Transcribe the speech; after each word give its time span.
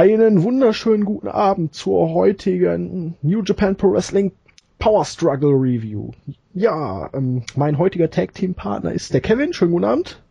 Einen 0.00 0.42
wunderschönen 0.44 1.04
guten 1.04 1.28
Abend 1.28 1.74
zur 1.74 2.14
heutigen 2.14 3.16
New 3.20 3.42
Japan 3.42 3.76
Pro 3.76 3.92
Wrestling 3.92 4.32
Power 4.78 5.04
Struggle 5.04 5.50
Review. 5.50 6.12
Ja, 6.54 7.10
ähm, 7.12 7.42
mein 7.54 7.76
heutiger 7.76 8.08
Tag 8.08 8.32
Team 8.32 8.54
Partner 8.54 8.92
ist 8.92 9.12
der 9.12 9.20
Kevin. 9.20 9.52
Schönen 9.52 9.72
guten 9.72 9.84
Abend. 9.84 10.22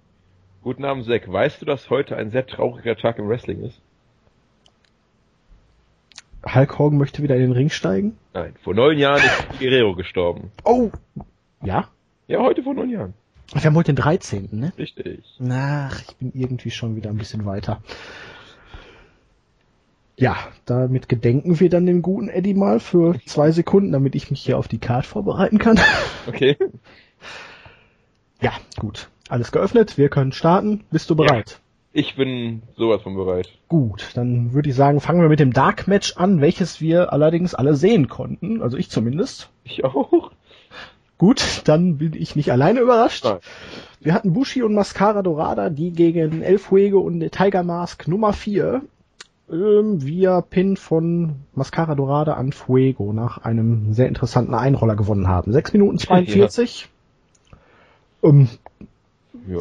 Guten 0.63 0.83
Abend, 0.85 1.05
Zack. 1.05 1.31
Weißt 1.31 1.61
du, 1.61 1.67
dass 1.67 1.91
heute 1.91 2.17
ein 2.17 2.31
sehr 2.31 2.47
trauriger 2.47 2.95
Tag 2.95 3.19
im 3.19 3.29
Wrestling 3.29 3.61
ist? 3.61 3.79
Hulk 6.51 6.79
Hogan 6.79 6.97
möchte 6.97 7.21
wieder 7.21 7.35
in 7.35 7.41
den 7.41 7.51
Ring 7.51 7.69
steigen? 7.69 8.17
Nein, 8.33 8.55
vor 8.63 8.73
neun 8.73 8.97
Jahren 8.97 9.21
ist 9.21 9.59
Guerrero 9.59 9.93
gestorben. 9.93 10.51
Oh! 10.63 10.89
Ja? 11.63 11.89
Ja, 12.25 12.39
heute 12.39 12.63
vor 12.63 12.73
neun 12.73 12.89
Jahren. 12.89 13.13
Wir 13.53 13.63
haben 13.65 13.75
heute 13.75 13.93
den 13.93 13.97
13., 13.97 14.49
ne? 14.51 14.73
Richtig. 14.79 15.21
Ach, 15.47 16.01
ich 16.01 16.15
bin 16.15 16.31
irgendwie 16.33 16.71
schon 16.71 16.95
wieder 16.95 17.11
ein 17.11 17.17
bisschen 17.17 17.45
weiter. 17.45 17.83
Ja, 20.19 20.35
damit 20.65 21.07
gedenken 21.07 21.61
wir 21.61 21.69
dann 21.69 21.85
den 21.85 22.01
guten 22.01 22.27
Eddie 22.27 22.53
mal 22.53 22.81
für 22.81 23.15
zwei 23.25 23.51
Sekunden, 23.51 23.93
damit 23.93 24.15
ich 24.15 24.29
mich 24.29 24.41
hier 24.41 24.57
auf 24.57 24.67
die 24.67 24.77
Card 24.77 25.05
vorbereiten 25.05 25.57
kann. 25.57 25.79
Okay. 26.27 26.57
Ja, 28.41 28.53
gut. 28.77 29.09
Alles 29.27 29.51
geöffnet, 29.51 29.97
wir 29.97 30.07
können 30.07 30.31
starten. 30.31 30.85
Bist 30.91 31.09
du 31.09 31.15
bereit? 31.17 31.59
Ich 31.91 32.15
bin 32.15 32.61
sowas 32.77 33.01
von 33.01 33.15
bereit. 33.15 33.49
Gut, 33.67 34.11
dann 34.13 34.53
würde 34.53 34.69
ich 34.69 34.75
sagen, 34.75 35.01
fangen 35.01 35.21
wir 35.21 35.27
mit 35.27 35.41
dem 35.41 35.51
Dark 35.51 35.89
Match 35.89 36.15
an, 36.15 36.39
welches 36.39 36.79
wir 36.79 37.11
allerdings 37.11 37.53
alle 37.53 37.75
sehen 37.75 38.07
konnten, 38.07 38.61
also 38.61 38.77
ich 38.77 38.89
zumindest. 38.89 39.49
Ich 39.65 39.83
auch. 39.83 40.31
Gut, 41.17 41.63
dann 41.65 41.97
bin 41.97 42.13
ich 42.13 42.37
nicht 42.37 42.53
alleine 42.53 42.79
überrascht. 42.79 43.25
Nein. 43.25 43.39
Wir 43.99 44.13
hatten 44.13 44.31
Bushi 44.31 44.63
und 44.63 44.73
Mascara 44.73 45.21
Dorada, 45.21 45.69
die 45.69 45.91
gegen 45.91 46.41
El 46.41 46.59
Fuego 46.59 47.01
und 47.01 47.19
Tiger 47.31 47.63
Mask 47.63 48.07
Nummer 48.07 48.31
4 48.31 48.83
ähm, 49.51 50.03
via 50.05 50.41
Pin 50.41 50.77
von 50.77 51.35
Mascara 51.53 51.95
Dorada 51.95 52.33
an 52.33 52.51
Fuego 52.51 53.13
nach 53.13 53.39
einem 53.39 53.93
sehr 53.93 54.07
interessanten 54.07 54.53
Einroller 54.53 54.95
gewonnen 54.95 55.27
haben. 55.27 55.51
6 55.51 55.73
Minuten 55.73 55.97
42. 55.97 56.89
Ähm, 58.23 58.49
Ja. 59.47 59.59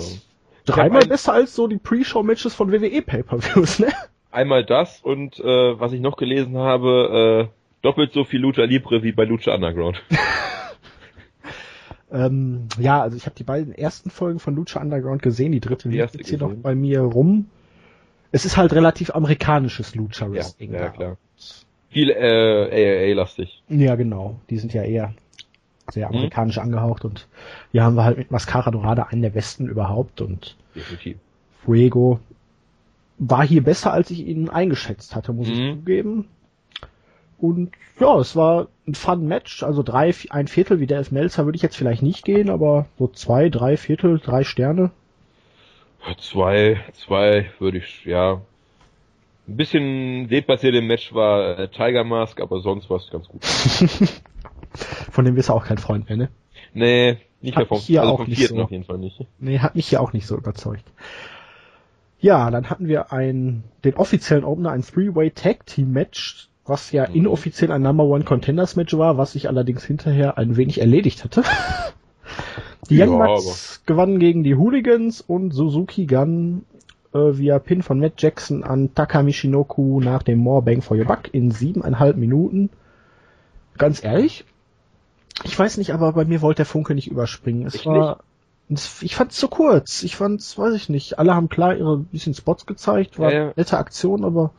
dreimal 0.66 1.06
besser 1.06 1.32
als 1.32 1.54
so 1.54 1.66
die 1.68 1.78
Pre-Show-Matches 1.78 2.54
von 2.54 2.72
WWE 2.72 3.02
Pay-Per-Views, 3.02 3.78
ne? 3.80 3.88
Einmal 4.30 4.64
das 4.64 5.00
und 5.00 5.40
äh, 5.40 5.80
was 5.80 5.92
ich 5.92 6.00
noch 6.00 6.16
gelesen 6.16 6.56
habe, 6.58 7.48
äh, 7.48 7.82
doppelt 7.82 8.12
so 8.12 8.24
viel 8.24 8.40
Lucha 8.40 8.64
Libre 8.64 9.02
wie 9.02 9.12
bei 9.12 9.24
Lucha 9.24 9.54
Underground. 9.54 10.02
Ähm, 12.10 12.68
ja, 12.78 13.02
also 13.02 13.16
ich 13.16 13.26
habe 13.26 13.36
die 13.36 13.44
beiden 13.44 13.74
ersten 13.74 14.10
Folgen 14.10 14.38
von 14.38 14.54
Lucha 14.54 14.80
Underground 14.80 15.22
gesehen, 15.22 15.52
die 15.52 15.60
dritte 15.60 15.88
liegt 15.88 16.14
jetzt 16.14 16.28
hier 16.28 16.38
noch 16.38 16.54
bei 16.54 16.74
mir 16.74 17.00
rum. 17.02 17.50
Es 18.32 18.44
ist 18.44 18.56
halt 18.56 18.72
relativ 18.72 19.10
amerikanisches 19.14 19.94
Lucha 19.94 20.26
ja, 20.26 20.32
Wrestling. 20.32 20.72
ja 20.72 20.80
da. 20.80 20.88
klar. 20.90 21.16
Viel 21.90 22.10
äh, 22.10 23.10
AAA-lastig. 23.10 23.62
Ja, 23.68 23.94
genau. 23.96 24.38
Die 24.50 24.58
sind 24.58 24.74
ja 24.74 24.82
eher 24.82 25.14
sehr 25.90 26.08
Mhm. 26.08 26.16
amerikanisch 26.16 26.58
angehaucht 26.58 27.04
und 27.06 27.26
hier 27.72 27.82
haben 27.82 27.94
wir 27.96 28.04
halt 28.04 28.18
mit 28.18 28.30
Mascara 28.30 28.70
Dorada 28.70 29.04
einen 29.04 29.22
der 29.22 29.30
besten 29.30 29.68
überhaupt 29.68 30.20
und 30.20 30.56
Definitiv. 30.74 31.16
Fuego 31.64 32.20
war 33.18 33.46
hier 33.46 33.64
besser, 33.64 33.92
als 33.92 34.10
ich 34.10 34.26
ihn 34.26 34.50
eingeschätzt 34.50 35.16
hatte, 35.16 35.32
muss 35.32 35.48
ich 35.48 35.58
Mhm. 35.58 35.78
zugeben. 35.78 36.28
Und 37.38 37.70
ja, 38.00 38.18
es 38.18 38.36
war 38.36 38.68
ein 38.86 38.94
fun 38.94 39.26
Match, 39.26 39.62
also 39.62 39.82
drei, 39.82 40.12
ein 40.30 40.48
Viertel 40.48 40.80
wie 40.80 40.86
der 40.86 41.00
F. 41.00 41.10
Melzer 41.12 41.44
würde 41.46 41.56
ich 41.56 41.62
jetzt 41.62 41.76
vielleicht 41.76 42.02
nicht 42.02 42.24
gehen, 42.24 42.50
aber 42.50 42.86
so 42.98 43.06
zwei, 43.08 43.48
drei 43.48 43.76
Viertel, 43.76 44.18
drei 44.18 44.44
Sterne. 44.44 44.90
Zwei, 46.20 46.80
zwei 46.94 47.50
würde 47.58 47.78
ich, 47.78 48.04
ja. 48.04 48.40
Ein 49.46 49.56
bisschen 49.56 50.28
deplatziert 50.28 50.74
im 50.74 50.86
Match 50.86 51.12
war 51.14 51.58
äh, 51.58 51.68
Tiger 51.68 52.04
Mask, 52.04 52.40
aber 52.40 52.60
sonst 52.60 52.88
war 52.90 52.98
es 52.98 53.10
ganz 53.10 53.28
gut. 53.28 53.44
Von 55.10 55.24
dem 55.24 55.34
bist 55.34 55.48
du 55.48 55.52
auch 55.54 55.64
kein 55.64 55.78
Freund 55.78 56.08
mehr, 56.08 56.16
ne? 56.18 56.28
Nee, 56.74 57.16
nicht 57.40 57.56
Hat 57.56 57.62
mehr 57.62 57.66
vom, 57.66 57.78
hier 57.78 58.02
also 58.02 58.12
auch 58.14 58.18
vom 58.18 58.28
nicht 58.28 58.46
so. 58.46 58.62
auf 58.62 58.70
jeden 58.70 58.84
Fall 58.84 58.98
nicht. 58.98 59.20
Nee, 59.38 59.58
hat 59.58 59.74
mich 59.74 59.88
hier 59.88 60.00
auch 60.00 60.12
nicht 60.12 60.26
so 60.26 60.36
überzeugt. 60.36 60.84
Ja, 62.20 62.50
dann 62.50 62.68
hatten 62.68 62.88
wir 62.88 63.12
ein, 63.12 63.64
den 63.84 63.94
offiziellen 63.94 64.44
Opener, 64.44 64.70
ein 64.72 64.82
Three-Way 64.82 65.30
Tag 65.30 65.66
Team 65.66 65.92
Match, 65.92 66.48
was 66.66 66.92
ja 66.92 67.08
Mhm. 67.08 67.14
inoffiziell 67.14 67.70
ein 67.72 67.82
Number 67.82 68.04
One 68.04 68.24
Contenders 68.24 68.76
Match 68.76 68.96
war, 68.96 69.16
was 69.18 69.32
sich 69.32 69.48
allerdings 69.48 69.84
hinterher 69.84 70.36
ein 70.36 70.56
wenig 70.56 70.80
erledigt 70.80 71.24
hatte. 71.24 71.42
Die 72.90 72.96
Ja, 72.96 73.06
Young 73.06 73.18
Bucks 73.18 73.82
gewannen 73.86 74.18
gegen 74.18 74.42
die 74.44 74.54
Hooligans 74.54 75.20
und 75.20 75.50
Suzuki 75.52 76.06
Gun 76.06 76.64
äh, 77.12 77.18
via 77.18 77.58
Pin 77.58 77.82
von 77.82 77.98
Matt 78.00 78.14
Jackson 78.20 78.64
an 78.64 78.94
Taka 78.94 79.22
Michinoku 79.22 80.00
nach 80.00 80.22
dem 80.22 80.38
More 80.38 80.62
Bang 80.62 80.82
for 80.82 80.96
Your 80.96 81.04
Buck 81.04 81.32
in 81.32 81.50
siebeneinhalb 81.50 82.16
Minuten. 82.16 82.70
Ganz 83.76 84.02
ehrlich, 84.02 84.44
ich 85.44 85.56
weiß 85.58 85.76
nicht, 85.78 85.92
aber 85.92 86.12
bei 86.12 86.24
mir 86.24 86.42
wollte 86.42 86.58
der 86.58 86.66
Funke 86.66 86.94
nicht 86.94 87.08
überspringen. 87.10 87.66
Es 87.66 87.74
Ich 87.76 87.86
war, 87.86 88.20
es- 88.70 89.02
ich 89.02 89.14
fand's 89.14 89.36
zu 89.36 89.48
kurz. 89.48 90.02
Ich 90.02 90.16
fand's, 90.16 90.58
weiß 90.58 90.74
ich 90.74 90.88
nicht. 90.88 91.18
Alle 91.18 91.34
haben 91.34 91.48
klar 91.48 91.76
ihre 91.76 91.98
bisschen 91.98 92.34
Spots 92.34 92.66
gezeigt, 92.66 93.18
war 93.18 93.32
Ja, 93.32 93.44
ja. 93.46 93.52
nette 93.56 93.78
Aktion, 93.78 94.24
aber 94.24 94.52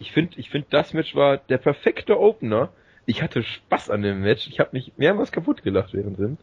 Ich 0.00 0.12
finde, 0.12 0.38
ich 0.38 0.50
finde, 0.50 0.66
das 0.70 0.92
Match 0.92 1.14
war 1.14 1.36
der 1.38 1.58
perfekte 1.58 2.18
Opener. 2.20 2.68
Ich 3.06 3.22
hatte 3.22 3.42
Spaß 3.42 3.90
an 3.90 4.02
dem 4.02 4.20
Match. 4.20 4.46
Ich 4.48 4.60
habe 4.60 4.70
mich 4.72 4.92
mehrmals 4.96 5.32
kaputt 5.32 5.62
gelacht 5.62 5.94
währenddessen. 5.94 6.38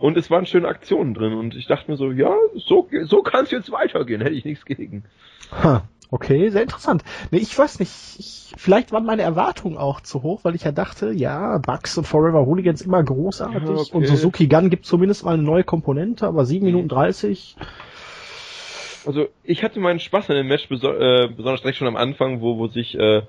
Und 0.00 0.16
es 0.16 0.30
waren 0.30 0.46
schöne 0.46 0.66
Aktionen 0.66 1.14
drin. 1.14 1.34
Und 1.34 1.54
ich 1.54 1.66
dachte 1.68 1.90
mir 1.90 1.96
so, 1.96 2.10
ja, 2.10 2.34
so, 2.56 2.88
so 3.04 3.22
kann 3.22 3.44
es 3.44 3.50
jetzt 3.52 3.70
weitergehen. 3.70 4.20
Hätte 4.22 4.34
ich 4.34 4.44
nichts 4.44 4.64
gegen. 4.64 5.04
Ha, 5.62 5.82
okay, 6.10 6.48
sehr 6.48 6.62
interessant. 6.62 7.04
Nee, 7.30 7.38
ich 7.38 7.56
weiß 7.56 7.78
nicht, 7.80 7.92
ich, 8.18 8.52
vielleicht 8.56 8.92
waren 8.92 9.04
meine 9.04 9.22
Erwartungen 9.22 9.76
auch 9.76 10.00
zu 10.00 10.22
hoch, 10.22 10.40
weil 10.42 10.54
ich 10.54 10.64
ja 10.64 10.72
dachte, 10.72 11.12
ja, 11.12 11.58
Bugs 11.58 11.96
und 11.98 12.06
Forever 12.06 12.46
Hooligans 12.46 12.80
immer 12.82 13.02
großartig 13.04 13.68
Ja, 13.68 13.74
okay. 13.76 13.90
und 13.96 14.06
Suzuki 14.06 14.46
Gun 14.48 14.70
gibt 14.70 14.86
zumindest 14.86 15.24
mal 15.24 15.34
eine 15.34 15.42
neue 15.42 15.64
Komponente, 15.64 16.26
aber 16.26 16.44
7 16.46 16.60
Mhm. 16.64 16.72
Minuten 16.72 16.88
30, 16.88 17.56
Also 19.06 19.28
ich 19.44 19.62
hatte 19.62 19.80
meinen 19.80 20.00
Spaß 20.00 20.30
an 20.30 20.36
dem 20.36 20.48
Match, 20.48 20.68
beso 20.68 20.92
äh, 20.92 21.28
besonders 21.28 21.60
direkt 21.62 21.78
schon 21.78 21.88
am 21.88 21.96
Anfang, 21.96 22.40
wo, 22.40 22.58
wo 22.58 22.68
sich, 22.68 22.98
äh, 22.98 23.22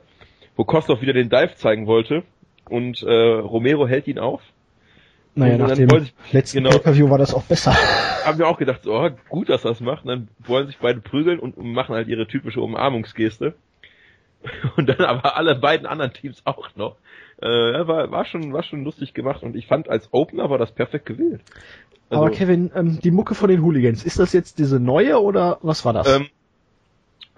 wo 0.56 0.64
Kostov 0.64 1.02
wieder 1.02 1.14
den 1.14 1.30
Dive 1.30 1.56
zeigen 1.56 1.86
wollte. 1.88 2.24
Und 2.70 3.03
äh, 3.03 3.12
Romero 3.40 3.88
hält 3.88 4.08
ihn 4.08 4.20
auf. 4.20 4.42
Naja, 5.36 5.58
nach 5.58 5.68
dann 5.69 5.78
dem 5.78 5.92
wollte 5.92 6.12
ich- 6.25 6.34
letzten 6.34 6.58
genau. 6.64 6.72
Pay-Per-View 6.72 7.09
war 7.09 7.18
das 7.18 7.34
auch 7.34 7.44
besser. 7.44 7.74
Haben 8.25 8.38
wir 8.40 8.47
auch 8.47 8.58
gedacht, 8.58 8.84
so, 8.84 8.94
oh, 8.94 9.09
gut, 9.30 9.50
dass 9.50 9.62
das 9.64 9.80
macht. 9.80 10.03
Und 10.03 10.09
dann 10.09 10.28
wollen 10.40 10.68
sich 10.68 10.78
beide 10.78 11.00
prügeln 11.02 11.40
und 11.40 11.58
machen 11.58 11.96
halt 11.96 12.08
ihre 12.08 12.28
typische 12.28 12.62
Umarmungsgeste. 12.62 13.56
Und 14.75 14.90
dann 14.90 15.02
aber 15.02 15.38
alle 15.38 15.53
beiden 15.56 15.86
anderen 15.86 16.14
Teams 16.14 16.41
auch 16.46 16.70
noch. 16.75 16.96
Äh, 17.41 17.47
war, 17.47 18.09
war 18.12 18.25
schon, 18.25 18.53
war 18.53 18.64
schon 18.64 18.84
lustig 18.84 19.14
gemacht 19.14 19.41
und 19.44 19.56
ich 19.56 19.66
fand 19.68 19.88
als 19.90 20.09
Opener 20.12 20.50
war 20.50 20.58
das 20.59 20.72
perfekt 20.72 21.06
gewählt. 21.08 21.41
Also, 22.09 22.24
aber 22.24 22.31
Kevin, 22.34 22.72
ähm, 22.75 23.00
die 23.00 23.12
Mucke 23.12 23.36
von 23.36 23.50
den 23.50 23.62
Hooligans, 23.64 24.03
ist 24.03 24.18
das 24.20 24.34
jetzt 24.34 24.58
diese 24.59 24.80
neue 24.80 25.20
oder 25.22 25.58
was 25.62 25.86
war 25.86 25.94
das? 25.94 26.08
ähm, 26.08 26.28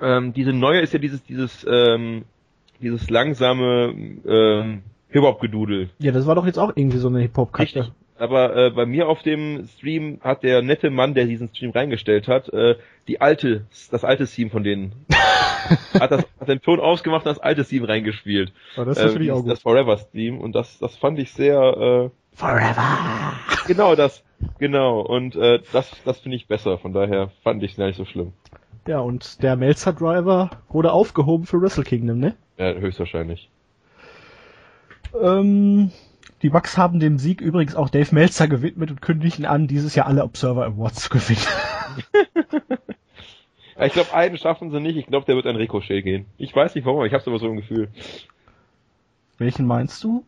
ähm, 0.02 0.34
diese 0.34 0.52
neue 0.54 0.80
ist 0.82 0.92
ja 0.94 1.00
dieses, 1.00 1.24
dieses, 1.24 1.66
ähm, 1.70 2.24
dieses 2.82 3.10
langsame 3.10 3.94
ähm, 4.26 4.82
Hip-Hop-Gedudel. 5.14 5.90
ja, 6.00 6.12
das 6.12 6.26
war 6.28 6.36
doch 6.36 6.46
jetzt 6.46 6.60
auch 6.60 6.74
irgendwie 6.76 6.98
so 6.98 7.08
eine 7.08 7.20
Hip-Hop-Kacke. 7.22 7.64
Richtig. 7.64 7.92
Aber 8.18 8.56
äh, 8.56 8.70
bei 8.70 8.86
mir 8.86 9.08
auf 9.10 9.24
dem 9.24 9.68
Stream 9.68 10.20
hat 10.22 10.44
der 10.44 10.62
nette 10.62 10.90
Mann, 10.92 11.14
der 11.14 11.26
diesen 11.26 11.50
Stream 11.50 11.72
reingestellt 11.72 12.28
hat, 12.28 12.48
äh, 12.54 12.76
die 13.08 13.20
alte, 13.22 13.66
das 13.92 14.04
alte 14.04 14.28
Theme 14.28 14.50
von 14.52 14.64
denen, 14.64 14.94
hat 16.00 16.12
das, 16.12 16.24
hat 16.40 16.48
den 16.48 16.62
Ton 16.62 16.80
ausgemacht 16.80 17.26
und 17.26 17.32
das 17.32 17.40
alte 17.40 17.66
Theme 17.66 17.88
reingespielt. 17.90 18.54
Ja, 18.78 18.86
das 18.86 18.98
ist 18.98 19.04
Äh, 19.04 19.08
natürlich 19.08 19.32
auch 19.32 19.36
das- 19.38 19.44
gut. 19.44 19.52
Das 19.54 19.62
Forever 19.62 20.00
Theme 20.12 20.40
und 20.40 20.54
das, 20.54 20.78
das 20.80 20.96
fand 20.96 21.18
ich 21.20 21.32
sehr, 21.34 21.60
äh, 21.60 22.10
Forever! 22.36 23.34
genau 23.68 23.96
das, 23.96 24.24
genau 24.60 25.02
und 25.02 25.36
äh, 25.36 25.60
das, 25.72 25.92
das 26.06 26.20
finde 26.20 26.38
ich 26.38 26.48
besser. 26.48 26.78
Von 26.78 26.94
daher 26.94 27.32
fand 27.44 27.64
ich 27.64 27.72
es 27.72 27.78
gar 27.78 27.88
nicht 27.88 27.98
so 27.98 28.06
schlimm. 28.06 28.34
Ja, 28.88 29.00
und 29.00 29.42
der 29.42 29.56
Melzer-Driver 29.56 30.50
wurde 30.70 30.92
aufgehoben 30.92 31.46
für 31.46 31.62
Wrestle 31.62 31.84
Kingdom, 31.84 32.20
ne? 32.20 32.36
Ja, 32.58 32.74
höchstwahrscheinlich. 32.74 33.50
Ähm, 35.20 35.92
die 36.42 36.50
Bucks 36.50 36.78
haben 36.78 37.00
dem 37.00 37.18
Sieg 37.20 37.42
übrigens 37.42 37.76
auch 37.76 37.90
Dave 37.90 38.14
Meltzer 38.14 38.48
gewidmet 38.48 38.92
und 38.92 39.02
kündigen 39.02 39.46
an, 39.46 39.68
dieses 39.68 39.96
Jahr 39.96 40.08
alle 40.08 40.24
Observer 40.24 40.66
Awards 40.66 41.04
zu 41.04 41.10
gewinnen. 41.10 41.42
Ja, 43.76 43.86
ich 43.88 43.94
glaube, 43.94 44.14
einen 44.14 44.38
schaffen 44.38 44.70
sie 44.70 44.80
nicht. 44.80 44.98
Ich 44.98 45.08
glaube, 45.08 45.26
der 45.26 45.36
wird 45.36 45.48
an 45.48 45.56
Ricochet 45.56 46.04
gehen. 46.04 46.28
Ich 46.38 46.56
weiß 46.56 46.76
nicht 46.76 46.86
warum, 46.86 47.00
aber 47.00 47.08
ich 47.08 47.14
habe 47.14 47.24
aber 47.26 47.40
so 47.40 47.48
ein 47.48 47.56
Gefühl. 47.56 47.90
Welchen 49.40 49.66
meinst 49.66 50.04
du? 50.04 50.24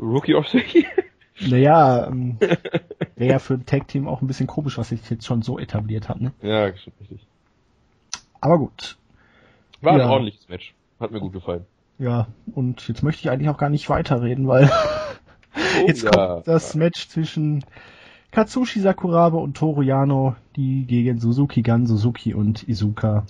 Rookie 0.00 0.34
of 0.34 0.48
the 0.48 0.58
Year? 0.58 0.86
Naja, 1.40 2.06
ähm, 2.06 2.38
wäre 3.16 3.32
ja 3.32 3.38
für 3.38 3.54
ein 3.54 3.66
Tag-Team 3.66 4.08
auch 4.08 4.22
ein 4.22 4.26
bisschen 4.26 4.46
komisch, 4.46 4.78
was 4.78 4.88
sich 4.88 5.08
jetzt 5.10 5.26
schon 5.26 5.42
so 5.42 5.58
etabliert 5.58 6.08
hat, 6.08 6.18
ne? 6.18 6.32
Ja, 6.40 6.74
stimmt 6.74 6.98
richtig. 7.02 7.20
Aber 8.40 8.56
gut. 8.56 8.96
War 9.82 9.92
ein 9.92 9.98
Ja. 10.00 10.08
ordentliches 10.08 10.48
Match. 10.48 10.72
Hat 10.98 11.10
mir 11.10 11.20
gut 11.20 11.34
gefallen. 11.34 11.66
Ja, 11.98 12.26
und 12.54 12.86
jetzt 12.88 13.02
möchte 13.02 13.20
ich 13.22 13.30
eigentlich 13.30 13.48
auch 13.48 13.58
gar 13.58 13.70
nicht 13.70 13.88
weiterreden, 13.88 14.46
weil 14.46 14.70
Oh, 15.54 15.86
jetzt 15.86 16.02
ja. 16.02 16.10
kommt 16.10 16.48
das 16.48 16.74
Match 16.74 17.08
zwischen 17.08 17.64
Katsushi 18.30 18.80
Sakuraba 18.80 19.38
und 19.38 19.56
Toru 19.56 19.82
Yano, 19.82 20.36
die 20.56 20.84
gegen 20.86 21.18
Suzuki 21.20 21.62
Gun, 21.62 21.86
Suzuki 21.86 22.34
und 22.34 22.68
Izuka 22.68 23.24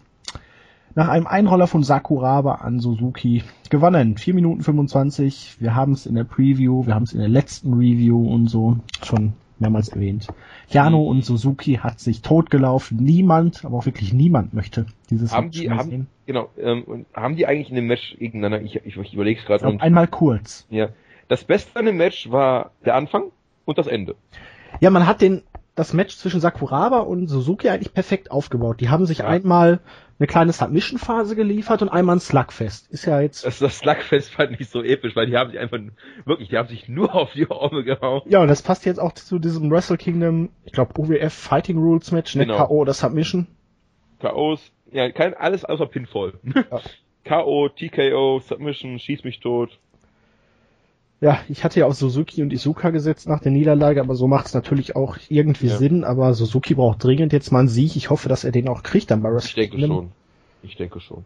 nach 0.97 1.09
einem 1.09 1.27
Einroller 1.27 1.67
von 1.67 1.85
Sakuraba 1.85 2.57
an 2.57 2.81
Suzuki 2.81 3.45
gewonnen. 3.69 4.17
4 4.17 4.35
Minuten 4.35 4.63
25. 4.63 5.59
Wir 5.61 5.75
haben 5.75 5.93
es 5.93 6.07
in 6.07 6.15
der 6.15 6.25
Preview, 6.25 6.87
wir 6.87 6.95
haben 6.95 7.03
es 7.03 7.13
in 7.13 7.21
der 7.21 7.29
letzten 7.29 7.75
Review 7.75 8.33
und 8.33 8.49
so 8.49 8.79
schon 9.05 9.35
mehrmals 9.59 9.89
erwähnt. 9.89 10.29
Jano 10.69 11.03
und 11.05 11.25
Suzuki 11.25 11.75
hat 11.83 12.01
sich 12.01 12.23
totgelaufen. 12.23 12.99
Niemand, 12.99 13.65
aber 13.65 13.79
auch 13.79 13.87
wirklich 13.87 14.13
niemand 14.13 14.55
möchte 14.55 14.87
dieses 15.11 15.33
Haben 15.35 15.47
Match 15.47 15.61
die, 15.61 15.71
haben, 15.71 15.91
sehen. 15.91 16.07
genau, 16.27 16.49
ähm, 16.59 17.07
haben 17.15 17.37
die 17.37 17.47
eigentlich 17.47 17.71
in 17.71 17.77
dem 17.77 17.87
Match 17.87 18.17
gegeneinander, 18.19 18.61
ich, 18.63 18.77
ich, 18.85 18.97
ich 18.97 19.15
überlege 19.15 19.41
es 19.41 19.47
gerade, 19.47 19.81
einmal 19.81 20.09
kurz. 20.09 20.67
ja, 20.71 20.89
das 21.29 21.45
Beste 21.45 21.79
an 21.79 21.87
dem 21.87 21.97
Match 21.97 22.31
war 22.31 22.71
der 22.85 22.95
Anfang 22.95 23.25
und 23.65 23.79
das 23.79 23.87
Ende. 23.87 24.15
Ja, 24.81 24.91
man 24.91 25.07
hat 25.07 25.21
den, 25.21 25.43
das 25.75 25.93
Match 25.93 26.17
zwischen 26.17 26.41
Sakuraba 26.41 27.01
und 27.01 27.29
Suzuki 27.29 27.69
eigentlich 27.69 27.93
perfekt 27.95 28.31
aufgebaut. 28.31 28.81
Die 28.81 28.89
haben 28.91 29.07
sich 29.07 29.19
Ja. 29.19 29.27
einmal 29.27 29.81
eine 30.19 30.27
kleine 30.27 30.53
Submission-Phase 30.53 31.37
geliefert 31.37 31.83
und 31.83 31.89
einmal 31.89 32.17
ein 32.17 32.21
Slugfest. 32.21 32.91
Ist 32.91 33.05
ja 33.05 33.21
jetzt, 33.21 33.45
Das, 33.45 33.59
das 33.59 33.79
Slugfest 33.79 34.31
fand 34.31 34.59
ich 34.61 34.69
so 34.69 34.83
episch, 34.83 35.15
weil 35.15 35.27
die 35.27 35.37
haben 35.37 35.51
sich 35.51 35.59
einfach, 35.61 35.79
wirklich, 36.25 36.49
die 36.49 36.57
haben 36.57 36.69
sich 36.69 36.89
nur 36.89 37.15
auf 37.15 37.33
die 37.33 37.47
Arme 37.51 37.85
gehauen. 37.85 38.23
ja, 38.27 38.41
und 38.41 38.49
das 38.49 38.63
passt 38.63 38.87
jetzt 38.87 38.99
auch 38.99 39.13
zu 39.13 39.39
diesem 39.39 39.71
Wrestle 39.71 39.97
Kingdom, 39.99 40.51
ich 40.65 40.73
glaube, 40.73 40.99
OWF 40.99 41.33
Fighting 41.33 41.79
Rules 41.79 42.13
Match, 42.13 42.35
ne? 42.35 42.47
Genau. 42.47 42.57
K.O. 42.59 42.77
oder 42.79 42.95
Submission. 42.95 43.47
K.O.s, 44.21 44.73
ja, 44.93 45.11
kein, 45.11 45.35
alles 45.35 45.65
außer 45.65 45.87
Pinfall. 45.87 46.35
Ja. 46.55 46.81
K.O., 47.25 47.69
TKO, 47.69 48.39
Submission, 48.39 48.99
schieß 49.01 49.25
mich 49.25 49.41
tot. 49.41 49.79
Ja, 51.21 51.39
ich 51.49 51.65
hatte 51.65 51.81
ja 51.81 51.87
auf 51.87 51.95
Suzuki 51.95 52.43
und 52.43 52.53
Isuka 52.53 52.91
gesetzt 52.91 53.27
nach 53.27 53.41
der 53.41 53.51
Niederlage, 53.51 54.01
aber 54.01 54.15
so 54.15 54.27
macht 54.27 54.47
es 54.47 54.55
natürlich 54.55 54.97
auch 54.97 55.17
irgendwie 55.29 55.69
Ja. 55.69 55.77
Sinn, 55.77 56.05
aber 56.05 56.35
Suzuki 56.35 56.75
braucht 56.75 57.03
dringend 57.03 57.33
jetzt 57.33 57.51
mal 57.53 57.61
einen 57.61 57.69
Sieg. 57.69 57.97
Ich 57.97 58.11
hoffe, 58.11 58.29
dass 58.29 58.45
er 58.45 58.53
den 58.53 58.69
auch 58.69 58.83
kriegt 58.83 59.11
dann 59.11 59.23
bei 59.23 59.33
Wrestle 59.33 59.63
Ich 59.63 59.71
denke 59.71 59.87
schon. 59.87 60.13
Ich 60.63 60.77
denke 60.77 61.01
schon. 61.01 61.25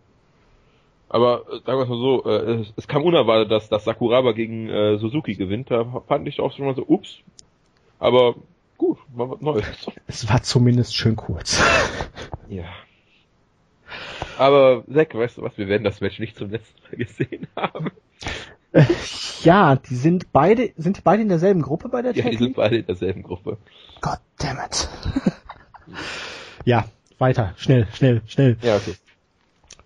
Aber 1.08 1.42
äh, 1.50 1.56
sagen 1.66 1.78
wir 1.78 1.82
es 1.82 1.88
mal 1.88 1.98
so, 1.98 2.24
äh, 2.24 2.60
es, 2.60 2.72
es 2.76 2.86
kam 2.88 3.02
unerwartet, 3.02 3.50
dass, 3.50 3.68
dass 3.68 3.84
Sakuraba 3.84 4.30
gegen 4.30 4.68
äh, 4.68 4.96
Suzuki 4.98 5.34
gewinnt. 5.34 5.70
Da 5.70 6.02
fand 6.06 6.28
ich 6.28 6.38
auch 6.38 6.52
schon 6.54 6.66
mal 6.66 6.76
so, 6.76 6.84
ups. 6.86 7.16
Aber 7.98 8.36
gut, 8.78 8.98
mal 9.12 9.28
was 9.28 9.40
Neues. 9.40 9.90
Es 10.06 10.28
war 10.28 10.42
zumindest 10.42 10.94
schön 10.94 11.16
kurz. 11.16 11.60
Ja. 12.48 12.64
Aber 14.38 14.82
Zack, 14.92 15.14
weißt 15.14 15.38
du 15.38 15.42
was, 15.42 15.56
wir 15.56 15.68
werden 15.68 15.84
das 15.84 16.00
Match 16.00 16.18
nicht 16.18 16.36
zum 16.36 16.50
letzten 16.50 16.82
Mal 16.82 16.96
gesehen 16.96 17.46
haben. 17.54 17.92
ja, 19.42 19.76
die 19.76 19.96
sind 19.96 20.32
beide, 20.32 20.70
sind 20.76 20.98
die 20.98 21.02
beide 21.02 21.22
in 21.22 21.28
derselben 21.28 21.62
Gruppe 21.62 21.88
bei 21.88 22.02
der 22.02 22.12
Ja, 22.12 22.28
die 22.28 22.36
sind 22.36 22.56
beide 22.56 22.78
in 22.78 22.86
derselben 22.86 23.22
Gruppe. 23.22 23.58
God 24.00 24.18
damn 24.38 24.58
it. 24.58 24.88
ja, 26.64 26.84
weiter, 27.18 27.54
schnell, 27.56 27.86
schnell, 27.92 28.22
schnell. 28.26 28.56
Ja, 28.62 28.76
okay. 28.76 28.94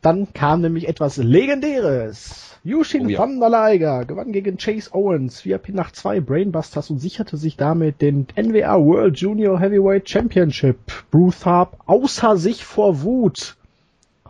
Dann 0.02 0.34
kam 0.34 0.60
nämlich 0.60 0.86
etwas 0.86 1.16
Legendäres. 1.16 2.58
Yushin 2.62 3.06
Oh 3.06 3.08
ja. 3.08 3.18
van 3.18 3.40
der 3.40 3.50
Leiger 3.50 4.04
gewann 4.04 4.32
gegen 4.32 4.56
Chase 4.56 4.94
Owens 4.94 5.44
via 5.44 5.58
Pin 5.58 5.74
nach 5.74 5.92
zwei 5.92 6.20
Brainbusters 6.20 6.90
und 6.90 6.98
sicherte 6.98 7.36
sich 7.36 7.56
damit 7.56 8.00
den 8.00 8.26
NWA 8.36 8.78
World 8.78 9.18
Junior 9.18 9.60
Heavyweight 9.60 10.08
Championship. 10.08 10.78
Bruce 11.10 11.44
Harp 11.44 11.78
außer 11.86 12.36
sich 12.36 12.64
vor 12.64 13.02
Wut. 13.02 13.56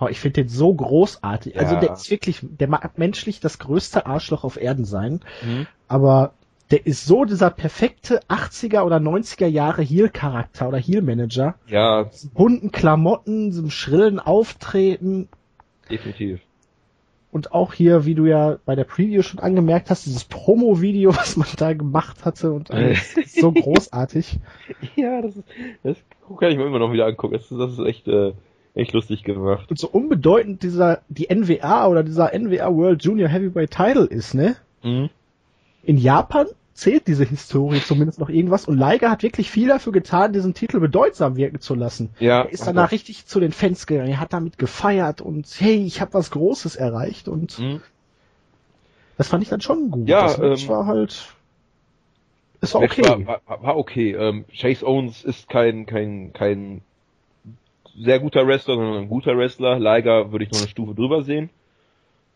Oh, 0.01 0.09
ich 0.09 0.19
finde 0.21 0.43
den 0.43 0.49
so 0.49 0.75
großartig. 0.75 1.59
Also 1.59 1.75
Ja. 1.75 1.81
der 1.81 1.93
ist 1.93 2.11
wirklich, 2.11 2.41
der 2.43 2.69
mag 2.69 2.99
menschlich 2.99 3.39
das 3.41 3.59
größte 3.59 4.07
Arschloch 4.07 4.43
auf 4.45 4.61
Erden 4.61 4.85
sein. 4.85 5.21
Mhm. 5.45 5.67
Aber 5.87 6.33
der 6.71 6.87
ist 6.87 7.07
so 7.07 7.25
dieser 7.25 7.51
perfekte 7.51 8.21
80er 8.29 8.83
oder 8.83 8.97
90er 8.99 9.47
Jahre 9.47 9.83
Heel-Charakter 9.83 10.67
oder 10.67 10.79
Heel-Manager. 10.79 11.55
Ja, 11.69 12.11
Bunten 12.33 12.73
Klamotten, 12.73 13.51
diesem 13.51 13.71
schrillen 13.71 14.19
Auftreten, 14.19 15.29
definitiv. 15.91 16.41
und 17.31 17.53
auch 17.53 17.73
hier, 17.75 18.05
wie 18.07 18.15
du 18.15 18.25
ja 18.27 18.57
bei 18.65 18.75
der 18.75 18.85
Preview 18.85 19.23
schon 19.23 19.41
angemerkt 19.41 19.91
hast, 19.91 20.07
dieses 20.07 20.25
Promo-Video, 20.25 21.11
was 21.17 21.37
man 21.37 21.47
da 21.57 21.73
gemacht 21.75 22.25
hatte 22.25 22.51
und 22.53 22.71
alles, 22.73 23.17
ist 23.17 23.37
so 23.41 23.53
großartig. 23.53 24.39
Ja, 24.97 25.21
das 25.23 25.37
ist, 25.37 25.45
das 25.85 25.97
kann 26.41 26.51
ich 26.51 26.57
mir 26.57 26.67
immer 26.67 26.79
noch 26.81 26.93
wieder 26.93 27.07
angucken. 27.07 27.35
Das 27.35 27.43
ist, 27.51 27.59
das 27.59 27.73
ist 27.75 27.87
echt, 27.87 28.09
äh, 28.09 28.33
echt 28.75 28.93
lustig 28.93 29.23
gemacht. 29.25 29.71
Und 29.71 29.79
so 29.79 29.89
unbedeutend 29.89 30.63
dieser, 30.63 31.03
die 31.09 31.29
NWA 31.33 31.87
oder 31.87 32.03
dieser 32.03 32.33
NWA 32.37 32.75
World 32.75 33.05
Junior 33.05 33.29
Heavyweight 33.29 33.71
Title 33.71 34.05
ist, 34.05 34.35
ne? 34.35 34.57
Mhm. 34.83 35.11
In 35.85 35.99
Japan 35.99 36.47
zählt 36.73 37.07
diese 37.07 37.25
Historie 37.25 37.81
zumindest 37.85 38.19
noch 38.19 38.29
irgendwas 38.29 38.67
und 38.67 38.77
Liger 38.77 39.11
hat 39.11 39.23
wirklich 39.23 39.49
viel 39.51 39.69
dafür 39.69 39.93
getan, 39.93 40.33
diesen 40.33 40.55
Titel 40.55 40.81
bedeutsam 40.81 41.37
wirken 41.37 41.61
zu 41.61 41.75
lassen. 41.77 42.11
Ja. 42.19 42.43
Er 42.43 42.51
ist 42.51 42.67
danach 42.67 42.91
richtig 42.91 43.27
zu 43.27 43.39
den 43.39 43.53
Fans 43.53 43.87
gegangen, 43.87 44.11
er 44.11 44.19
hat 44.21 44.33
damit 44.33 44.59
gefeiert 44.59 45.21
und 45.21 45.47
hey, 45.59 45.85
ich 45.85 46.01
habe 46.01 46.15
was 46.15 46.33
Großes 46.33 46.75
erreicht 46.75 47.29
und 47.29 47.59
Mhm. 47.61 47.81
das 49.17 49.29
fand 49.29 49.45
ich 49.45 49.51
dann 49.51 49.61
schon 49.61 49.91
gut. 49.93 50.09
Ja, 50.09 50.23
das 50.23 50.39
Match 50.39 50.65
ähm, 50.65 50.69
war 50.71 50.87
halt, 50.87 51.33
es 52.61 52.75
war 52.75 52.83
okay. 52.83 53.05
War, 53.05 53.41
war, 53.47 53.63
war 53.63 53.77
okay. 53.77 54.13
Ähm, 54.13 54.45
Chase 54.53 54.85
Owens 54.85 55.23
ist 55.23 55.49
kein, 55.49 55.87
kein, 55.87 56.33
kein 56.33 56.81
sehr 57.97 58.21
guter 58.21 58.47
Wrestler, 58.47 58.77
sondern 58.77 59.03
ein 59.03 59.09
guter 59.09 59.37
Wrestler. 59.37 59.79
Liger 59.79 60.33
würde 60.33 60.45
ich 60.45 60.53
noch 60.53 60.61
eine 60.61 60.69
Stufe 60.69 60.95
drüber 60.95 61.23
sehen. 61.23 61.51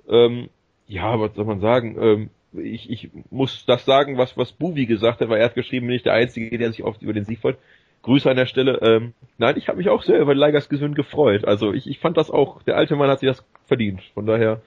Ähm, 0.08 0.49
ja, 0.87 1.20
was 1.20 1.34
soll 1.34 1.44
man 1.44 1.60
sagen? 1.60 1.96
Ähm, 2.00 2.31
ich, 2.52 2.90
ich 2.90 3.10
muss 3.31 3.64
das 3.66 3.84
sagen, 3.84 4.16
was, 4.16 4.37
was 4.37 4.52
Buvi 4.52 4.87
gesagt 4.87 5.20
hat, 5.20 5.28
weil 5.28 5.38
er 5.38 5.46
hat 5.46 5.55
geschrieben, 5.55 5.87
bin 5.87 5.96
ich 5.96 6.02
der 6.02 6.14
Einzige, 6.14 6.56
der 6.56 6.70
sich 6.70 6.82
oft 6.82 7.02
über 7.02 7.12
den 7.12 7.25
Sieg 7.25 7.40
freut. 7.40 7.58
Grüße 8.02 8.31
an 8.31 8.37
der 8.37 8.46
Stelle. 8.46 8.78
Ähm, 8.81 9.12
nein, 9.37 9.56
ich 9.56 9.69
habe 9.69 9.78
mich 9.78 9.88
auch 9.88 10.02
sehr 10.02 10.20
über 10.20 10.34
Ligers 10.34 10.69
Gewinn 10.69 10.94
gefreut. 10.94 11.44
Also 11.44 11.72
ich, 11.72 11.87
ich 11.87 11.99
fand 11.99 12.16
das 12.16 12.31
auch, 12.31 12.62
der 12.62 12.76
alte 12.76 12.96
Mann 12.96 13.10
hat 13.10 13.20
sich 13.20 13.28
das 13.28 13.44
verdient. 13.66 14.00
Von 14.14 14.25
daher, 14.25 14.62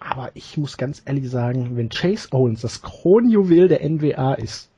Aber 0.00 0.30
ich 0.34 0.56
muss 0.56 0.76
ganz 0.78 1.02
ehrlich 1.04 1.28
sagen, 1.28 1.76
wenn 1.76 1.88
Chase 1.90 2.28
Owens 2.32 2.62
das 2.62 2.80
Kronjuwel 2.80 3.68
der 3.68 3.86
NWA 3.86 4.34
ist, 4.34 4.70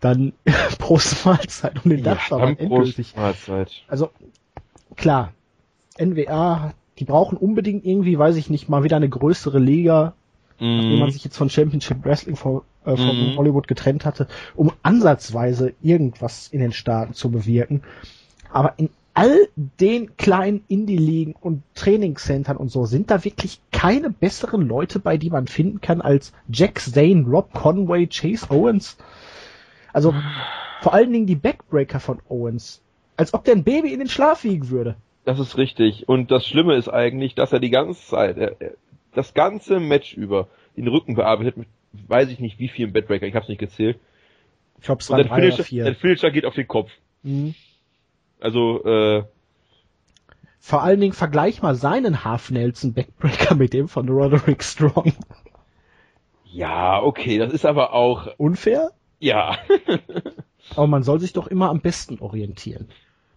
dann 0.00 0.32
Prost 0.78 1.24
Mahlzeit 1.24 1.84
und 1.84 1.90
den 1.90 2.02
man 2.02 2.18
Prost, 2.18 2.60
endgültig. 2.60 3.16
Mahlzeit. 3.16 3.70
Also 3.88 4.10
klar, 4.96 5.32
NWA, 5.98 6.74
die 6.98 7.04
brauchen 7.04 7.36
unbedingt 7.38 7.84
irgendwie, 7.84 8.18
weiß 8.18 8.36
ich 8.36 8.50
nicht, 8.50 8.68
mal 8.68 8.84
wieder 8.84 8.96
eine 8.96 9.08
größere 9.08 9.58
Liga, 9.58 10.14
wenn 10.58 10.98
man 10.98 11.08
Mhm. 11.08 11.12
sich 11.12 11.24
jetzt 11.24 11.36
von 11.36 11.50
Championship 11.50 12.04
Wrestling 12.04 12.36
von, 12.36 12.62
äh, 12.84 12.96
von 12.96 13.32
Mhm. 13.32 13.36
Hollywood 13.36 13.68
getrennt 13.68 14.04
hatte, 14.06 14.26
um 14.54 14.72
ansatzweise 14.82 15.74
irgendwas 15.82 16.48
in 16.48 16.60
den 16.60 16.72
Staaten 16.72 17.12
zu 17.12 17.30
bewirken. 17.30 17.82
Aber 18.50 18.74
in 18.78 18.88
all 19.12 19.48
den 19.80 20.16
kleinen 20.16 20.64
Indie-Ligen 20.68 21.34
und 21.40 21.62
Trainingscentern 21.74 22.56
und 22.56 22.70
so 22.70 22.84
sind 22.86 23.10
da 23.10 23.24
wirklich 23.24 23.60
keine 23.72 24.10
besseren 24.10 24.62
Leute 24.66 24.98
bei, 24.98 25.16
die 25.16 25.30
man 25.30 25.46
finden 25.46 25.80
kann 25.80 26.00
als 26.02 26.32
Jack 26.50 26.80
Zane, 26.80 27.24
Rob 27.26 27.52
Conway, 27.52 28.06
Chase 28.06 28.50
Owens. 28.50 28.96
Also 29.92 30.14
vor 30.82 30.92
allen 30.92 31.12
Dingen 31.12 31.26
die 31.26 31.36
Backbreaker 31.36 32.00
von 32.00 32.18
Owens. 32.28 32.82
Als 33.16 33.34
ob 33.34 33.44
der 33.44 33.54
ein 33.54 33.64
Baby 33.64 33.92
in 33.92 33.98
den 33.98 34.08
Schlaf 34.08 34.44
wiegen 34.44 34.70
würde. 34.70 34.96
Das 35.24 35.38
ist 35.38 35.56
richtig. 35.56 36.08
Und 36.08 36.30
das 36.30 36.46
Schlimme 36.46 36.76
ist 36.76 36.88
eigentlich, 36.88 37.34
dass 37.34 37.52
er 37.52 37.60
die 37.60 37.70
ganze 37.70 38.00
Zeit, 38.00 38.36
er, 38.36 38.56
das 39.14 39.34
ganze 39.34 39.80
Match 39.80 40.14
über 40.14 40.48
den 40.76 40.88
Rücken 40.88 41.14
bearbeitet 41.14 41.56
mit, 41.56 41.68
weiß 41.92 42.28
ich 42.28 42.38
nicht 42.38 42.58
wie 42.58 42.68
vielen 42.68 42.92
Bedbreaker, 42.92 43.26
ich 43.26 43.34
hab's 43.34 43.48
nicht 43.48 43.58
gezählt. 43.58 43.98
Ich 44.80 44.88
es 44.88 45.10
Und 45.10 45.16
der 45.16 45.26
Finisher, 45.26 45.84
der 45.84 45.94
Finisher 45.94 46.30
geht 46.30 46.44
auf 46.44 46.54
den 46.54 46.68
Kopf. 46.68 46.90
Mhm. 47.22 47.54
Also, 48.38 48.84
äh, 48.84 49.24
Vor 50.60 50.82
allen 50.82 51.00
Dingen 51.00 51.14
vergleich 51.14 51.62
mal 51.62 51.74
seinen 51.74 52.24
Half 52.24 52.50
Nelson 52.50 52.92
Backbreaker 52.92 53.54
mit 53.54 53.72
dem 53.72 53.88
von 53.88 54.08
Roderick 54.08 54.62
Strong. 54.62 55.14
ja, 56.44 57.02
okay, 57.02 57.38
das 57.38 57.52
ist 57.54 57.64
aber 57.64 57.94
auch, 57.94 58.28
Unfair? 58.36 58.90
ja, 59.18 59.56
Aber 60.74 60.86
man 60.86 61.02
soll 61.02 61.20
sich 61.20 61.32
doch 61.32 61.46
immer 61.46 61.70
am 61.70 61.80
besten 61.80 62.18
orientieren. 62.18 62.88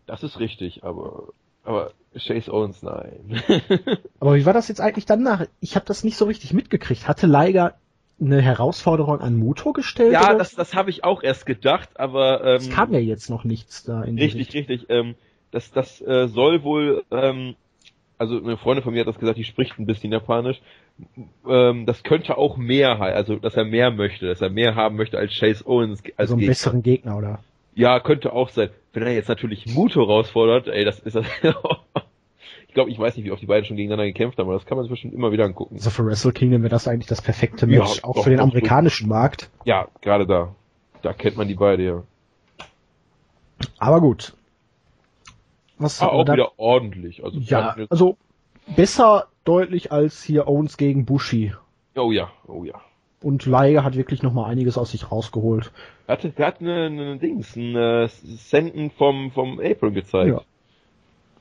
Das 0.09 0.23
ist 0.23 0.39
richtig, 0.39 0.83
aber, 0.83 1.29
aber 1.63 1.91
Chase 2.17 2.51
Owens, 2.51 2.81
nein. 2.81 3.41
Aber 4.19 4.35
wie 4.35 4.45
war 4.45 4.53
das 4.53 4.67
jetzt 4.67 4.81
eigentlich 4.81 5.05
danach? 5.05 5.45
Ich 5.61 5.75
habe 5.75 5.85
das 5.85 6.03
nicht 6.03 6.17
so 6.17 6.25
richtig 6.25 6.53
mitgekriegt. 6.53 7.07
Hatte 7.07 7.27
Liger 7.27 7.75
eine 8.19 8.41
Herausforderung 8.41 9.21
an 9.21 9.37
Muto 9.37 9.73
gestellt? 9.73 10.11
ja, 10.11 10.29
oder? 10.29 10.39
das, 10.39 10.55
das 10.55 10.73
habe 10.73 10.89
ich 10.89 11.03
auch 11.03 11.23
erst 11.23 11.45
gedacht, 11.45 11.99
aber, 11.99 12.43
ähm, 12.43 12.55
es 12.57 12.69
kam 12.69 12.93
ja 12.93 12.99
jetzt 12.99 13.29
noch 13.29 13.43
nichts 13.43 13.83
da 13.83 14.01
in 14.03 14.17
die 14.17 14.23
Richtig, 14.23 14.53
richtig. 14.53 14.87
Ähm, 14.89 15.15
das 15.51 15.71
das 15.71 16.01
äh, 16.01 16.27
soll 16.27 16.63
wohl, 16.63 17.03
ähm, 17.11 17.55
also 18.17 18.37
eine 18.37 18.57
Freundin 18.57 18.83
von 18.83 18.93
mir 18.93 19.01
hat 19.01 19.07
das 19.07 19.19
gesagt, 19.19 19.37
die 19.37 19.45
spricht 19.45 19.79
ein 19.79 19.85
bisschen 19.85 20.11
Japanisch. 20.11 20.59
Ähm, 21.47 21.85
das 21.85 22.03
könnte 22.03 22.37
auch 22.37 22.57
mehr, 22.57 22.99
also 22.99 23.37
dass 23.37 23.55
er 23.55 23.63
mehr 23.63 23.91
möchte, 23.91 24.27
dass 24.27 24.41
er 24.41 24.49
mehr 24.49 24.75
haben 24.75 24.97
möchte 24.97 25.17
als 25.17 25.33
Chase 25.33 25.65
Owens 25.65 26.01
als 26.03 26.13
also 26.17 26.33
einen 26.33 26.39
Gegner. 26.41 26.51
besseren 26.51 26.83
Gegner, 26.83 27.17
oder? 27.17 27.39
Ja, 27.75 27.99
könnte 27.99 28.33
auch 28.33 28.49
sein. 28.49 28.69
Wenn 28.93 29.03
er 29.03 29.13
jetzt 29.13 29.29
natürlich 29.29 29.65
Muto 29.67 30.01
herausfordert, 30.01 30.67
ey, 30.67 30.83
das 30.83 30.99
ist 30.99 31.15
das. 31.15 31.25
ich 32.67 32.73
glaube, 32.73 32.89
ich 32.89 32.99
weiß 32.99 33.15
nicht, 33.15 33.25
wie 33.25 33.31
oft 33.31 33.41
die 33.41 33.45
beiden 33.45 33.65
schon 33.65 33.77
gegeneinander 33.77 34.05
gekämpft 34.07 34.37
haben, 34.37 34.47
aber 34.47 34.57
das 34.57 34.65
kann 34.65 34.77
man 34.77 34.83
sich 34.83 34.91
bestimmt 34.91 35.13
immer 35.13 35.31
wieder 35.31 35.45
angucken. 35.45 35.75
Also 35.75 35.89
für 35.89 36.05
Wrestle 36.05 36.33
Kingdom 36.33 36.61
wäre 36.63 36.69
das 36.71 36.87
eigentlich 36.87 37.07
das 37.07 37.21
perfekte 37.21 37.65
Ja, 37.67 37.79
Match, 37.83 38.03
auch 38.03 38.15
doch, 38.15 38.23
für 38.23 38.29
den 38.31 38.39
amerikanischen 38.39 39.07
Markt. 39.07 39.49
Ja, 39.65 39.87
gerade 40.01 40.25
da. 40.25 40.55
Da 41.01 41.13
kennt 41.13 41.37
man 41.37 41.47
die 41.47 41.55
beide 41.55 41.83
ja. 41.83 42.03
Aber 43.77 44.01
gut. 44.01 44.33
Was 45.77 46.01
Ah, 46.01 46.07
auch 46.07 46.25
da- 46.25 46.33
wieder 46.33 46.51
ordentlich. 46.59 47.23
Also 47.23 47.39
Ja, 47.39 47.75
also 47.89 48.17
besser 48.75 49.27
deutlich 49.45 49.91
als 49.91 50.21
hier 50.23 50.47
Owens 50.47 50.75
gegen 50.77 51.05
Bushi. 51.05 51.53
Oh 51.95 52.11
ja, 52.11 52.29
oh 52.47 52.63
ja. 52.65 52.81
Und 53.21 53.45
Leiger 53.45 53.83
hat 53.83 53.97
wirklich 53.97 54.23
noch 54.23 54.33
mal 54.33 54.45
einiges 54.45 54.77
aus 54.77 54.91
sich 54.91 55.11
rausgeholt. 55.11 55.71
Er 56.07 56.13
hat, 56.13 56.25
er 56.37 56.47
hat 56.47 56.61
eine, 56.61 56.85
eine 56.85 57.17
Dings, 57.17 57.55
ein 57.55 57.75
äh, 57.75 58.07
Senden 58.07 58.91
vom, 58.91 59.31
vom 59.31 59.59
April 59.59 59.91
gezeigt. 59.91 60.29
Ja. 60.29 60.41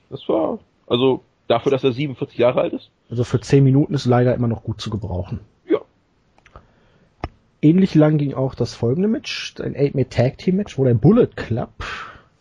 Das 0.09 0.27
war, 0.27 0.59
also 0.87 1.23
dafür, 1.47 1.71
dass 1.71 1.83
er 1.83 1.93
47 1.93 2.37
Jahre 2.37 2.61
alt 2.61 2.73
ist. 2.73 2.89
Also 3.09 3.23
für 3.23 3.39
10 3.39 3.63
Minuten 3.63 3.93
ist 3.93 4.05
Leiger 4.05 4.35
immer 4.35 4.47
noch 4.47 4.63
gut 4.63 4.81
zu 4.81 4.89
gebrauchen. 4.89 5.39
Ja. 5.69 5.79
Ähnlich 7.61 7.95
lang 7.95 8.17
ging 8.17 8.33
auch 8.33 8.55
das 8.55 8.73
folgende 8.73 9.07
Match, 9.07 9.55
ein 9.61 9.75
8-Man 9.75 10.09
Tag 10.09 10.37
Team 10.37 10.57
Match, 10.57 10.77
wo 10.77 10.83
der 10.83 10.95
Bullet 10.95 11.27
Club, 11.35 11.71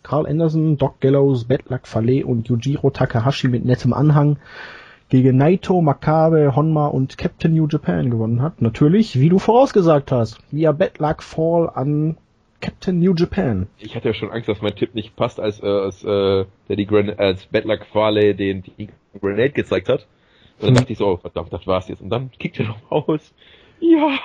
Carl 0.02 0.26
Anderson, 0.26 0.78
Doc 0.78 1.00
Gallows, 1.00 1.44
Betlak 1.44 1.86
Fale 1.86 2.26
und 2.26 2.48
Yujiro 2.48 2.90
Takahashi 2.90 3.48
mit 3.48 3.64
nettem 3.64 3.92
Anhang 3.92 4.38
gegen 5.08 5.36
Naito, 5.38 5.80
Makabe, 5.80 6.54
Honma 6.54 6.86
und 6.88 7.16
Captain 7.18 7.54
New 7.54 7.66
Japan 7.66 8.10
gewonnen 8.10 8.42
hat. 8.42 8.60
Natürlich, 8.60 9.18
wie 9.18 9.28
du 9.28 9.38
vorausgesagt 9.38 10.12
hast, 10.12 10.38
via 10.50 10.72
Betlak 10.72 11.22
Fall 11.22 11.70
an 11.74 12.16
Captain 12.60 12.98
New 12.98 13.14
Japan. 13.14 13.68
Ich 13.78 13.94
hatte 13.96 14.08
ja 14.08 14.14
schon 14.14 14.30
Angst, 14.30 14.48
dass 14.48 14.60
mein 14.60 14.74
Tipp 14.74 14.94
nicht 14.94 15.14
passt, 15.16 15.38
als, 15.40 15.62
äh, 15.62 15.66
als, 15.66 16.02
äh, 16.04 16.44
der 16.68 16.76
die 16.76 16.86
Gran 16.86 17.10
als 17.10 17.46
Bedlack 17.46 17.86
Farley 17.86 18.34
den 18.34 18.62
die 18.62 18.88
Grenade 19.20 19.50
gezeigt 19.50 19.88
hat. 19.88 20.06
Und 20.58 20.62
dann 20.62 20.68
Hm. 20.70 20.74
dachte 20.74 20.92
ich 20.92 20.98
so, 20.98 21.06
oh, 21.06 21.16
verdammt, 21.16 21.52
das 21.52 21.66
war's 21.66 21.88
jetzt. 21.88 22.02
Und 22.02 22.10
dann 22.10 22.30
kickt 22.38 22.58
er 22.58 22.66
noch 22.66 22.90
aus. 22.90 23.32
Ja. 23.80 24.18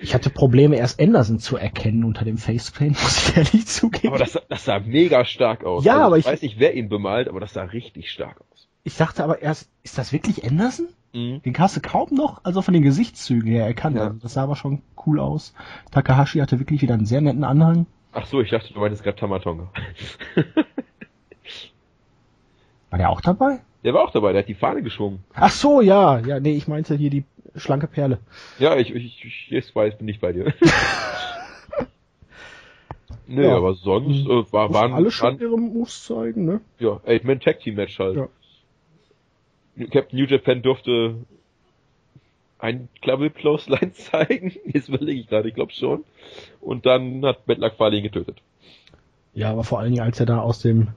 Ich 0.00 0.14
hatte 0.14 0.30
Probleme, 0.30 0.76
erst 0.76 1.00
Anderson 1.02 1.38
zu 1.38 1.56
erkennen 1.58 2.04
unter 2.04 2.24
dem 2.24 2.38
Facepaint, 2.38 2.92
muss 3.02 3.28
ich 3.30 3.36
ehrlich 3.36 3.66
zugeben. 3.66 4.08
Aber 4.08 4.18
das, 4.18 4.40
das 4.48 4.64
sah 4.64 4.78
mega 4.78 5.24
stark 5.26 5.64
aus. 5.64 5.84
Ja, 5.84 5.94
also, 5.94 6.04
aber 6.06 6.18
ich 6.18 6.24
ich- 6.26 6.32
weiß 6.32 6.42
nicht, 6.42 6.58
wer 6.58 6.74
ihn 6.74 6.88
bemalt, 6.88 7.28
aber 7.28 7.40
das 7.40 7.52
sah 7.52 7.64
richtig 7.64 8.10
stark 8.10 8.40
aus. 8.50 8.57
Ich 8.88 8.96
dachte 8.96 9.22
aber 9.22 9.40
erst, 9.42 9.68
ist 9.82 9.98
das 9.98 10.12
wirklich 10.12 10.44
Anderson? 10.44 10.88
Mhm. 11.12 11.42
Den 11.42 11.56
hast 11.58 11.76
du 11.76 11.80
kaum 11.80 12.08
noch, 12.10 12.42
also 12.44 12.62
von 12.62 12.72
den 12.74 12.82
Gesichtszügen 12.82 13.50
her 13.50 13.66
erkannt. 13.66 13.96
Ja. 13.96 14.04
Also 14.08 14.18
das 14.20 14.32
sah 14.34 14.42
aber 14.44 14.56
schon 14.56 14.82
cool 15.06 15.20
aus. 15.20 15.54
Takahashi 15.90 16.38
hatte 16.40 16.58
wirklich 16.58 16.80
wieder 16.82 16.94
einen 16.94 17.06
sehr 17.06 17.20
netten 17.20 17.44
Anhang. 17.44 17.86
Ach 18.12 18.24
so, 18.26 18.40
ich 18.40 18.50
dachte, 18.50 18.72
du 18.72 18.80
meintest 18.80 19.04
gerade 19.04 19.18
Tamatonga. 19.18 19.70
War 22.90 22.98
der 22.98 23.10
auch 23.10 23.20
dabei? 23.20 23.60
der 23.84 23.94
war 23.94 24.02
auch 24.02 24.10
dabei, 24.10 24.32
der 24.32 24.40
hat 24.42 24.48
die 24.48 24.54
Fahne 24.54 24.82
geschwungen. 24.82 25.20
Ach 25.34 25.50
so, 25.52 25.80
ja, 25.80 26.18
ja, 26.18 26.40
nee, 26.40 26.56
ich 26.56 26.66
meinte 26.66 26.96
hier 26.96 27.10
die 27.10 27.24
schlanke 27.54 27.86
Perle. 27.86 28.18
Ja, 28.58 28.76
ich, 28.76 28.92
ich, 28.94 29.24
ich 29.24 29.46
jetzt 29.50 29.74
weiß, 29.76 29.98
bin 29.98 30.08
ich 30.08 30.20
bei 30.20 30.32
dir. 30.32 30.52
Nö, 33.26 33.44
Ja. 33.44 33.56
aber 33.56 33.74
sonst 33.74 34.26
äh, 34.26 34.52
war, 34.52 34.72
waren, 34.72 34.94
alle 34.94 35.10
schon 35.10 35.26
waren 35.32 35.40
ihre 35.40 35.58
Moves 35.58 36.04
zeigen, 36.04 36.46
ne? 36.46 36.60
ja, 36.78 36.98
Eight-Man 37.06 37.40
Tag 37.40 37.60
Team 37.60 37.74
Match 37.76 37.98
halt. 37.98 38.16
Ja. 38.16 38.28
Captain 39.90 40.18
New 40.18 40.26
Japan 40.26 40.62
durfte 40.62 41.14
ein 42.58 42.88
Double 43.02 43.30
Clothesline 43.30 43.92
zeigen. 43.94 44.52
Jetzt 44.66 44.88
überlege 44.88 45.20
ich 45.20 45.28
gerade, 45.28 45.48
ich 45.48 45.54
glaube 45.54 45.72
schon. 45.72 46.04
Und 46.60 46.86
dann 46.86 47.24
hat 47.24 47.46
Bedlack 47.46 47.74
Farley 47.76 47.98
ihn 47.98 48.02
getötet. 48.04 48.38
Ja, 49.34 49.50
aber 49.52 49.62
vor 49.64 49.78
allen 49.78 49.92
Dingen, 49.92 50.02
als 50.04 50.18
er 50.18 50.26
da 50.26 50.40
aus 50.40 50.60
dem 50.60 50.88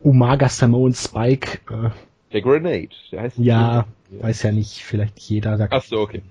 Umaga 0.00 0.48
Samoan 0.48 0.94
Spike, 0.94 1.60
äh, 1.72 1.90
Der 2.32 2.42
Grenade, 2.42 2.88
der 3.12 3.22
heißt 3.22 3.38
ja, 3.38 3.86
Ja. 4.10 4.22
weiß 4.22 4.42
ja 4.42 4.52
nicht, 4.52 4.82
vielleicht 4.84 5.18
jeder, 5.20 5.56
da 5.56 5.68
Ach 5.70 5.82
so, 5.82 5.98
okay. 6.00 6.22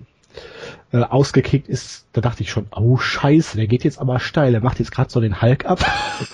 äh, 0.92 0.98
ausgekickt 1.02 1.68
ist, 1.68 2.06
da 2.12 2.20
dachte 2.20 2.42
ich 2.42 2.50
schon, 2.50 2.66
oh 2.74 2.96
scheiße, 2.98 3.56
der 3.56 3.66
geht 3.66 3.84
jetzt 3.84 3.98
aber 3.98 4.20
steil, 4.20 4.52
der 4.52 4.60
macht 4.62 4.78
jetzt 4.78 4.90
gerade 4.90 5.10
so 5.10 5.20
den 5.20 5.40
Hulk 5.40 5.64
ab. 5.64 5.80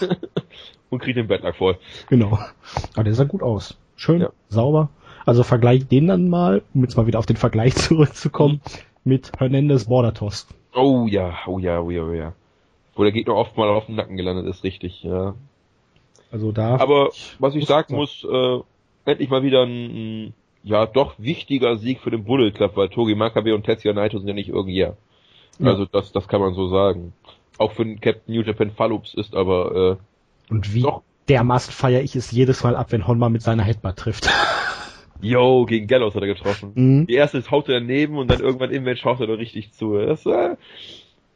Und 0.91 1.01
kriegt 1.01 1.17
den 1.17 1.27
Bedlack 1.29 1.57
voll. 1.57 1.77
genau. 2.09 2.39
Aber 2.95 3.05
der 3.05 3.15
sah 3.15 3.25
gut 3.25 3.43
aus. 3.43 3.77
Schön, 3.97 4.21
Ja. 4.23 4.31
sauber. 4.49 4.91
Also 5.27 5.43
vergleich 5.43 5.87
den 5.87 6.07
dann 6.07 6.29
mal, 6.29 6.63
um 6.75 6.83
jetzt 6.83 6.97
mal 6.97 7.07
wieder 7.07 7.19
auf 7.19 7.27
den 7.27 7.37
Vergleich 7.37 7.75
zurückzukommen, 7.77 8.61
mit 9.05 9.33
Hernandez 9.39 9.87
Border 9.87 10.15
Toss. 10.15 10.47
Oh 10.75 11.07
ja, 11.09 11.35
oh 11.47 11.59
ja, 11.59 11.81
oh 11.81 11.91
ja, 11.91 12.03
oh 12.03 12.13
ja. 12.13 12.33
Wo 12.95 13.03
der 13.03 13.13
Gegner 13.13 13.35
oft 13.35 13.57
mal 13.57 13.69
auf 13.69 13.87
dem 13.87 13.97
Nacken 13.97 14.17
gelandet 14.17 14.47
ist, 14.47 14.65
richtig, 14.65 15.03
ja. 15.03 15.35
Also 16.31 16.53
da. 16.53 16.77
Aber 16.79 17.11
was 17.39 17.55
ich 17.55 17.67
sagen 17.67 17.95
muss, 17.95 18.25
äh, 18.25 18.61
endlich 19.05 19.31
mal 19.31 19.43
wieder 19.43 19.65
ein, 19.65 20.35
ja 20.63 20.87
doch 20.87 21.15
wichtiger 21.19 21.77
Sieg 21.77 22.01
für 22.01 22.11
den 22.11 22.25
Bullet 22.25 22.53
Club, 22.53 22.77
weil 22.77 22.89
Togi 22.89 23.15
Makabe 23.15 23.55
und 23.55 23.65
Tetsuya 23.65 23.95
Naito 23.95 24.19
sind 24.19 24.29
ja 24.29 24.35
nicht 24.35 24.49
irgendwer. 24.49 24.97
Ja. 25.59 25.71
Also 25.71 25.85
das, 25.87 26.13
das 26.13 26.27
kann 26.27 26.41
man 26.41 26.55
so 26.55 26.69
sagen. 26.69 27.13
Auch 27.59 27.73
für 27.73 27.85
den 27.85 28.01
Captain 28.01 28.35
New 28.35 28.43
Japan 28.43 28.71
Fallups 28.71 29.15
ist 29.15 29.35
aber 29.37 29.99
und 30.51 30.75
wie 30.75 30.83
doch. 30.83 31.03
dermaßen 31.29 31.73
feiere 31.73 32.03
ich 32.03 32.17
es 32.17 32.31
jedes 32.31 32.63
Mal 32.65 32.77
ab, 32.77 32.93
wenn 32.93 33.07
Honma 33.07 33.29
mit 33.29 33.43
seiner 33.43 33.63
Headbutt 33.63 33.97
trifft. 33.97 34.29
yo, 35.21 35.65
gegen 35.67 35.87
Gallows 35.87 36.15
hat 36.15 36.23
er 36.23 36.29
getroffen. 36.29 36.73
Mhm. 36.75 37.07
Die 37.07 37.15
erste 37.15 37.43
haut 37.51 37.69
er 37.69 37.81
daneben 37.81 38.19
und 38.19 38.31
dann 38.31 38.41
irgendwann 38.41 38.71
im 38.71 38.85
Match 38.85 39.05
haut 39.05 39.21
er 39.21 39.27
da 39.27 39.35
richtig 39.35 39.73
zu. 39.73 39.97
Das, 39.99 40.25
äh, 40.27 40.57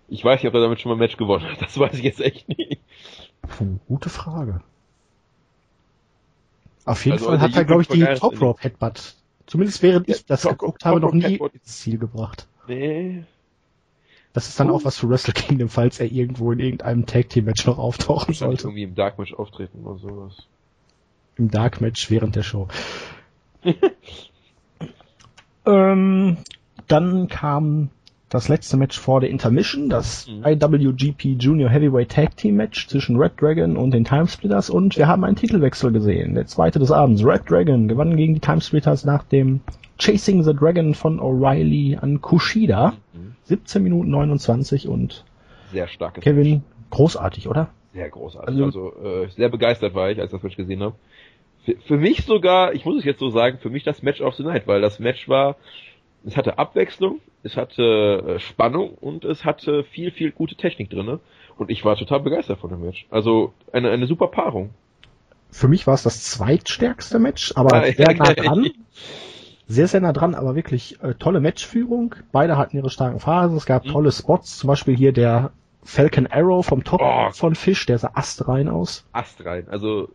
ich 0.09 0.25
weiß 0.25 0.43
nicht, 0.43 0.49
ob 0.49 0.55
er 0.55 0.61
damit 0.63 0.81
schon 0.81 0.91
mal 0.91 0.97
ein 0.97 1.01
Match 1.01 1.17
gewonnen 1.17 1.45
hat. 1.51 1.61
Das 1.63 1.79
weiß 1.79 1.95
ich 1.95 2.03
jetzt 2.05 2.21
echt 2.21 2.49
nicht. 2.49 2.81
Puh, 3.43 3.79
gute 3.89 4.09
Frage. 4.09 4.61
Auf 6.85 7.05
jeden 7.05 7.15
Also, 7.19 7.27
Fall 7.27 7.39
der 7.39 7.49
hat 7.49 7.57
er, 7.57 7.65
glaube 7.65 7.83
ich, 7.83 7.89
die 7.89 8.05
Top 8.05 8.41
Rope 8.41 8.63
Headbutt. 8.63 9.15
Zumindest 9.47 9.83
während 9.83 10.09
Ja, 10.09 10.15
ich 10.17 10.25
das 10.27 10.43
Top- 10.43 10.59
geguckt 10.59 10.85
habe, 10.85 10.97
Top 10.97 11.03
noch 11.03 11.09
Rope 11.09 11.17
nie 11.19 11.33
Headbutt. 11.35 11.55
ins 11.55 11.79
Ziel 11.79 11.99
gebracht. 11.99 12.47
Nee. 12.67 13.25
Das 14.33 14.49
ist 14.49 14.61
dann 14.61 14.71
Uh. 14.71 14.75
auch 14.77 14.85
was 14.85 14.99
für 14.99 15.09
Wrestle 15.09 15.33
Kingdom, 15.35 15.69
falls 15.69 16.01
er 16.01 16.11
irgendwo 16.11 16.53
in 16.53 16.61
irgendeinem 16.61 17.07
Tag 17.07 17.29
Team 17.31 17.47
Match 17.47 17.67
noch 17.67 17.79
auftauchen 17.79 18.35
sollte. 18.35 18.65
irgendwie 18.69 18.83
im 18.85 18.95
Dark 18.95 19.19
Match 19.19 19.33
auftreten 19.35 19.85
oder 19.85 19.99
sowas. 19.99 20.47
Im 21.37 21.51
Dark 21.51 21.81
Match 21.81 22.11
während 22.11 22.37
der 22.37 22.43
Show. 22.43 22.69
ähm, 25.67 26.37
dann 26.87 27.29
kam 27.29 27.91
das 28.31 28.49
letzte 28.49 28.77
Match 28.77 28.99
vor 28.99 29.21
der 29.21 29.31
Intermission, 29.31 29.89
das 29.89 30.27
Mhm. 30.29 30.45
IWGP 30.45 31.37
Junior 31.41 31.71
Heavyweight 31.71 32.11
Tag 32.11 32.37
Team 32.37 32.57
Match 32.57 32.87
zwischen 32.89 33.17
Red 33.17 33.41
Dragon 33.41 33.77
und 33.79 33.93
den 33.93 34.05
Timesplitters 34.05 34.69
und 34.69 34.97
wir 34.99 35.07
haben 35.09 35.25
einen 35.25 35.37
Titelwechsel 35.37 35.93
gesehen. 35.93 36.35
Der 36.35 36.47
zweite 36.47 36.79
des 36.79 36.91
Abends. 36.91 37.25
Red 37.25 37.51
Dragon 37.51 37.89
gewann 37.89 38.17
gegen 38.17 38.35
die 38.35 38.41
Timesplitters 38.41 39.05
nach 39.07 39.23
dem 39.25 39.61
Chasing 39.99 40.43
the 40.43 40.53
Dragon 40.55 40.95
von 40.95 41.21
O'Reilly 41.21 41.97
an 41.99 42.21
Kushida. 42.21 42.93
Mhm. 43.15 43.35
17 43.45 43.83
Minuten 43.83 44.11
29 44.11 44.89
und 44.89 45.25
Sehr 45.73 45.89
starkes 45.89 46.23
Kevin, 46.23 46.63
großartig, 46.91 47.49
oder? 47.49 47.71
Sehr 47.95 48.11
großartig. 48.11 48.49
Also- 48.49 48.65
Also, 48.65 49.25
äh, 49.25 49.29
sehr 49.31 49.49
begeistert 49.49 49.95
war 49.95 50.11
ich, 50.11 50.19
als 50.21 50.27
ich 50.27 50.33
das 50.37 50.43
Match 50.43 50.57
gesehen 50.57 50.83
habe. 50.83 50.95
Für, 51.87 51.97
mich 51.97 52.25
sogar, 52.25 52.73
ich 52.75 52.85
muss 52.85 52.99
es 52.99 53.05
jetzt 53.05 53.21
so 53.21 53.31
sagen, 53.31 53.59
für 53.59 53.71
mich 53.71 53.85
das 53.85 54.03
Match 54.03 54.21
of 54.21 54.35
the 54.35 54.43
Night, 54.43 54.67
weil 54.67 54.81
das 54.81 54.99
Match 54.99 55.29
war, 55.29 55.57
es 56.25 56.37
hatte 56.37 56.59
Abwechslung, 56.59 57.21
es 57.43 57.57
hatte 57.57 58.37
äh, 58.37 58.39
Spannung 58.41 58.91
und 58.91 59.25
es 59.25 59.45
hatte 59.45 59.85
viel, 59.85 60.11
viel 60.11 60.31
gute 60.33 60.55
Technik 60.57 60.91
drinne. 60.91 61.21
Und 61.57 61.71
ich 61.71 61.85
war 61.85 61.97
total 61.97 62.21
begeistert 62.21 62.59
von 62.61 62.71
dem 62.71 62.83
Match. 62.85 63.07
Also 63.11 63.53
eine, 63.73 63.91
eine 63.91 64.07
super 64.07 64.29
Paarung. 64.29 64.71
Für 65.51 65.67
mich 65.69 65.87
war 65.87 65.95
es 65.95 66.03
das 66.03 66.23
zweitstärkste 66.25 67.19
Match, 67.19 67.53
aber 67.57 67.75
Ah, 67.83 67.85
sehr 67.85 68.11
ja, 68.11 68.15
nah 68.15 68.35
dran. 68.35 68.71
Sehr, 69.71 69.87
sehr 69.87 70.01
nah 70.01 70.15
dran, 70.15 70.35
aber 70.35 70.55
wirklich 70.55 70.97
äh, 71.03 71.13
tolle 71.13 71.41
Matchführung. 71.41 72.15
Beide 72.33 72.57
hatten 72.57 72.75
ihre 72.75 72.89
starken 72.89 73.21
Phasen. 73.21 73.55
Es 73.59 73.67
gab 73.67 73.85
Mhm. 73.85 73.91
tolle 73.91 74.13
Spots, 74.13 74.57
zum 74.57 74.69
Beispiel 74.69 74.97
hier 74.97 75.13
der 75.13 75.51
Falcon 75.85 76.27
Arrow 76.27 76.65
vom 76.65 76.85
Top 76.85 77.03
Oh. 77.03 77.31
von 77.33 77.55
Fish, 77.55 77.85
der 77.85 77.99
sah 77.99 78.13
astrein 78.15 78.71
aus. 78.71 79.05
Ast 79.13 79.45
rein. 79.45 79.67
Also 79.69 80.09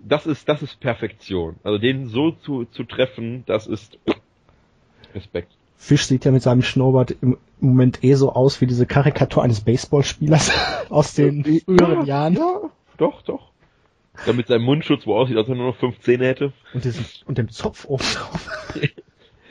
das 0.00 0.26
ist, 0.26 0.48
das 0.48 0.62
ist 0.62 0.80
Perfektion. 0.80 1.56
Also 1.62 1.78
den 1.78 2.06
so 2.06 2.32
zu, 2.32 2.64
zu 2.66 2.84
treffen, 2.84 3.44
das 3.46 3.66
ist 3.66 3.98
Respekt. 5.14 5.52
Fish 5.76 6.02
sieht 6.02 6.24
ja 6.24 6.32
mit 6.32 6.42
seinem 6.42 6.62
Schnurrbart 6.62 7.16
im 7.20 7.38
Moment 7.60 8.02
eh 8.02 8.14
so 8.14 8.32
aus 8.32 8.60
wie 8.60 8.66
diese 8.66 8.86
Karikatur 8.86 9.42
eines 9.42 9.60
Baseballspielers 9.60 10.52
aus 10.90 11.14
den 11.14 11.44
früheren 11.44 12.04
Jahren. 12.04 12.34
Ja, 12.34 12.60
doch, 12.96 13.22
doch. 13.22 13.48
Ja, 14.26 14.32
mit 14.32 14.48
seinem 14.48 14.64
Mundschutz, 14.64 15.06
wo 15.06 15.14
aussieht, 15.14 15.36
als 15.36 15.48
wenn 15.48 15.54
er 15.54 15.62
nur 15.62 15.68
noch 15.68 15.78
fünf 15.78 16.00
Zähne 16.00 16.26
hätte. 16.26 16.52
Und, 16.74 16.84
diesen, 16.84 17.04
und 17.26 17.38
dem 17.38 17.48
Zopf 17.48 17.84
oben 17.84 18.04
drauf. 18.04 18.48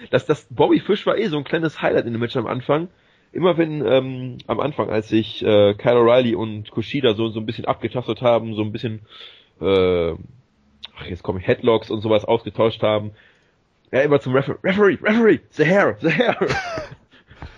Das, 0.09 0.25
das 0.25 0.47
Bobby 0.49 0.79
Fish 0.79 1.05
war 1.05 1.17
eh 1.17 1.27
so 1.27 1.37
ein 1.37 1.43
kleines 1.43 1.81
Highlight 1.81 2.05
in 2.05 2.13
dem 2.13 2.21
Match 2.21 2.37
am 2.37 2.47
Anfang. 2.47 2.87
Immer 3.33 3.57
wenn 3.57 3.85
ähm, 3.85 4.37
am 4.47 4.59
Anfang, 4.61 4.89
als 4.89 5.09
sich 5.09 5.43
äh, 5.43 5.73
Kyle 5.73 5.97
O'Reilly 5.97 6.33
und 6.35 6.71
Kushida 6.71 7.13
so 7.13 7.27
so 7.27 7.39
ein 7.39 7.45
bisschen 7.45 7.65
abgetastet 7.65 8.21
haben, 8.21 8.53
so 8.53 8.61
ein 8.61 8.71
bisschen 8.71 9.01
äh, 9.59 10.13
jetzt 11.09 11.23
komme 11.23 11.39
ich 11.39 11.47
Headlocks 11.47 11.89
und 11.89 12.01
sowas 12.01 12.25
ausgetauscht 12.25 12.81
haben, 12.83 13.11
ja 13.91 14.01
immer 14.01 14.19
zum 14.19 14.33
Referee, 14.33 14.57
Referee, 14.63 14.97
Referee, 15.01 15.39
the 15.51 15.65
hair, 15.65 15.97
the 16.01 16.09
hair. 16.11 16.35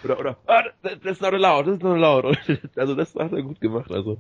oder 0.04 0.20
oder 0.20 0.38
ah, 0.48 0.64
that- 0.84 1.02
that's 1.04 1.22
not 1.22 1.34
allowed, 1.34 1.66
that's 1.66 1.84
not 1.84 1.96
allowed. 2.02 2.38
Also 2.76 2.96
das 2.96 3.16
hat 3.16 3.32
er 3.32 3.42
gut 3.42 3.60
gemacht. 3.62 3.92
Also 3.92 4.18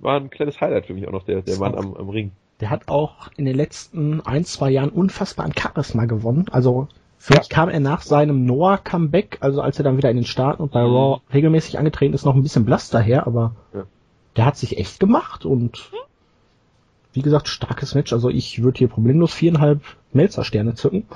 war 0.00 0.18
ein 0.18 0.30
kleines 0.30 0.60
Highlight 0.60 0.86
für 0.86 0.94
mich 0.94 1.06
auch 1.06 1.12
noch 1.12 1.24
der 1.24 1.42
der 1.42 1.58
Mann 1.58 1.74
am, 1.74 1.94
am 1.94 2.08
Ring. 2.08 2.32
Der 2.60 2.70
hat 2.70 2.88
auch 2.88 3.28
in 3.36 3.44
den 3.44 3.56
letzten 3.56 4.20
ein, 4.20 4.44
zwei 4.44 4.70
Jahren 4.70 4.90
unfassbar 4.90 5.44
an 5.44 5.52
Charisma 5.58 6.04
gewonnen. 6.04 6.46
Also 6.52 6.86
vielleicht 7.18 7.50
kam 7.50 7.68
er 7.68 7.80
nach 7.80 8.02
seinem 8.02 8.44
Noah-Comeback, 8.46 9.38
also 9.40 9.60
als 9.60 9.78
er 9.78 9.84
dann 9.84 9.96
wieder 9.96 10.10
in 10.10 10.16
den 10.16 10.24
Staaten 10.24 10.62
und 10.62 10.70
bei 10.72 10.82
Mhm. 10.86 10.94
Raw 10.94 11.20
regelmäßig 11.32 11.78
angetreten 11.78 12.14
ist, 12.14 12.24
noch 12.24 12.34
ein 12.36 12.42
bisschen 12.42 12.64
blass 12.64 12.88
daher, 12.90 13.26
aber 13.26 13.54
Ja. 13.74 13.84
der 14.36 14.44
hat 14.46 14.56
sich 14.56 14.78
echt 14.78 15.00
gemacht 15.00 15.44
und 15.44 15.90
wie 17.12 17.22
gesagt, 17.22 17.48
starkes 17.48 17.94
Match. 17.94 18.12
Also 18.12 18.28
ich 18.28 18.62
würde 18.62 18.78
hier 18.78 18.88
problemlos 18.88 19.32
viereinhalb 19.34 19.82
Melzer-Sterne 20.12 20.74
zücken. 20.74 21.06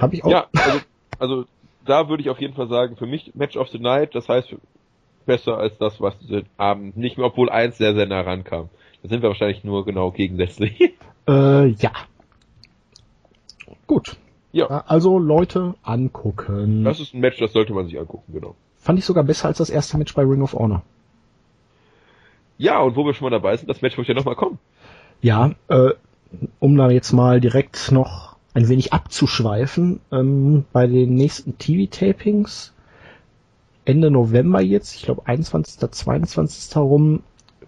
Habe 0.00 0.14
ich 0.14 0.24
auch. 0.24 0.30
Ja, 0.30 0.46
also, 0.52 0.80
also 1.18 1.44
da 1.84 2.08
würde 2.08 2.22
ich 2.22 2.30
auf 2.30 2.40
jeden 2.40 2.54
Fall 2.54 2.68
sagen, 2.68 2.96
für 2.96 3.06
mich 3.06 3.32
Match 3.34 3.56
of 3.56 3.68
the 3.68 3.78
Night, 3.78 4.14
das 4.14 4.28
heißt 4.28 4.54
besser 5.26 5.58
als 5.58 5.76
das, 5.78 6.00
was 6.00 6.18
diese 6.18 6.44
Abend 6.56 6.96
nicht 6.96 7.18
mehr, 7.18 7.26
obwohl 7.26 7.50
eins 7.50 7.78
sehr, 7.78 7.94
sehr 7.94 8.06
nah 8.06 8.20
rankam. 8.20 8.68
Da 9.02 9.08
sind 9.08 9.22
wir 9.22 9.28
wahrscheinlich 9.28 9.64
nur 9.64 9.84
genau 9.84 10.10
gegensätzlich. 10.10 10.78
Äh, 11.28 11.66
ja. 11.66 11.92
Gut. 13.86 14.16
Ja. 14.52 14.66
Also 14.86 15.18
Leute 15.18 15.74
angucken. 15.82 16.82
Das 16.82 16.98
ist 16.98 17.14
ein 17.14 17.20
Match, 17.20 17.38
das 17.38 17.52
sollte 17.52 17.72
man 17.74 17.84
sich 17.84 18.00
angucken, 18.00 18.32
genau. 18.32 18.56
Fand 18.78 18.98
ich 18.98 19.04
sogar 19.04 19.22
besser 19.22 19.46
als 19.46 19.58
das 19.58 19.70
erste 19.70 19.98
Match 19.98 20.14
bei 20.14 20.22
Ring 20.22 20.42
of 20.42 20.54
Honor. 20.54 20.82
Ja, 22.56 22.80
und 22.80 22.96
wo 22.96 23.04
wir 23.04 23.14
schon 23.14 23.26
mal 23.26 23.30
dabei 23.30 23.56
sind, 23.56 23.68
das 23.68 23.80
Match 23.82 23.96
muss 23.96 24.08
ja 24.08 24.14
nochmal 24.14 24.34
kommen. 24.34 24.58
Ja, 25.22 25.52
äh, 25.68 25.90
um 26.58 26.76
da 26.76 26.90
jetzt 26.90 27.12
mal 27.12 27.40
direkt 27.40 27.92
noch 27.92 28.36
ein 28.54 28.68
wenig 28.68 28.92
abzuschweifen, 28.92 30.00
ähm, 30.12 30.64
bei 30.72 30.86
den 30.86 31.14
nächsten 31.14 31.58
TV-Tapings 31.58 32.72
Ende 33.84 34.10
November 34.10 34.60
jetzt, 34.60 34.94
ich 34.94 35.02
glaube 35.02 35.22
21. 35.26 35.90
22. 35.90 36.74
herum, 36.74 37.22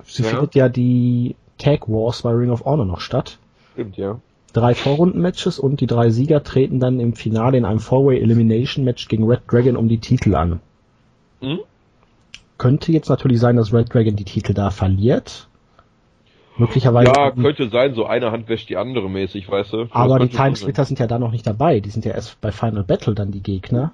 sie 0.05 0.23
Ja. 0.23 0.29
findet 0.29 0.55
ja 0.55 0.69
die 0.69 1.37
Tag 1.59 1.89
Wars 1.89 2.23
bei 2.23 2.31
Ring 2.31 2.51
of 2.51 2.65
Honor 2.65 2.85
noch 2.85 3.01
statt. 3.01 3.39
Stimmt, 3.73 3.97
ja. 3.97 4.21
Drei 4.53 4.75
Vorrunden-Matches 4.75 5.59
und 5.59 5.81
die 5.81 5.87
drei 5.87 6.11
Sieger 6.11 6.43
treten 6.43 6.79
dann 6.79 7.01
im 7.01 7.15
Finale 7.15 7.57
in 7.57 7.65
einem 7.65 7.81
Four-Way 7.81 8.21
Elimination 8.21 8.85
Match 8.85 9.09
gegen 9.09 9.25
Red 9.25 9.41
Dragon 9.51 9.77
um 9.77 9.89
die 9.89 9.99
Titel 9.99 10.35
an. 10.35 10.61
Hm? 11.41 11.61
Könnte 12.59 12.93
jetzt 12.93 13.09
natürlich 13.09 13.41
sein, 13.41 13.57
dass 13.57 13.73
Red 13.73 13.93
Dragon 13.93 14.15
die 14.15 14.25
Titel 14.25 14.53
da 14.53 14.71
verliert. 14.71 15.49
Möglicherweise. 16.59 17.11
Ja, 17.11 17.31
könnte 17.31 17.69
sein, 17.71 17.95
so 17.95 18.05
eine 18.05 18.31
Hand 18.31 18.49
wäscht 18.49 18.69
die 18.69 18.77
andere 18.77 19.09
mäßig, 19.09 19.49
weißt 19.49 19.73
du. 19.73 19.87
Aber 19.91 20.15
die 20.15 20.27
könnte 20.27 20.37
schon 20.37 20.45
Timesplitter 20.45 20.85
sind 20.85 20.99
ja 20.99 21.07
da 21.07 21.19
noch 21.19 21.33
nicht 21.33 21.47
dabei. 21.47 21.81
Die 21.81 21.91
sind 21.91 22.05
ja 22.05 22.13
erst 22.13 22.41
bei 22.41 22.53
Final 22.53 22.85
Battle 22.85 23.15
dann 23.15 23.31
die 23.31 23.43
Gegner. 23.43 23.93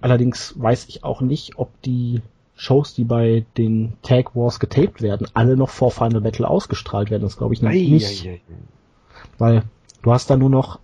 Allerdings 0.00 0.54
weiß 0.60 0.86
ich 0.88 1.04
auch 1.04 1.20
nicht, 1.20 1.58
ob 1.58 1.68
die 1.82 2.22
Shows, 2.56 2.94
die 2.94 3.04
bei 3.04 3.44
den 3.56 3.94
Tag 4.02 4.34
Wars 4.34 4.60
getaped 4.60 5.02
werden, 5.02 5.28
alle 5.34 5.56
noch 5.56 5.70
vor 5.70 5.90
Final 5.90 6.20
Battle 6.20 6.48
ausgestrahlt 6.48 7.10
werden. 7.10 7.22
Das 7.22 7.38
glaube 7.38 7.54
ich 7.54 7.62
Ei, 7.64 7.88
nicht. 7.88 8.26
ei, 8.26 8.30
ei. 8.30 8.40
Weil 9.38 9.62
du 10.02 10.12
hast 10.12 10.28
da 10.30 10.36
nur 10.36 10.50
noch 10.50 10.80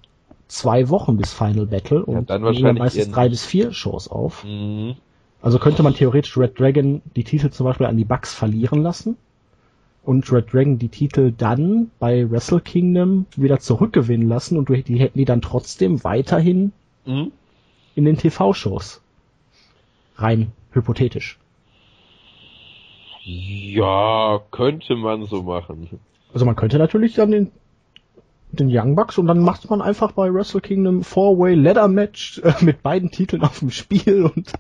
zwei 0.49 0.89
Wochen 0.89 1.17
bis 1.17 1.33
Final 1.33 1.67
Battle 1.67 2.05
und 2.05 2.31
dann 2.31 2.43
nehmen 2.43 2.55
wahrscheinlich 2.55 2.79
meistens 2.79 3.11
drei 3.11 3.29
bis 3.29 3.45
vier 3.45 3.73
Shows 3.73 4.09
auf. 4.09 4.45
Mhm. 4.45 4.95
Also 5.43 5.59
könnte 5.59 5.83
man 5.83 5.95
theoretisch 5.95 6.37
Red 6.39 6.59
Dragon 6.59 7.03
die 7.15 7.25
Titel 7.25 7.51
zum 7.51 7.67
Beispiel 7.67 7.87
an 7.87 7.97
die 7.97 8.05
Bucks 8.05 8.33
verlieren 8.33 8.83
lassen 8.83 9.17
und 10.07 10.31
Red 10.33 10.53
Dragon 10.53 10.79
die 10.79 10.89
Titel 10.89 11.33
dann 11.37 11.91
bei 11.99 12.31
Wrestle 12.31 12.61
Kingdom 12.61 13.27
wieder 13.37 13.59
zurückgewinnen 13.59 14.29
lassen 14.29 14.57
und 14.57 14.69
die 14.69 14.99
hätten 15.01 15.19
die 15.19 15.25
dann 15.25 15.43
trotzdem 15.43 16.03
weiterhin 16.05 16.73
Mhm. 17.05 17.33
in 17.95 18.05
den 18.05 18.17
TV-Shows. 18.17 19.01
Rein 20.17 20.53
hypothetisch. 20.73 21.39
Ja, 23.25 24.41
könnte 24.51 24.95
man 24.97 25.27
so 25.27 25.43
machen. 25.43 25.89
Also 26.33 26.47
man 26.47 26.57
könnte 26.57 26.79
natürlich 26.79 27.15
dann 27.15 27.31
den, 27.31 27.51
den 28.53 28.69
Young 28.71 28.95
Bucks 28.95 29.19
und 29.19 29.27
dann 29.27 29.41
macht 29.41 29.69
man 29.69 29.83
einfach 29.83 30.13
bei 30.13 30.33
Wrestle 30.33 30.61
Kingdom 30.61 31.03
Four-Way 31.03 31.55
Ladder 31.55 31.89
Match 31.89 32.39
äh, 32.45 32.53
mit 32.61 32.83
beiden 32.83 33.11
Titeln 33.11 33.43
auf 33.43 33.59
dem 33.59 33.71
Spiel 33.71 34.25
und 34.25 34.53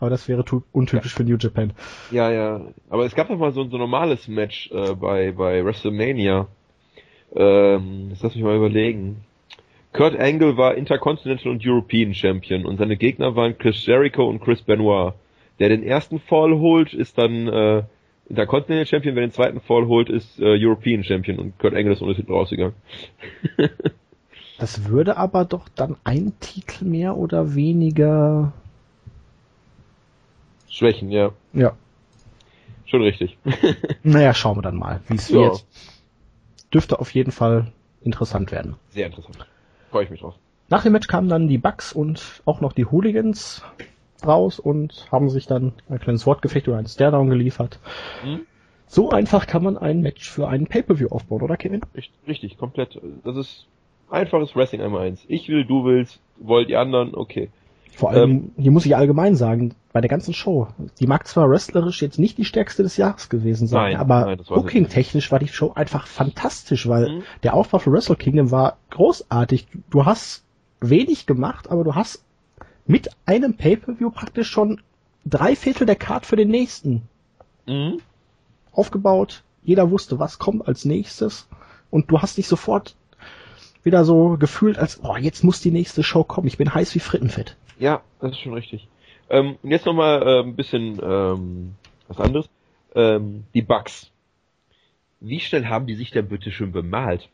aber 0.00 0.10
das 0.10 0.28
wäre 0.28 0.44
untypisch 0.72 1.14
für 1.14 1.24
New 1.24 1.36
Japan. 1.36 1.72
Ja, 2.10 2.30
ja. 2.30 2.60
Aber 2.88 3.04
es 3.04 3.14
gab 3.14 3.28
doch 3.28 3.38
mal 3.38 3.52
so, 3.52 3.64
so 3.64 3.76
ein 3.76 3.80
normales 3.80 4.28
Match 4.28 4.70
äh, 4.72 4.94
bei, 4.94 5.32
bei 5.32 5.64
WrestleMania. 5.64 6.48
Ähm, 7.34 8.08
jetzt 8.10 8.22
lass 8.22 8.34
mich 8.34 8.44
mal 8.44 8.56
überlegen. 8.56 9.24
Kurt 9.92 10.18
Angle 10.18 10.56
war 10.56 10.76
Intercontinental 10.76 11.50
und 11.50 11.66
European 11.66 12.14
Champion 12.14 12.64
und 12.64 12.78
seine 12.78 12.96
Gegner 12.96 13.34
waren 13.34 13.58
Chris 13.58 13.84
Jericho 13.86 14.28
und 14.28 14.40
Chris 14.40 14.62
Benoit. 14.62 15.14
Der 15.58 15.68
den 15.68 15.82
ersten 15.82 16.20
Fall 16.20 16.58
holt, 16.58 16.94
ist 16.94 17.18
dann 17.18 17.48
äh, 17.48 17.82
Intercontinental 18.28 18.86
Champion, 18.86 19.16
wer 19.16 19.22
den 19.22 19.32
zweiten 19.32 19.60
Fall 19.60 19.86
holt, 19.86 20.08
ist 20.08 20.40
äh, 20.40 20.56
European 20.64 21.02
Champion 21.02 21.38
und 21.38 21.58
Kurt 21.58 21.74
Angle 21.74 21.92
ist 21.92 22.02
ohne 22.02 22.14
Titel 22.14 22.32
rausgegangen. 22.32 22.74
Das 24.60 24.90
würde 24.90 25.16
aber 25.16 25.46
doch 25.46 25.70
dann 25.70 25.96
ein 26.04 26.34
Titel 26.38 26.84
mehr 26.84 27.16
oder 27.16 27.54
weniger 27.54 28.52
Schwächen, 30.70 31.10
ja. 31.10 31.32
ja. 31.52 31.76
Schon 32.86 33.02
richtig. 33.02 33.36
Naja, 34.02 34.32
schauen 34.32 34.56
wir 34.56 34.62
dann 34.62 34.76
mal, 34.76 35.00
wie 35.08 35.16
es 35.16 35.30
wird. 35.30 35.64
Dürfte 36.72 36.98
auf 36.98 37.12
jeden 37.12 37.32
Fall 37.32 37.72
interessant 38.00 38.52
werden. 38.52 38.76
Sehr 38.90 39.06
interessant. 39.06 39.46
Freue 39.90 40.04
ich 40.04 40.10
mich 40.10 40.20
drauf. 40.20 40.34
Nach 40.68 40.82
dem 40.82 40.92
Match 40.92 41.08
kamen 41.08 41.28
dann 41.28 41.48
die 41.48 41.58
Bucks 41.58 41.92
und 41.92 42.42
auch 42.44 42.60
noch 42.60 42.72
die 42.72 42.84
Hooligans 42.84 43.62
raus 44.24 44.60
und 44.60 45.06
haben 45.10 45.28
sich 45.28 45.46
dann 45.46 45.72
ein 45.88 45.98
kleines 45.98 46.26
Wortgefecht 46.26 46.68
oder 46.68 46.78
einen 46.78 46.86
Staredown 46.86 47.28
geliefert. 47.28 47.80
Hm? 48.22 48.40
So 48.86 49.10
einfach 49.10 49.46
kann 49.46 49.62
man 49.62 49.78
ein 49.78 50.00
Match 50.00 50.28
für 50.28 50.48
einen 50.48 50.66
Pay-Per-View 50.66 51.08
aufbauen, 51.08 51.42
oder 51.42 51.56
Kevin? 51.56 51.80
Richtig, 51.94 52.14
richtig, 52.26 52.58
komplett. 52.58 53.00
Das 53.24 53.36
ist 53.36 53.66
einfaches 54.10 54.56
Wrestling 54.56 54.80
einmal 54.80 55.06
eins. 55.06 55.24
Ich 55.28 55.48
will, 55.48 55.64
du 55.64 55.84
willst, 55.84 56.20
wollt 56.38 56.68
die 56.68 56.76
anderen, 56.76 57.14
okay. 57.14 57.50
Vor 58.00 58.10
allem, 58.12 58.52
hier 58.56 58.70
muss 58.70 58.86
ich 58.86 58.96
allgemein 58.96 59.36
sagen, 59.36 59.74
bei 59.92 60.00
der 60.00 60.08
ganzen 60.08 60.32
Show, 60.32 60.68
die 60.98 61.06
mag 61.06 61.26
zwar 61.28 61.50
wrestlerisch 61.50 62.00
jetzt 62.00 62.18
nicht 62.18 62.38
die 62.38 62.46
stärkste 62.46 62.82
des 62.82 62.96
Jahres 62.96 63.28
gewesen 63.28 63.66
sein, 63.66 63.92
Nein, 63.92 63.96
aber 63.96 64.36
booking-technisch 64.36 65.30
war 65.30 65.38
die 65.38 65.48
Show 65.48 65.72
einfach 65.74 66.06
fantastisch, 66.06 66.88
weil 66.88 67.10
Mhm. 67.10 67.22
der 67.42 67.52
Aufbau 67.52 67.78
für 67.78 67.92
Wrestle 67.92 68.16
Kingdom 68.16 68.50
war 68.50 68.78
großartig. 68.88 69.66
Du 69.90 70.06
hast 70.06 70.44
wenig 70.80 71.26
gemacht, 71.26 71.70
aber 71.70 71.84
du 71.84 71.94
hast 71.94 72.24
mit 72.86 73.10
einem 73.26 73.54
Pay-Per-View 73.54 74.10
praktisch 74.10 74.48
schon 74.48 74.80
drei 75.26 75.54
Viertel 75.54 75.84
der 75.86 75.96
Card 75.96 76.24
für 76.24 76.36
den 76.36 76.48
nächsten 76.48 77.02
Mhm. 77.66 77.98
aufgebaut. 78.72 79.42
Jeder 79.62 79.90
wusste, 79.90 80.18
was 80.18 80.38
kommt 80.38 80.66
als 80.66 80.86
nächstes. 80.86 81.48
Und 81.90 82.10
du 82.10 82.20
hast 82.22 82.38
dich 82.38 82.48
sofort 82.48 82.96
wieder 83.82 84.04
so 84.04 84.36
gefühlt, 84.38 84.78
als, 84.78 85.00
oh, 85.02 85.16
jetzt 85.16 85.44
muss 85.44 85.60
die 85.60 85.70
nächste 85.70 86.02
Show 86.02 86.24
kommen. 86.24 86.46
Ich 86.46 86.56
bin 86.58 86.72
heiß 86.74 86.94
wie 86.94 87.00
Frittenfett. 87.00 87.56
Ja, 87.80 88.02
das 88.20 88.32
ist 88.32 88.40
schon 88.40 88.54
richtig. 88.54 88.86
Ähm, 89.30 89.56
und 89.62 89.70
jetzt 89.70 89.86
nochmal 89.86 90.22
äh, 90.22 90.40
ein 90.42 90.54
bisschen 90.54 91.00
ähm, 91.02 91.74
was 92.08 92.20
anderes. 92.20 92.48
Ähm, 92.94 93.44
die 93.54 93.62
Bugs. 93.62 94.10
Wie 95.20 95.40
schnell 95.40 95.66
haben 95.66 95.86
die 95.86 95.94
sich 95.94 96.10
denn 96.10 96.28
bitte 96.28 96.50
schon 96.50 96.72
bemalt? 96.72 97.28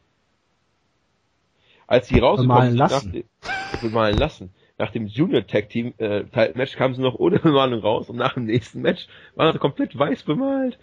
Als 1.87 2.09
die 2.09 2.18
rausgekommen 2.18 2.48
Bemalen 2.48 2.70
sind, 2.70 2.78
lassen. 2.78 3.06
nach 3.42 3.80
dem, 3.80 3.88
bemalen 3.90 4.16
lassen. 4.16 4.50
Nach 4.78 4.90
dem 4.90 5.06
Junior 5.06 5.46
Tag 5.46 5.68
Team 5.68 5.94
äh, 5.98 6.24
Match 6.54 6.76
kamen 6.76 6.94
sie 6.94 7.02
noch 7.02 7.14
ohne 7.14 7.38
Bemalung 7.42 7.80
raus 7.80 8.09
und 8.09 8.16
nach 8.16 8.35
dem 8.35 8.44
nächsten 8.44 8.82
Match 8.82 9.06
waren 9.35 9.52
sie 9.52 9.59
komplett 9.59 9.98
weiß 9.98 10.22
bemalt. 10.24 10.78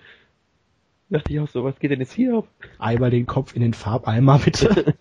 Dachte 1.10 1.32
ich 1.32 1.40
auch 1.40 1.48
so, 1.48 1.64
was 1.64 1.78
geht 1.80 1.92
denn 1.92 2.00
jetzt 2.00 2.14
hier 2.14 2.38
ab? 2.38 2.48
Einmal 2.80 3.12
den 3.12 3.28
Kopf 3.28 3.56
in 3.56 3.62
den 3.62 3.74
Farbeimer, 3.74 4.40
bitte. 4.40 4.96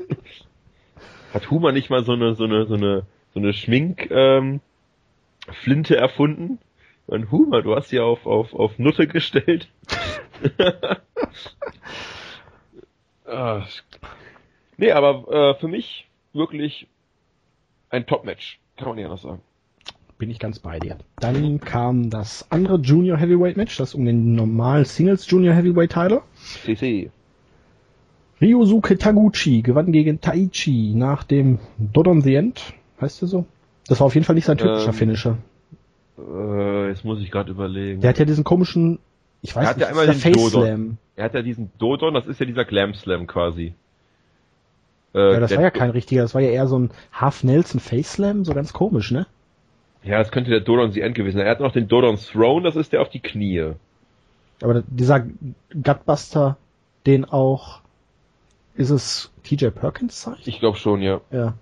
Hat 1.33 1.51
Huma 1.51 1.73
nicht 1.73 1.89
mal 1.89 2.05
so 2.05 2.13
eine, 2.13 2.35
so 2.35 2.45
eine, 2.45 2.67
so 2.67 2.75
eine, 2.75 3.07
so 3.35 3.41
eine 3.41 3.53
Schmink, 3.53 4.11
ähm, 4.11 4.61
Flinte 5.49 5.97
erfunden? 5.97 6.59
Und 7.07 7.31
Huma, 7.31 7.61
du 7.61 7.75
hast 7.75 7.89
sie 7.89 8.01
auf, 8.01 8.27
auf, 8.27 8.55
auf 8.55 8.79
Nutte 8.79 9.07
gestellt. 9.07 9.69
ah, 13.27 13.67
nee, 14.77 14.93
aber 14.93 15.53
äh, 15.55 15.61
für 15.61 15.69
mich 15.69 16.09
wirklich 16.33 16.87
ein 17.91 18.07
Top-Match. 18.07 18.61
Kann 18.77 18.89
man 18.89 18.97
nicht 18.97 19.05
anders 19.05 19.23
sagen. 19.23 19.43
Bin 20.19 20.31
ich 20.31 20.39
ganz 20.39 20.61
bei 20.61 20.79
dir. 20.79 20.99
Dann 21.17 21.61
kam 21.61 22.09
das 22.09 22.51
andere 22.51 22.77
Junior 22.77 23.19
Heavyweight 23.19 23.57
Match, 23.57 23.77
das 23.77 23.95
um 23.95 24.05
den 24.05 24.35
normalen 24.35 24.85
Singles 24.85 25.29
Junior 25.29 25.55
Heavyweight 25.55 25.93
Title. 25.93 26.23
CC. 26.65 27.11
Ryosuke 28.41 28.99
Taguchi 28.99 29.63
gewann 29.63 29.93
gegen 29.93 30.21
Taichi 30.21 30.95
nach 30.95 31.25
dem 31.25 31.59
Dodon 31.79 32.23
the 32.23 32.37
End. 32.37 32.75
Heißt 33.03 33.21
der 33.21 33.29
so? 33.29 33.47
Das 33.89 34.01
war 34.01 34.07
auf 34.07 34.15
jeden 34.15 34.25
Fall 34.25 34.35
nicht 34.37 34.45
sein 34.47 34.57
typischer 34.59 34.87
Ähm, 34.89 34.93
Finisher. 34.95 35.37
Äh, 36.19 36.89
jetzt 36.89 37.05
muss 37.05 37.21
ich 37.21 37.31
gerade 37.31 37.51
überlegen. 37.51 38.01
Der 38.01 38.11
hat 38.11 38.19
ja 38.19 38.25
diesen 38.25 38.45
komischen, 38.45 38.99
ich 39.43 39.55
weiß 39.55 39.65
Er 39.65 39.71
hat 39.71 39.77
nicht, 39.77 39.83
ja 39.85 39.89
einmal 39.91 40.07
der 40.07 40.15
den 40.15 40.21
Face 40.21 40.37
Dodon. 40.37 40.63
Slam. 40.63 40.99
Er 41.17 41.25
hat 41.25 41.35
ja 41.35 41.43
diesen 41.43 41.71
Dodon, 41.79 42.15
das 42.15 42.27
ist 42.27 42.39
ja 42.41 42.47
dieser 42.47 42.65
Glam 42.65 42.95
Slam 42.95 43.27
quasi. 43.27 43.75
Äh, 45.15 45.33
Ja, 45.35 45.41
das 45.41 45.55
war 45.55 45.63
ja 45.63 45.71
kein 45.71 45.91
richtiger, 45.91 46.23
das 46.23 46.35
war 46.35 46.41
ja 46.41 46.51
eher 46.51 46.67
so 46.69 46.79
ein 46.79 46.91
Half 47.13 47.45
Nelson 47.45 47.81
Face 47.81 48.13
Slam, 48.13 48.45
so 48.45 48.55
ganz 48.55 48.73
komisch, 48.73 49.11
ne? 49.11 49.27
Ja, 50.05 50.19
das 50.19 50.31
könnte 50.31 50.51
der 50.51 50.61
Dodon 50.61 50.93
the 50.93 51.01
End 51.01 51.15
gewesen 51.15 51.37
sein. 51.39 51.47
Er 51.47 51.53
hat 51.53 51.61
noch 51.61 51.73
den 51.73 51.89
Dodon 51.89 52.17
Throne, 52.17 52.63
das 52.65 52.77
ist 52.77 52.93
der 52.93 53.03
auf 53.03 53.09
die 53.11 53.21
Knie. 53.21 53.73
Aber 54.63 54.83
dieser 54.87 55.27
Gutbuster, 55.75 56.57
den 57.07 57.25
auch, 57.25 57.81
ist 58.75 58.91
es 58.91 59.31
TJ 59.45 59.67
Perkins 59.69 60.21
zeigt? 60.21 60.47
Ich 60.47 60.61
glaube 60.61 60.77
schon, 60.79 61.03
ja. 61.03 61.21
Ja. 61.31 61.55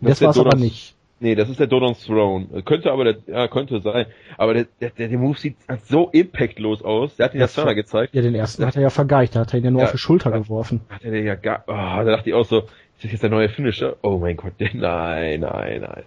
Das 0.00 0.08
Das, 0.08 0.12
ist 0.12 0.20
der 0.20 0.26
war 0.28 0.30
es 0.32 0.38
aber 0.38 0.56
nicht. 0.56 0.94
Nee, 1.22 1.34
das 1.34 1.50
ist 1.50 1.60
der 1.60 1.66
Dodon's 1.66 2.02
Throne. 2.06 2.62
Könnte 2.64 2.90
aber 2.90 3.04
der, 3.04 3.16
ja, 3.26 3.46
könnte 3.48 3.80
sein. 3.82 4.06
Aber 4.38 4.54
der, 4.54 4.66
der, 4.80 4.88
der, 4.90 5.08
der 5.08 5.18
Move 5.18 5.38
sieht 5.38 5.56
so 5.84 6.08
impactlos 6.10 6.82
aus. 6.82 7.16
Der 7.16 7.26
hat 7.26 7.34
ihn 7.34 7.40
ja 7.40 7.44
Das 7.44 7.52
zweimal 7.52 7.74
gezeigt. 7.74 8.14
Ja, 8.14 8.22
den 8.22 8.34
ersten 8.34 8.64
hat 8.64 8.74
er 8.76 8.82
ja 8.82 8.88
vergeigt, 8.90 9.36
da 9.36 9.40
hat 9.40 9.52
er 9.52 9.58
ihn 9.58 9.64
ja 9.66 9.70
nur 9.70 9.80
Ja. 9.82 9.86
auf 9.88 9.92
die 9.92 9.98
Schulter 9.98 10.30
geworfen. 10.30 10.80
Hat 10.88 11.04
er 11.04 11.10
den 11.10 11.26
ja 11.26 11.34
gar, 11.34 11.64
oh, 11.66 11.72
da 11.74 12.04
dachte 12.04 12.30
ich 12.30 12.34
auch 12.34 12.46
so, 12.46 12.60
ist 12.60 13.04
das 13.04 13.12
jetzt 13.12 13.22
der 13.22 13.28
neue 13.28 13.50
Finisher? 13.50 13.96
Oh 14.02 14.16
mein 14.16 14.36
Gott, 14.38 14.54
nein, 14.58 15.40
nein, 15.40 15.80
nein. 15.82 16.02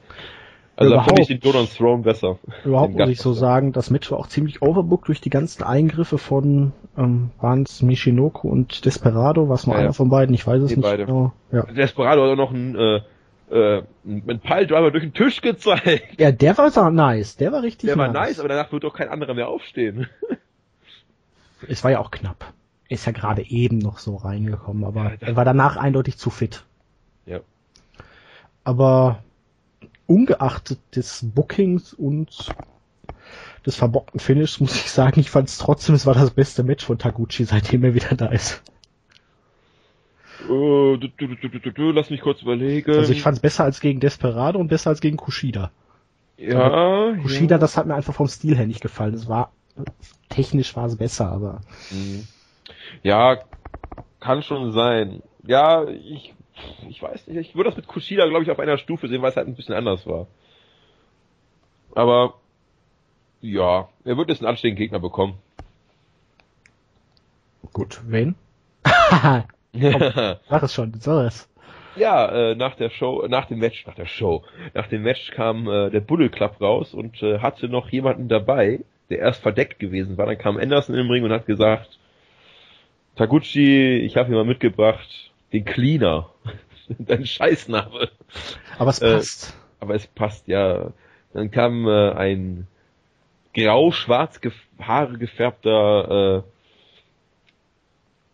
Also 0.76 0.96
da 0.96 1.04
finde 1.04 1.22
ich 1.22 1.28
den. 1.28 1.40
Dodon's 1.40 1.76
Throne 1.76 2.02
besser. 2.02 2.40
Überhaupt 2.66 2.96
muss 2.96 3.08
ich 3.10 3.20
so 3.22 3.34
sagen, 3.34 3.72
das 3.74 3.92
Match 3.92 4.10
war 4.10 4.18
auch 4.18 4.26
ziemlich 4.26 4.64
overbooked 4.64 5.08
durch 5.08 5.22
die 5.22 5.30
ganzen 5.30 5.62
Eingriffe 5.62 6.18
von, 6.18 6.72
ähm, 6.98 7.30
waren 7.40 7.62
es 7.62 7.84
Michinoku 7.84 8.50
und 8.50 8.84
Desperado, 8.84 9.48
was 9.50 9.68
nur 9.68 9.76
Ja, 9.76 9.82
ja. 9.82 9.86
einer 9.86 9.94
von 9.94 10.10
beiden, 10.10 10.34
ich 10.34 10.48
weiß 10.48 10.64
es 10.64 10.70
Die 10.70 10.78
nicht 10.78 10.84
beide. 10.90 11.06
genau. 11.06 11.32
Ja. 11.52 11.66
Desperado 11.68 12.24
hat 12.24 12.30
auch 12.32 12.36
noch 12.36 12.52
einen, 12.52 12.74
äh, 12.76 13.02
äh, 13.50 13.84
einen 14.06 14.40
Piledriver 14.40 14.92
durch 14.92 15.04
den 15.04 15.14
Tisch 15.14 15.42
gezeigt. 15.42 16.20
ja, 16.20 16.32
der 16.32 16.58
war 16.58 16.72
so 16.72 16.90
nice, 16.90 17.36
der 17.38 17.52
war 17.52 17.64
richtig 17.64 17.88
Der 17.88 17.98
war 17.98 18.12
nice, 18.12 18.40
aber 18.40 18.50
danach 18.50 18.72
wird 18.72 18.84
doch 18.84 18.94
kein 18.94 19.10
anderer 19.10 19.34
mehr 19.34 19.48
aufstehen. 19.48 20.08
Es 21.66 21.82
war 21.82 21.92
ja 21.92 22.00
auch 22.00 22.12
knapp. 22.12 22.52
Ist 22.90 23.06
ja 23.06 23.14
gerade 23.14 23.42
eben 23.50 23.78
noch 23.78 23.98
so 23.98 24.18
reingekommen, 24.18 24.84
aber 24.84 25.14
Ja, 25.14 25.18
er 25.22 25.36
war 25.38 25.46
danach 25.46 25.78
eindeutig 25.78 26.18
zu 26.18 26.30
fit. 26.30 26.66
Ja. 27.26 27.40
Aber 28.66 29.24
ungeachtet 30.06 30.80
des 30.94 31.22
Bookings 31.24 31.94
und 31.94 32.54
des 33.66 33.78
verbockten 33.78 34.20
Finishes 34.20 34.60
muss 34.60 34.76
ich 34.76 34.92
sagen, 34.92 35.22
ich 35.22 35.30
fand 35.30 35.48
es 35.48 35.58
trotzdem, 35.58 35.96
es 35.96 36.06
war 36.06 36.14
das 36.14 36.32
beste 36.32 36.64
Match 36.64 36.86
von 36.86 37.00
Taguchi, 37.00 37.46
seitdem 37.46 37.86
er 37.86 37.94
wieder 37.94 38.16
da 38.16 38.26
ist. 38.26 38.62
Äh, 40.46 40.98
du, 40.98 40.98
du, 40.98 41.28
du, 41.28 41.36
du, 41.36 41.60
du, 41.60 41.72
du, 41.72 41.92
lass 41.92 42.10
mich 42.10 42.22
kurz 42.22 42.42
überlegen. 42.42 42.92
Also 42.92 43.12
ich 43.12 43.22
fand 43.22 43.38
es 43.38 43.42
besser 43.42 43.64
als 43.64 43.80
gegen 43.80 44.00
Desperado 44.00 44.60
und 44.60 44.68
besser 44.68 44.90
als 44.90 45.02
gegen 45.02 45.18
Kushida. 45.18 45.72
ja, 46.38 47.14
Kushida, 47.22 47.56
ja. 47.56 47.60
das 47.60 47.78
hat 47.78 47.86
mir 47.86 47.96
einfach 47.96 48.14
vom 48.14 48.28
Stil 48.28 48.56
her 48.56 48.68
nicht 48.68 48.82
gefallen. 48.82 49.14
Es 49.14 49.28
war 49.28 49.52
technisch 50.30 50.76
war 50.76 50.86
es 50.86 50.98
besser, 50.98 51.32
aber 51.32 51.62
Mhm. 51.92 52.28
Ja, 53.02 53.40
kann 54.20 54.44
schon 54.44 54.72
sein. 54.72 55.22
Ja, 55.46 55.86
ich, 55.86 56.34
ich 56.88 57.02
weiß 57.02 57.28
nicht. 57.28 57.38
Ich 57.38 57.56
würde 57.56 57.70
das 57.70 57.78
mit 57.78 57.88
Kushida, 57.88 58.28
glaube 58.28 58.44
ich, 58.44 58.52
auf 58.52 58.60
einer 58.60 58.78
Stufe 58.78 59.08
sehen, 59.08 59.22
weil 59.22 59.32
es 59.32 59.36
halt 59.36 59.48
ein 59.48 59.56
bisschen 59.56 59.76
anders 59.76 60.06
war. 60.06 60.28
Aber 61.96 62.36
ja, 63.42 63.90
er 64.06 64.18
wird 64.18 64.30
jetzt 64.30 64.40
einen 64.40 64.50
anständigen 64.50 64.78
Gegner 64.78 65.00
bekommen. 65.00 65.36
gut. 67.74 68.02
Wen? 68.06 68.36
Sag 70.48 70.64
es 70.64 70.74
schon, 70.74 70.94
sag 71.00 71.28
es. 71.28 71.50
ja, 71.96 72.52
äh, 72.52 72.56
nach 72.56 72.76
der 72.76 72.90
Show, 72.90 73.26
nach 73.28 73.46
dem 73.48 73.60
Match, 73.60 73.86
nach 73.88 73.96
der 73.96 74.06
Show, 74.08 74.44
nach 74.74 74.88
dem 74.88 75.04
Match 75.04 75.32
kam 75.32 75.68
äh, 75.68 75.90
der 75.92 76.02
Bullet 76.02 76.30
Club 76.30 76.60
raus 76.62 76.94
und 76.94 77.22
äh, 77.24 77.40
hatte 77.40 77.70
noch 77.70 77.90
jemanden 77.90 78.28
dabei, 78.30 78.82
der 79.10 79.20
erst 79.20 79.42
verdeckt 79.42 79.80
gewesen 79.80 80.18
war. 80.18 80.26
Dann 80.26 80.38
kam 80.38 80.58
Anderson 80.58 80.96
im 80.96 81.10
Ring 81.10 81.24
und 81.24 81.32
hat 81.32 81.46
gesagt, 81.46 82.00
Taguchi, 83.16 83.98
ich 84.00 84.18
habe 84.18 84.28
hier 84.30 84.38
mal 84.38 84.46
mitgebracht, 84.46 85.32
den 85.52 85.66
Cleaner. 85.66 86.30
Dein 87.00 87.26
Scheißname. 87.26 88.10
Aber 88.78 88.90
es 88.90 89.00
Äh, 89.00 89.16
passt. 89.16 89.58
aber 89.80 89.96
es 89.96 90.08
passt 90.08 90.48
ja. 90.48 90.92
Dann 91.34 91.52
kam 91.52 91.88
äh, 91.88 92.12
ein 92.14 92.68
grau-schwarz 93.56 94.42
gef 94.42 94.56
Haare 94.80 95.18
gefärbter, 95.18 96.44
äh, 96.46 96.53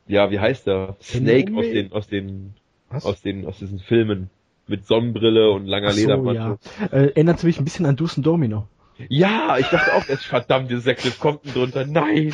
ja, 0.10 0.32
wie 0.32 0.40
heißt 0.40 0.68
der? 0.68 0.98
Snake 1.02 1.54
aus 1.56 1.66
den, 1.66 1.92
aus 1.94 2.08
den, 2.08 2.54
Was? 2.90 3.06
aus 3.06 3.22
den, 3.22 3.46
aus 3.46 3.60
diesen 3.60 3.80
Filmen. 3.80 4.30
Mit 4.68 4.86
Sonnenbrille 4.86 5.50
und 5.52 5.66
langer 5.66 5.88
Ach 5.90 5.94
so, 5.94 6.02
Ledermantel. 6.02 6.58
ja. 6.80 6.86
Äh, 6.92 7.08
erinnert 7.08 7.44
mich 7.44 7.58
ein 7.58 7.64
bisschen 7.64 7.88
an 7.88 7.96
Dusen 7.96 8.22
Domino. 8.22 8.68
Ja. 9.08 9.58
ich 9.58 9.68
dachte 9.68 9.96
auch, 9.96 10.06
das 10.06 10.24
verdammte 10.24 10.80
Sekte 10.80 11.10
kommt 11.12 11.46
denn 11.46 11.54
drunter. 11.54 11.86
Nein! 11.88 12.34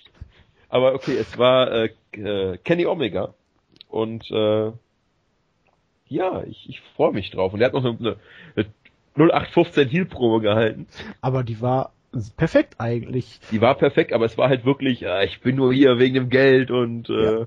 aber 0.68 0.94
okay, 0.94 1.16
es 1.18 1.38
war 1.38 1.70
äh, 1.72 1.90
äh, 2.12 2.58
Kenny 2.58 2.84
Omega. 2.84 3.32
Und 3.88 4.30
äh, 4.30 4.72
ja, 6.08 6.42
ich, 6.44 6.68
ich 6.68 6.80
freue 6.96 7.12
mich 7.12 7.30
drauf. 7.30 7.54
Und 7.54 7.60
er 7.60 7.66
hat 7.66 7.74
noch 7.74 7.84
eine, 7.84 7.96
eine, 7.98 8.16
eine 8.56 8.66
0815 9.30 9.88
Heel-Promo 9.88 10.40
gehalten. 10.40 10.86
Aber 11.22 11.44
die 11.44 11.60
war 11.62 11.92
perfekt 12.36 12.74
eigentlich. 12.78 13.40
Die 13.50 13.60
war 13.60 13.74
perfekt, 13.76 14.12
aber 14.12 14.24
es 14.26 14.36
war 14.38 14.48
halt 14.48 14.64
wirklich, 14.64 15.02
äh, 15.02 15.24
ich 15.26 15.40
bin 15.40 15.56
nur 15.56 15.72
hier 15.72 15.98
wegen 15.98 16.14
dem 16.14 16.28
Geld 16.30 16.70
und 16.70 17.08
äh, 17.10 17.22
Ja. 17.40 17.46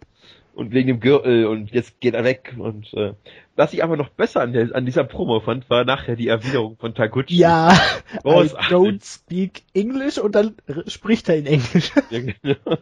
und 0.53 0.71
wegen 0.71 0.88
dem 0.88 0.99
Gürtel 0.99 1.45
und 1.45 1.71
jetzt 1.71 1.99
geht 2.01 2.13
er 2.15 2.23
weg 2.23 2.56
und 2.58 2.91
äh, 2.93 3.13
was 3.56 3.73
ich 3.73 3.84
aber 3.84 3.95
noch 3.97 4.10
besser 4.10 4.41
an, 4.41 4.53
der, 4.53 4.73
an 4.75 4.86
dieser 4.86 5.03
Promo 5.03 5.39
fand, 5.39 5.69
war 5.69 5.84
nachher 5.86 6.15
die 6.15 6.27
Erwiderung 6.27 6.77
von 6.77 6.93
Taguchi. 6.95 7.36
Ja, 7.38 7.73
I 8.13 8.17
Großartig. 8.23 8.71
don't 8.71 9.03
speak 9.06 9.63
English 9.73 10.17
und 10.17 10.34
dann 10.36 10.56
spricht 10.88 11.27
er 11.30 11.38
in 11.38 11.45
Englisch. 11.47 11.91
Ja, 12.10 12.19
genau. 12.21 12.77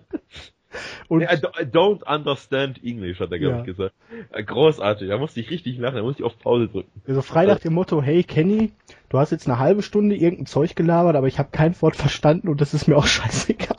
Und 1.07 1.21
I 1.21 1.39
do- 1.39 1.51
I 1.57 1.63
don't 1.63 2.03
understand 2.03 2.83
English, 2.83 3.21
hat 3.21 3.31
er, 3.31 3.39
glaube 3.39 3.55
Ja. 3.55 3.59
ich, 3.61 3.65
gesagt. 3.65 3.95
Äh, 4.33 4.43
Großartig, 4.43 5.07
da 5.07 5.17
musste 5.17 5.39
ich 5.39 5.49
richtig 5.49 5.77
lachen, 5.77 5.95
da 5.95 6.01
musste 6.03 6.21
ich 6.23 6.25
auf 6.25 6.37
Pause 6.37 6.67
drücken. 6.67 6.91
also 7.07 7.21
frei 7.21 7.45
nach 7.45 7.59
dem 7.59 7.73
Motto, 7.73 8.01
hey 8.01 8.23
Kenny, 8.23 8.71
du 9.15 9.19
hast 9.21 9.31
jetzt 9.31 9.47
eine 9.47 9.59
halbe 9.59 9.81
Stunde 9.81 10.13
irgendein 10.15 10.45
Zeug 10.45 10.75
gelabert, 10.75 11.15
aber 11.15 11.27
ich 11.27 11.39
habe 11.39 11.47
kein 11.51 11.79
Wort 11.81 11.95
verstanden 11.95 12.49
und 12.49 12.59
das 12.59 12.73
ist 12.73 12.87
mir 12.87 12.97
auch 12.97 13.05
scheißegal. 13.07 13.77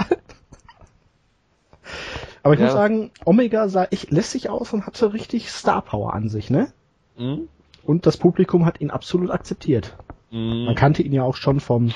Aber 2.42 2.54
ich 2.54 2.60
Ja. 2.60 2.66
muss 2.66 2.74
sagen, 2.74 3.10
Omega 3.26 3.68
sah 3.68 3.84
echt 3.84 4.10
lässig 4.10 4.48
aus 4.48 4.72
und 4.72 4.86
hatte 4.86 5.12
richtig 5.12 5.50
Star 5.50 5.82
Power 5.82 6.14
an 6.14 6.28
sich, 6.30 6.48
ne? 6.48 6.72
Mhm. 7.18 7.48
Und 7.84 8.06
das 8.06 8.16
Publikum 8.16 8.64
hat 8.64 8.80
ihn 8.80 8.90
absolut 8.90 9.30
akzeptiert. 9.30 9.96
Mhm. 10.30 10.64
Man 10.64 10.74
kannte 10.74 11.02
ihn 11.02 11.12
ja 11.12 11.22
auch 11.22 11.36
schon 11.36 11.60
vom, 11.60 11.92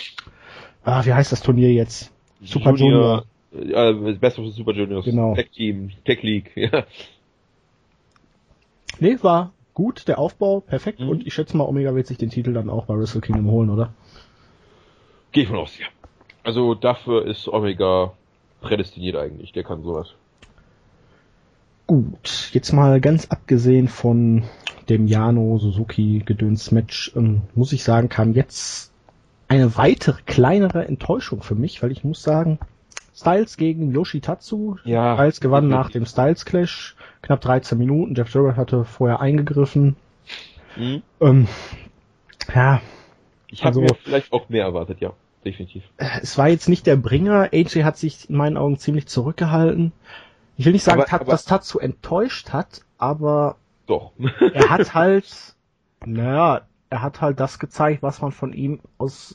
ah, 0.85 1.05
wie 1.07 1.15
heißt 1.15 1.33
das 1.33 1.41
Turnier 1.41 1.73
jetzt? 1.73 2.13
Super 2.43 2.75
Junior. 2.75 3.25
Ja, 3.53 3.93
Best 3.93 4.39
of 4.39 4.45
the 4.47 4.53
Super 4.53 4.73
Juniors. 4.73 5.05
Genau. 5.07 5.35
Tech 5.35 5.51
Team, 5.51 5.91
Tech 6.05 6.23
League, 6.23 6.51
ja. 6.57 6.85
Nee, 8.99 9.17
war 9.23 9.53
gut, 9.81 10.09
der 10.09 10.19
Aufbau, 10.19 10.61
perfekt. 10.61 11.01
Mhm. 11.01 11.09
Und 11.09 11.27
ich 11.27 11.33
schätze 11.33 11.57
mal, 11.57 11.65
Omega 11.65 11.95
wird 11.95 12.07
sich 12.07 12.19
den 12.19 12.29
Titel 12.29 12.53
dann 12.53 12.69
auch 12.69 12.85
bei 12.85 12.95
Wrestle 12.99 13.23
Kingdom 13.23 13.51
holen, 13.51 13.71
oder? 13.71 13.95
Gehe 15.33 15.45
ich 15.45 15.49
von 15.49 15.59
aus, 15.59 15.79
ja. 15.79 15.87
Also 16.43 16.75
dafür 16.75 17.25
ist 17.27 17.49
Omega 17.49 18.13
prädestiniert 18.61 19.17
eigentlich, 19.17 19.53
der 19.53 19.65
kann 19.65 19.83
sowas. 19.83 20.15
Gut, 21.87 22.51
jetzt 22.53 22.73
mal 22.73 23.01
ganz 23.01 23.29
abgesehen 23.31 23.89
von 23.89 24.45
dem 24.91 25.07
Jano 25.07 25.57
Suzuki 25.57 26.23
Gedöns 26.27 26.73
Match, 26.73 27.13
ähm, 27.17 27.41
muss 27.55 27.73
ich 27.73 27.83
sagen, 27.83 28.11
kam 28.11 28.35
jetzt 28.35 28.93
eine 29.49 29.79
weitere 29.79 30.21
kleinere 30.27 30.87
Enttäuschung 30.87 31.43
für 31.43 31.55
mich, 31.55 31.83
weil 31.83 31.91
ich 31.91 32.05
muss 32.05 32.23
sagen, 32.23 32.59
Styles 33.15 33.57
gegen 33.57 33.93
Yoshitatsu. 33.93 34.77
Ja. 34.85 35.15
Styles 35.17 35.41
gewann 35.41 35.69
nach 35.69 35.91
dem 35.91 36.07
Styles 36.07 36.45
Clash, 36.45 36.97
knapp 37.23 37.41
13 37.41 37.77
Minuten. 37.79 38.15
Jeff 38.15 38.33
Jarrett 38.33 38.57
hatte 38.57 38.85
vorher 38.85 39.21
eingegriffen. 39.21 39.97
Mhm. 40.77 41.03
Ähm, 41.21 41.49
ja, 42.55 42.81
Ich 43.53 43.61
habe 43.65 43.69
Also- 43.71 43.81
mir 43.81 43.95
vielleicht 44.01 44.33
auch 44.33 44.49
mehr 44.49 44.63
erwartet, 44.65 45.01
ja. 45.01 45.13
Definitiv. 45.45 45.83
es 45.97 46.37
war 46.39 46.49
jetzt 46.49 46.69
nicht 46.69 46.87
der 46.87 46.97
Bringer. 46.97 47.49
AJ 47.53 47.83
hat 47.83 47.97
sich 47.97 48.29
in 48.31 48.37
meinen 48.37 48.57
Augen 48.57 48.79
ziemlich 48.79 49.07
zurückgehalten. 49.09 49.91
Ich 50.57 50.67
will 50.67 50.73
nicht 50.75 50.85
sagen, 50.85 51.01
Aber- 51.03 51.13
aber- 51.13 51.25
dass 51.33 51.47
Tatsu 51.47 51.79
enttäuscht 51.79 52.51
hat, 52.53 52.83
aber 52.99 53.57
Doch. 53.87 54.13
er 54.55 54.69
hat 54.69 54.95
halt, 54.95 55.57
naja, 56.07 56.61
er 56.91 57.03
hat 57.03 57.21
halt 57.23 57.41
das 57.41 57.59
gezeigt, 57.59 58.03
was 58.03 58.21
man 58.21 58.31
von 58.33 58.53
ihm 58.53 58.81
aus 58.99 59.35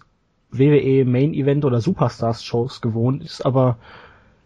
WWE 0.57 1.05
Main 1.05 1.33
Event 1.33 1.65
oder 1.65 1.81
Superstars 1.81 2.43
Shows 2.43 2.81
gewohnt 2.81 3.23
ist, 3.23 3.45
aber 3.45 3.77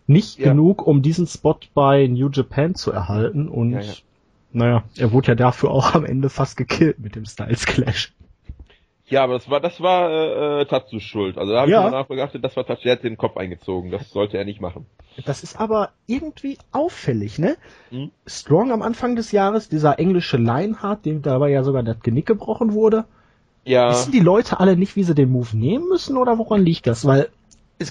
nicht 0.08 0.40
Ja. 0.40 0.50
genug, 0.52 0.86
um 0.86 1.02
diesen 1.02 1.28
Spot 1.28 1.58
bei 1.74 2.08
New 2.08 2.30
Japan 2.30 2.76
zu 2.76 2.92
erhalten 2.92 3.48
und 3.48 3.72
Ja, 3.74 3.82
ja. 3.82 3.94
naja, 4.52 4.84
er 4.98 5.12
wurde 5.12 5.28
ja 5.30 5.36
dafür 5.36 5.72
auch 5.72 5.94
am 5.94 6.06
Ende 6.06 6.30
fast 6.30 6.58
gekillt 6.58 7.00
mit 7.00 7.16
dem 7.16 7.26
Styles 7.26 7.66
Clash. 7.66 8.14
ja, 9.08 9.24
aber 9.24 9.34
das 9.34 9.50
war, 9.50 9.60
das 9.60 9.82
war 9.82 10.10
äh, 10.12 10.62
äh, 10.62 10.66
Tatsus 10.66 11.04
Schuld. 11.04 11.38
Also 11.38 11.52
da 11.54 11.62
habe 11.62 11.72
Ja. 11.72 11.86
ich 11.86 11.92
mal 11.92 12.00
nachgeachtet, 12.02 12.44
das 12.44 12.56
war 12.56 12.66
Tatsu, 12.66 12.84
der 12.84 12.94
hat 12.94 13.04
den 13.04 13.18
Kopf 13.18 13.38
eingezogen. 13.38 13.92
Das 13.92 14.10
sollte 14.12 14.38
er 14.38 14.46
nicht 14.46 14.62
machen. 14.62 14.86
Das 15.26 15.44
ist 15.44 15.60
aber 15.60 15.90
irgendwie 16.08 16.58
auffällig, 16.72 17.40
ne? 17.40 17.58
Hm? 17.90 18.12
Strong 18.26 18.72
am 18.72 18.82
Anfang 18.84 19.16
des 19.16 19.32
Jahres, 19.32 19.68
dieser 19.68 20.00
englische 20.00 20.38
Lionheart, 20.38 21.06
dem 21.06 21.22
dabei 21.22 21.50
ja 21.50 21.64
sogar 21.64 21.84
das 21.84 22.00
Genick 22.02 22.26
gebrochen 22.28 22.74
wurde. 22.74 23.06
Ja. 23.70 23.92
Wissen 23.92 24.12
die 24.12 24.20
Leute 24.20 24.60
alle 24.60 24.76
nicht, 24.76 24.96
wie 24.96 25.04
sie 25.04 25.14
den 25.16 25.30
Move 25.32 25.56
nehmen 25.56 25.88
müssen 25.88 26.18
oder 26.18 26.38
woran 26.40 26.66
liegt 26.66 26.88
das? 26.88 27.06
Weil 27.06 27.30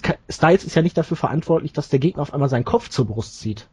kann- 0.02 0.16
Styles 0.28 0.64
ist 0.64 0.74
ja 0.74 0.82
nicht 0.82 0.96
dafür 0.98 1.16
verantwortlich, 1.16 1.72
dass 1.72 1.88
der 1.88 1.98
Gegner 2.00 2.22
auf 2.22 2.34
einmal 2.34 2.48
seinen 2.48 2.64
Kopf 2.64 2.88
zur 2.88 3.06
Brust 3.06 3.38
zieht. 3.40 3.68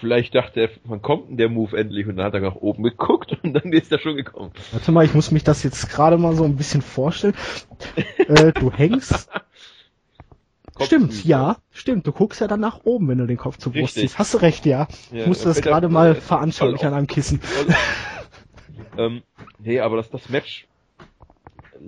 Vielleicht 0.00 0.34
dachte 0.34 0.60
er, 0.62 0.70
wann 0.84 1.00
kommt 1.00 1.30
denn 1.30 1.36
der 1.36 1.48
Move 1.48 1.76
endlich? 1.78 2.08
Und 2.08 2.16
dann 2.16 2.26
hat 2.26 2.34
er 2.34 2.40
nach 2.40 2.56
oben 2.56 2.82
geguckt 2.82 3.38
und 3.44 3.52
dann 3.54 3.72
ist 3.72 3.92
er 3.92 4.00
schon 4.00 4.16
gekommen. 4.16 4.50
Warte 4.72 4.90
mal, 4.90 5.04
ich 5.04 5.14
muss 5.14 5.30
mich 5.30 5.44
das 5.44 5.62
jetzt 5.62 5.88
gerade 5.88 6.18
mal 6.18 6.34
so 6.34 6.42
ein 6.42 6.56
bisschen 6.56 6.82
vorstellen. 6.82 7.34
äh, 8.18 8.52
du 8.52 8.72
hängst. 8.72 9.30
Kopf 10.74 10.86
stimmt, 10.86 11.14
zu. 11.14 11.28
ja, 11.28 11.56
stimmt. 11.70 12.06
Du 12.06 12.10
guckst 12.12 12.40
ja 12.40 12.48
dann 12.48 12.60
nach 12.60 12.80
oben, 12.84 13.06
wenn 13.08 13.18
du 13.18 13.26
den 13.26 13.36
Kopf 13.38 13.56
zur 13.58 13.72
Brust 13.72 13.96
Richtig. 13.96 14.02
ziehst. 14.10 14.18
Hast 14.18 14.34
du 14.34 14.38
recht, 14.38 14.66
ja. 14.66 14.88
Ja, 15.12 15.20
ich 15.20 15.26
musste 15.28 15.44
das 15.46 15.58
er- 15.58 15.62
gerade 15.62 15.88
mal 15.88 16.16
veranschaulichen 16.16 16.88
an 16.88 16.94
einem 16.94 17.06
Kissen. 17.06 17.40
Ähm, 18.98 19.22
nee, 19.58 19.80
aber 19.80 19.96
das, 19.96 20.10
das 20.10 20.28
Match 20.28 20.66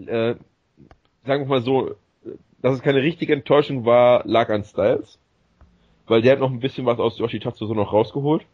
äh, 0.07 0.35
sagen 1.25 1.45
wir 1.45 1.47
mal 1.47 1.63
so, 1.63 1.95
dass 2.61 2.75
es 2.75 2.83
keine 2.83 3.03
richtige 3.03 3.33
Enttäuschung 3.33 3.85
war, 3.85 4.23
lag 4.27 4.51
an 4.51 4.65
Styles. 4.65 5.19
Weil 6.07 6.23
der 6.23 6.33
hat 6.33 6.41
noch 6.41 6.51
ein 6.51 6.61
bisschen 6.61 6.87
was 6.87 6.99
aus 6.99 7.19
Yoshitatsu 7.19 7.67
so 7.67 7.75
noch 7.75 7.93
rausgeholt. 7.93 8.45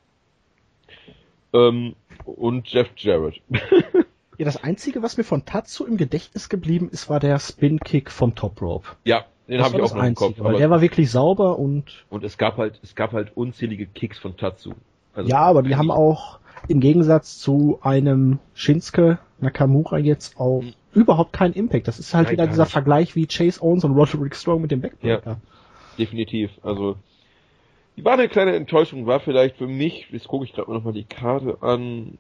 Ähm, 1.53 1.95
und 2.25 2.69
Jeff 2.69 2.89
Jarrett. 2.97 3.41
ja, 3.49 4.45
das 4.45 4.63
Einzige, 4.63 5.03
was 5.03 5.17
mir 5.17 5.25
von 5.25 5.45
Tatsu 5.45 5.85
im 5.85 5.97
Gedächtnis 5.97 6.49
geblieben 6.49 6.89
ist, 6.91 7.09
war 7.09 7.21
der 7.21 7.39
Spin-Kick 7.39 8.11
vom 8.11 8.35
Top 8.35 8.61
Rope. 8.61 8.89
Ja, 9.05 9.25
den 9.47 9.63
habe 9.63 9.77
ich 9.77 9.83
auch 9.83 9.95
noch 9.95 10.03
Einzige, 10.03 10.31
im 10.31 10.37
Kopf. 10.37 10.45
Weil 10.45 10.59
der 10.59 10.69
war 10.69 10.81
wirklich 10.81 11.11
sauber 11.11 11.59
und... 11.59 12.05
Und 12.11 12.25
es 12.25 12.37
gab 12.39 12.57
halt, 12.57 12.81
es 12.83 12.97
gab 12.97 13.13
halt 13.13 13.37
unzählige 13.37 13.87
Kicks 13.87 14.19
von 14.19 14.37
Tatsu. 14.37 14.73
Also 15.15 15.31
ja, 15.31 15.43
aber 15.43 15.63
die 15.63 15.77
haben 15.77 15.93
auch 15.93 16.41
im 16.69 16.81
Gegensatz 16.81 17.39
zu 17.39 17.79
einem 17.83 18.39
Shinsuke 18.55 19.19
Nakamura 19.41 19.99
jetzt 19.99 20.39
auch 20.41 20.63
mhm. 20.63 20.75
überhaupt 20.95 21.33
keinen 21.33 21.55
Impact. 21.55 21.89
Das 21.89 21.99
ist 21.99 22.15
halt 22.15 22.27
Nein, 22.27 22.33
wieder 22.33 22.47
dieser 22.47 22.65
nicht. 22.65 22.73
Vergleich 22.73 23.15
wie 23.17 23.27
Chase 23.27 23.63
Owens 23.63 23.85
und 23.85 23.93
Roderick 23.93 24.35
Strong 24.35 24.63
mit 24.63 24.71
dem 24.71 24.81
Backbreaker. 24.81 25.31
Ja, 25.33 25.37
definitiv. 25.99 26.51
Also 26.63 26.97
die 27.97 28.05
war 28.05 28.15
eine 28.15 28.29
kleine 28.29 28.57
Enttäuschung, 28.57 29.07
war 29.07 29.21
vielleicht 29.21 29.57
für 29.57 29.69
mich, 29.69 30.09
jetzt 30.11 30.27
gucke 30.27 30.45
ich 30.45 30.53
gerade 30.53 30.69
mal 30.69 30.77
nochmal 30.77 30.95
die 30.95 31.05
Karte 31.05 31.59
an, 31.61 32.19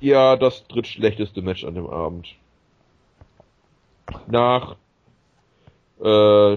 ja, 0.00 0.36
das 0.36 0.66
drittschlechteste 0.68 1.42
Match 1.42 1.64
an 1.64 1.74
dem 1.74 1.86
Abend. 1.86 2.28
Nach 4.26 4.76
äh, 6.00 6.56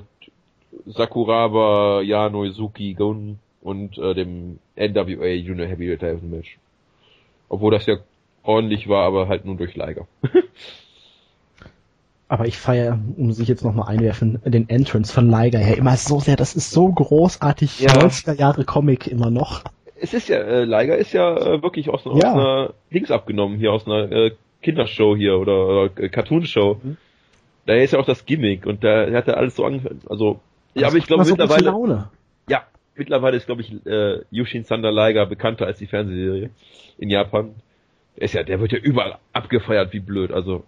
Sakuraba, 0.86 2.02
Yano, 2.02 2.45
Izuki, 2.45 2.93
Gun 2.93 3.39
und 3.62 3.97
äh, 3.97 4.13
dem 4.13 4.60
NWA 4.88 5.28
Junior 5.28 5.67
Heavyweight 5.67 6.00
Title 6.00 6.20
Match. 6.24 6.58
Obwohl 7.50 7.72
das 7.72 7.86
ja 7.86 7.98
ordentlich 8.44 8.88
war, 8.88 9.06
aber 9.06 9.28
halt 9.28 9.46
nur 9.46 9.56
durch 9.56 9.76
Liger. 9.76 10.08
aber 12.28 12.48
ich 12.48 12.58
feiere, 12.58 12.98
um 13.17 13.32
sich 13.34 13.48
jetzt 13.48 13.63
nochmal 13.63 13.89
einwerfen, 13.89 14.39
den 14.46 14.70
Entrance 14.70 15.13
von 15.13 15.30
Liger 15.30 15.60
ja 15.60 15.74
immer 15.74 15.98
so 15.98 16.20
sehr. 16.20 16.38
Das 16.38 16.56
ist 16.56 16.72
so 16.72 16.88
großartig. 16.89 17.82
Ja. 17.82 17.91
90er 17.91 18.34
Jahre 18.34 18.63
Comic 18.63 19.08
immer 19.08 19.30
noch. 19.30 19.63
Es 20.00 20.13
ist 20.13 20.30
ja, 20.30 20.38
äh, 20.38 20.63
Liger 20.63 20.98
ist 20.98 21.13
ja 21.13 21.36
äh, 21.36 21.62
wirklich 21.62 21.89
aus, 21.89 22.08
aus 22.08 22.22
ja. 22.24 22.34
einer 22.34 22.74
Links 22.89 23.12
abgenommen, 23.12 23.60
hier 23.60 23.72
aus 23.72 23.86
einer 23.86 24.12
äh, 24.12 24.32
Kindershow 24.62 25.15
hier 25.15 25.38
oder, 25.38 25.67
oder 25.67 26.02
äh, 26.02 26.10
Cartoon-Show. 26.10 26.80
Mhm. 26.82 26.98
Da 27.65 27.76
ist 27.76 27.94
ja 27.94 28.00
auch 28.00 28.06
das 28.06 28.26
Gimmick 28.26 28.65
und 28.65 28.84
da 28.84 29.12
hat 29.12 29.28
er 29.28 29.38
alles 29.38 29.56
so 29.56 29.65
angefangen. 29.65 30.02
Also, 30.10 30.39
ja, 30.74 30.88
aber 30.88 30.98
ich 30.98 31.06
glaube 31.06 31.26
so 31.26 31.32
mittlerweile. 31.32 32.10
Ja, 32.50 32.63
mittlerweile 33.02 33.36
ist, 33.36 33.48
glaube 33.48 33.62
ich, 33.62 33.74
äh, 33.88 34.22
Yushin 34.30 34.64
Thunder 34.64 34.92
Liger 34.92 35.26
bekannter 35.26 35.66
als 35.66 35.80
die 35.80 35.88
Fernsehserie 35.88 36.52
in 37.00 37.10
Japan. 37.10 37.56
Der 38.16 38.24
ist 38.24 38.34
ja, 38.34 38.44
der 38.44 38.60
wird 38.60 38.74
ja 38.74 38.78
überall 38.78 39.18
abgefeiert 39.34 39.92
wie 39.92 40.00
blöd, 40.00 40.32
also. 40.32 40.64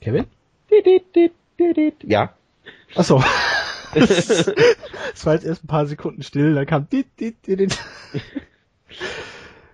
Kevin? 0.00 0.26
Ja. 2.04 2.32
Achso. 2.94 3.22
Es 3.94 5.24
war 5.24 5.32
jetzt 5.32 5.46
erst 5.46 5.64
ein 5.64 5.68
paar 5.68 5.86
Sekunden 5.86 6.22
still, 6.22 6.54
dann 6.54 6.66
kam 6.66 6.86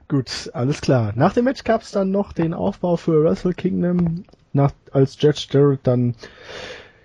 Gut, 0.06 0.50
alles 0.52 0.80
klar. 0.80 1.12
Nach 1.16 1.32
dem 1.32 1.44
Match 1.46 1.64
gab 1.64 1.82
es 1.82 1.90
dann 1.90 2.12
noch 2.12 2.32
den 2.32 2.54
Aufbau 2.54 2.96
für 2.96 3.24
Wrestle 3.24 3.54
Kingdom, 3.54 4.22
nach, 4.52 4.70
als 4.92 5.20
Judge 5.20 5.48
Jarrett 5.50 5.80
dann 5.82 6.14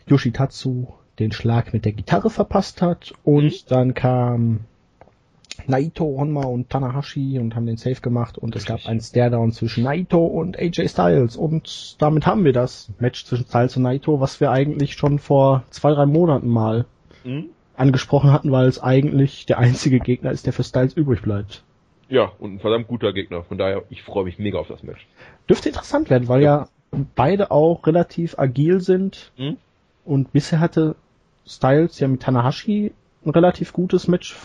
Yoshitatsu 0.06 0.94
den 1.20 1.32
Schlag 1.32 1.74
mit 1.74 1.86
der 1.86 1.94
Gitarre 1.94 2.30
verpasst 2.30 2.82
hat 2.82 3.14
und 3.24 3.46
mhm. 3.46 3.68
dann 3.68 3.94
kam 3.94 4.60
Naito, 5.66 6.06
Honma 6.06 6.46
und 6.46 6.70
Tanahashi 6.70 7.40
und 7.40 7.56
haben 7.56 7.66
den 7.66 7.78
Safe 7.78 8.00
gemacht 8.00 8.38
und 8.38 8.56
Richtig. 8.56 8.62
es 8.62 8.84
gab 8.84 8.90
einen 8.90 9.02
Staredown 9.02 9.52
zwischen 9.52 9.84
Naito 9.84 10.26
und 10.26 10.58
AJ 10.58 10.90
Styles 10.90 11.36
und 11.36 11.96
damit 12.00 12.26
haben 12.26 12.46
wir 12.46 12.54
das 12.54 12.90
Match 13.00 13.26
zwischen 13.26 13.46
Styles 13.46 13.76
und 13.78 13.84
Naito, 13.84 14.20
was 14.20 14.40
wir 14.40 14.52
eigentlich 14.52 14.94
schon 14.94 15.20
vor 15.20 15.64
zwei, 15.72 15.94
drei 15.94 16.06
Monaten 16.06 16.48
mal 16.48 16.86
mhm. 17.24 17.50
angesprochen 17.76 18.32
hatten, 18.32 18.52
weil 18.52 18.68
es 18.68 18.82
eigentlich 18.82 19.46
der 19.46 19.58
einzige 19.58 20.00
Gegner 20.00 20.32
ist, 20.32 20.46
der 20.46 20.54
für 20.54 20.64
Styles 20.64 20.94
übrig 20.94 21.22
bleibt. 21.22 21.64
Ja, 22.10 22.32
und 22.40 22.56
ein 22.56 22.60
verdammt 22.60 22.88
guter 22.88 23.12
Gegner, 23.12 23.44
von 23.44 23.58
daher, 23.58 23.84
ich 23.90 24.04
freue 24.04 24.24
mich 24.24 24.40
mega 24.40 24.60
auf 24.60 24.68
das 24.68 24.84
Match. 24.84 25.06
Dürfte 25.50 25.70
interessant 25.70 26.10
werden, 26.10 26.28
weil 26.28 26.42
ja, 26.42 26.68
ja 26.94 27.00
beide 27.16 27.52
auch 27.52 27.86
relativ 27.86 28.40
agil 28.40 28.80
sind 28.80 29.32
mhm. 29.38 29.58
und 30.06 30.32
bisher 30.32 30.60
hatte 30.60 30.96
Styles 31.48 32.00
ja 32.00 32.08
mit 32.08 32.22
Tanahashi 32.22 32.92
ein 33.26 33.30
relativ 33.30 33.74
gutes 33.74 34.08
Match 34.08 34.36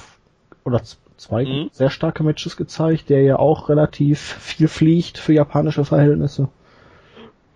oder 0.65 0.83
zwei 1.17 1.45
mhm. 1.45 1.69
sehr 1.73 1.91
starke 1.91 2.23
Matches 2.23 2.57
gezeigt, 2.57 3.11
der 3.11 3.23
ja 3.23 3.39
auch 3.39 3.69
relativ 3.69 4.21
viel 4.21 4.69
fliegt 4.69 5.19
für 5.19 5.33
japanische 5.33 5.85
Verhältnisse. 5.85 6.49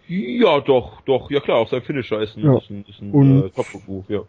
Ja, 0.08 0.60
doch, 0.60 1.00
doch, 1.02 1.30
ja 1.30 1.40
klar, 1.40 1.58
auch 1.58 1.68
sein 1.68 1.82
Finisher 1.82 2.20
ist 2.20 2.36
ein, 2.36 2.44
ja. 2.44 2.58
ist 2.58 2.70
ein, 2.70 2.84
ist 2.88 3.02
ein 3.02 3.44
äh, 3.44 3.50
Top-Move, 3.50 4.04
ja. 4.08 4.20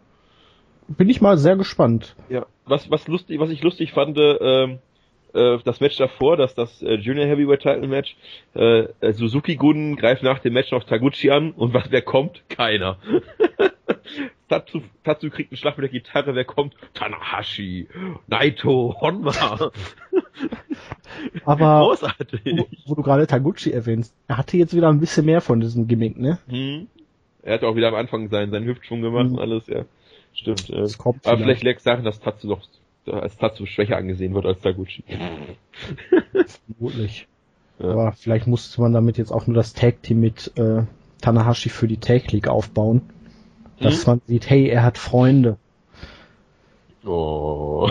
Bin 0.88 1.08
ich 1.08 1.20
mal 1.20 1.36
sehr 1.38 1.56
gespannt. 1.56 2.16
Ja, 2.28 2.46
was, 2.64 2.90
was 2.90 3.06
lustig, 3.06 3.38
was 3.38 3.50
ich 3.50 3.62
lustig 3.62 3.92
fand, 3.92 4.18
ähm, 4.18 4.78
äh, 5.34 5.58
das 5.64 5.80
Match 5.80 5.96
davor, 5.98 6.36
dass 6.36 6.54
das 6.54 6.82
äh, 6.82 6.94
Junior 6.94 7.26
Heavyweight 7.26 7.60
Title 7.60 7.86
Match, 7.86 8.16
äh, 8.56 8.86
äh, 9.00 9.12
Suzuki 9.12 9.56
Gun 9.56 9.96
greift 9.96 10.22
nach 10.22 10.40
dem 10.40 10.54
Match 10.54 10.72
noch 10.72 10.84
Taguchi 10.84 11.30
an 11.30 11.52
und 11.52 11.74
was, 11.74 11.90
wer 11.90 12.02
kommt? 12.02 12.42
Keiner. 12.48 12.98
Tatsu, 14.48 14.80
Tatsu 15.04 15.30
kriegt 15.30 15.52
einen 15.52 15.58
Schlag 15.58 15.76
mit 15.76 15.84
der 15.84 15.90
Gitarre, 16.00 16.34
wer 16.34 16.44
kommt? 16.44 16.74
Tanahashi, 16.94 17.88
Naito, 18.26 18.96
Honma. 19.00 19.32
Aber 21.44 21.80
Großartig. 21.80 22.40
Wo, 22.44 22.66
wo 22.86 22.94
du 22.94 23.02
gerade 23.02 23.26
Taguchi 23.26 23.72
erwähnst, 23.72 24.14
er 24.26 24.38
hatte 24.38 24.56
jetzt 24.56 24.74
wieder 24.74 24.88
ein 24.88 25.00
bisschen 25.00 25.26
mehr 25.26 25.40
von 25.40 25.60
diesem 25.60 25.86
Gimmick, 25.86 26.18
ne? 26.18 26.38
Hm. 26.48 26.88
Er 27.42 27.54
hat 27.54 27.64
auch 27.64 27.76
wieder 27.76 27.88
am 27.88 27.94
Anfang 27.94 28.28
seinen, 28.28 28.50
seinen 28.50 28.66
Hüftschwung 28.66 29.02
gemacht 29.02 29.26
hm. 29.26 29.34
und 29.34 29.40
alles, 29.40 29.66
ja. 29.66 29.84
Stimmt. 30.34 30.70
Äh. 30.70 30.86
Aber 31.24 31.38
vielleicht 31.38 31.62
leckt 31.62 31.82
Sachen, 31.82 32.04
dass 32.04 32.20
Tatsu 32.20 32.48
doch 32.48 32.62
als 33.06 33.36
Tatsu 33.36 33.66
schwächer 33.66 33.96
angesehen 33.96 34.34
wird 34.34 34.46
als 34.46 34.60
Taguchi. 34.60 35.02
Vermutlich. 36.76 37.26
Ja. 37.78 37.90
Aber 37.90 38.12
vielleicht 38.12 38.46
musste 38.46 38.80
man 38.80 38.92
damit 38.92 39.18
jetzt 39.18 39.32
auch 39.32 39.46
nur 39.46 39.56
das 39.56 39.72
Tag 39.72 40.02
Team 40.02 40.20
mit 40.20 40.52
äh, 40.56 40.82
Tanahashi 41.20 41.70
für 41.70 41.88
die 41.88 41.98
Tag 41.98 42.30
League 42.32 42.48
aufbauen 42.48 43.02
dass 43.80 44.04
hm? 44.04 44.12
man 44.12 44.20
sieht, 44.26 44.48
hey, 44.50 44.68
er 44.68 44.82
hat 44.82 44.98
Freunde. 44.98 45.56
Oh. 47.04 47.88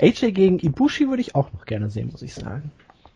AJ 0.00 0.32
gegen 0.32 0.58
Ibushi 0.58 1.08
würde 1.08 1.20
ich 1.20 1.34
auch 1.34 1.52
noch 1.52 1.64
gerne 1.64 1.90
sehen, 1.90 2.10
muss 2.10 2.22
ich 2.22 2.34
sagen. 2.34 2.70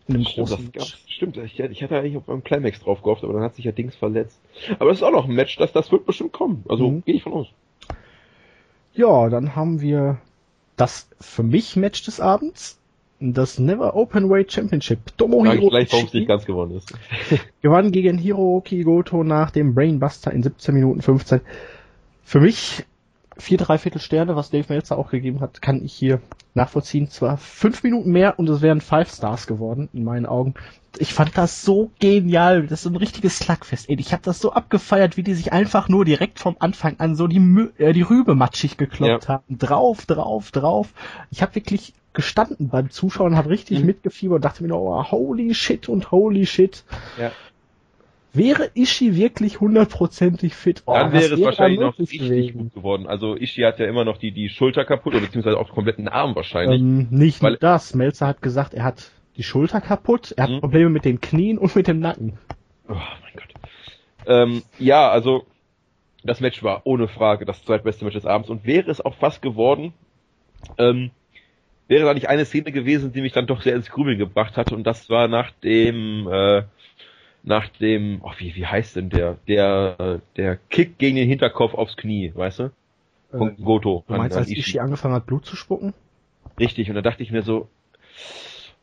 In 0.07 0.15
einem 0.15 0.25
stimmt, 0.25 0.49
großen 0.49 0.71
das 0.73 0.87
stimmt, 1.07 1.37
ich, 1.37 1.59
ich 1.59 1.83
hatte 1.83 1.97
eigentlich 1.97 2.15
auf 2.15 2.27
meinem 2.27 2.43
Climax 2.43 2.79
drauf 2.79 3.01
gehofft, 3.01 3.23
aber 3.23 3.33
dann 3.33 3.43
hat 3.43 3.55
sich 3.55 3.65
ja 3.65 3.71
Dings 3.71 3.95
verletzt. 3.95 4.39
Aber 4.79 4.89
das 4.89 4.99
ist 4.99 5.03
auch 5.03 5.11
noch 5.11 5.25
ein 5.25 5.35
Match, 5.35 5.57
das, 5.57 5.73
das 5.73 5.91
wird 5.91 6.05
bestimmt 6.05 6.31
kommen. 6.31 6.63
Also 6.69 6.89
mhm. 6.89 7.03
gehe 7.03 7.15
ich 7.15 7.23
von 7.23 7.33
aus. 7.33 7.47
Ja, 8.93 9.29
dann 9.29 9.55
haben 9.55 9.81
wir 9.81 10.19
das 10.75 11.09
für 11.19 11.43
mich 11.43 11.75
Match 11.75 12.03
des 12.03 12.19
Abends 12.19 12.79
das 13.19 13.57
Never 13.57 13.95
Open 13.95 14.29
Weight 14.29 14.51
Championship. 14.51 15.17
Tomohiro 15.17 15.69
gleich, 15.69 15.91
warum 15.91 16.05
es 16.05 16.13
nicht 16.13 16.27
ganz 16.27 16.45
gewonnen 16.45 16.77
ist. 16.77 16.93
gewann 17.61 17.91
gegen 17.91 18.17
Hiroki 18.17 18.83
Goto 18.83 19.23
nach 19.23 19.51
dem 19.51 19.73
Brainbuster 19.73 20.31
in 20.31 20.43
17 20.43 20.75
Minuten 20.75 21.01
15. 21.01 21.41
Für 22.23 22.39
mich 22.39 22.85
vier 23.37 23.57
Dreiviertel 23.57 23.99
Sterne, 23.99 24.35
was 24.35 24.49
Dave 24.49 24.65
Meltzer 24.69 24.97
auch 24.97 25.09
gegeben 25.09 25.39
hat, 25.39 25.61
kann 25.61 25.83
ich 25.83 25.93
hier 25.93 26.21
nachvollziehen. 26.53 27.09
Zwar 27.09 27.37
fünf 27.37 27.83
Minuten 27.83 28.11
mehr 28.11 28.37
und 28.39 28.49
es 28.49 28.61
wären 28.61 28.81
Five 28.81 29.09
Stars 29.09 29.47
geworden, 29.47 29.89
in 29.93 30.03
meinen 30.03 30.25
Augen. 30.25 30.55
Ich 30.99 31.13
fand 31.13 31.37
das 31.37 31.63
so 31.63 31.91
genial. 31.99 32.67
Das 32.67 32.81
ist 32.81 32.91
ein 32.91 32.95
richtiges 32.95 33.39
Slugfest. 33.39 33.89
Ich 33.89 34.13
habe 34.13 34.23
das 34.23 34.39
so 34.39 34.51
abgefeiert, 34.51 35.17
wie 35.17 35.23
die 35.23 35.33
sich 35.33 35.53
einfach 35.53 35.89
nur 35.89 36.05
direkt 36.05 36.39
vom 36.39 36.55
Anfang 36.59 36.95
an 36.99 37.15
so 37.15 37.27
die, 37.27 37.39
Mü 37.39 37.69
äh, 37.77 37.93
die 37.93 38.01
Rübe 38.01 38.35
matschig 38.35 38.77
gekloppt 38.77 39.25
ja. 39.25 39.29
haben. 39.29 39.57
Drauf, 39.57 40.05
drauf, 40.05 40.51
drauf. 40.51 40.89
Ich 41.31 41.41
habe 41.41 41.55
wirklich 41.55 41.93
gestanden 42.13 42.69
beim 42.69 42.89
Zuschauen, 42.89 43.35
habe 43.35 43.49
richtig 43.49 43.79
mhm. 43.79 43.85
mitgefiebert 43.85 44.37
und 44.37 44.45
dachte 44.45 44.63
mir, 44.63 44.73
oh, 44.75 45.03
holy 45.11 45.53
shit 45.53 45.87
und 45.87 46.11
holy 46.11 46.45
shit. 46.45 46.83
Ja. 47.19 47.31
Wäre 48.33 48.69
Ishi 48.75 49.15
wirklich 49.15 49.59
hundertprozentig 49.59 50.53
fit? 50.53 50.83
Oh, 50.85 50.93
dann 50.93 51.11
wäre 51.11 51.33
es 51.33 51.41
wahrscheinlich 51.41 51.79
noch 51.79 51.97
richtig 51.97 52.53
gut 52.53 52.73
geworden. 52.73 53.07
Also 53.07 53.35
Ishi 53.35 53.61
hat 53.61 53.79
ja 53.79 53.87
immer 53.87 54.05
noch 54.05 54.17
die, 54.17 54.31
die 54.31 54.49
Schulter 54.49 54.85
kaputt, 54.85 55.13
oder 55.13 55.21
beziehungsweise 55.21 55.57
auch 55.57 55.69
kompletten 55.69 56.07
Arm 56.07 56.35
wahrscheinlich. 56.35 56.79
Ähm, 56.79 57.07
nicht 57.09 57.41
weil, 57.41 57.51
nur 57.51 57.59
das. 57.59 57.95
Melzer 57.95 58.27
hat 58.27 58.41
gesagt, 58.41 58.73
er 58.73 58.83
hat 58.83 59.11
die 59.37 59.43
Schulter 59.43 59.81
kaputt, 59.81 60.33
er 60.35 60.45
hat 60.45 60.51
mhm. 60.51 60.59
Probleme 60.59 60.89
mit 60.89 61.05
den 61.05 61.21
Knien 61.21 61.57
und 61.57 61.75
mit 61.75 61.87
dem 61.87 61.99
Nacken. 61.99 62.37
Oh 62.89 62.93
mein 62.93 63.33
Gott. 63.35 63.53
Ähm, 64.25 64.63
ja, 64.79 65.09
also 65.09 65.45
das 66.23 66.41
Match 66.41 66.63
war 66.63 66.81
ohne 66.85 67.07
Frage 67.07 67.45
das 67.45 67.63
zweitbeste 67.63 68.03
Match 68.03 68.15
des 68.15 68.25
Abends 68.25 68.49
und 68.49 68.65
wäre 68.65 68.89
es 68.89 68.99
auch 68.99 69.15
fast 69.15 69.41
geworden, 69.41 69.93
ähm, 70.77 71.11
wäre 71.87 72.05
da 72.05 72.13
nicht 72.13 72.27
eine 72.27 72.45
Szene 72.45 72.71
gewesen, 72.71 73.13
die 73.13 73.21
mich 73.21 73.33
dann 73.33 73.47
doch 73.47 73.61
sehr 73.61 73.75
ins 73.75 73.89
Grübeln 73.89 74.17
gebracht 74.17 74.57
hatte 74.57 74.75
und 74.75 74.83
das 74.83 75.09
war 75.09 75.27
nach 75.27 75.51
dem 75.63 76.27
äh, 76.27 76.63
nach 77.43 77.69
dem, 77.69 78.19
oh, 78.23 78.31
wie, 78.37 78.55
wie 78.55 78.65
heißt 78.65 78.97
denn 78.97 79.09
der, 79.09 79.37
der, 79.47 80.21
der 80.35 80.57
Kick 80.69 80.97
gegen 80.97 81.15
den 81.15 81.29
Hinterkopf 81.29 81.73
aufs 81.73 81.95
Knie, 81.95 82.33
weißt 82.35 82.59
du? 82.59 82.71
Von 83.31 83.51
äh, 83.51 83.61
Goto. 83.61 84.03
Du 84.05 84.15
meinst, 84.15 84.35
an, 84.35 84.43
als 84.43 84.51
Ishii 84.51 84.79
angefangen 84.79 85.15
hat, 85.15 85.25
Blut 85.25 85.45
zu 85.45 85.55
spucken? 85.55 85.93
Richtig, 86.59 86.89
und 86.89 86.95
da 86.95 87.01
dachte 87.01 87.23
ich 87.23 87.31
mir 87.31 87.43
so, 87.43 87.69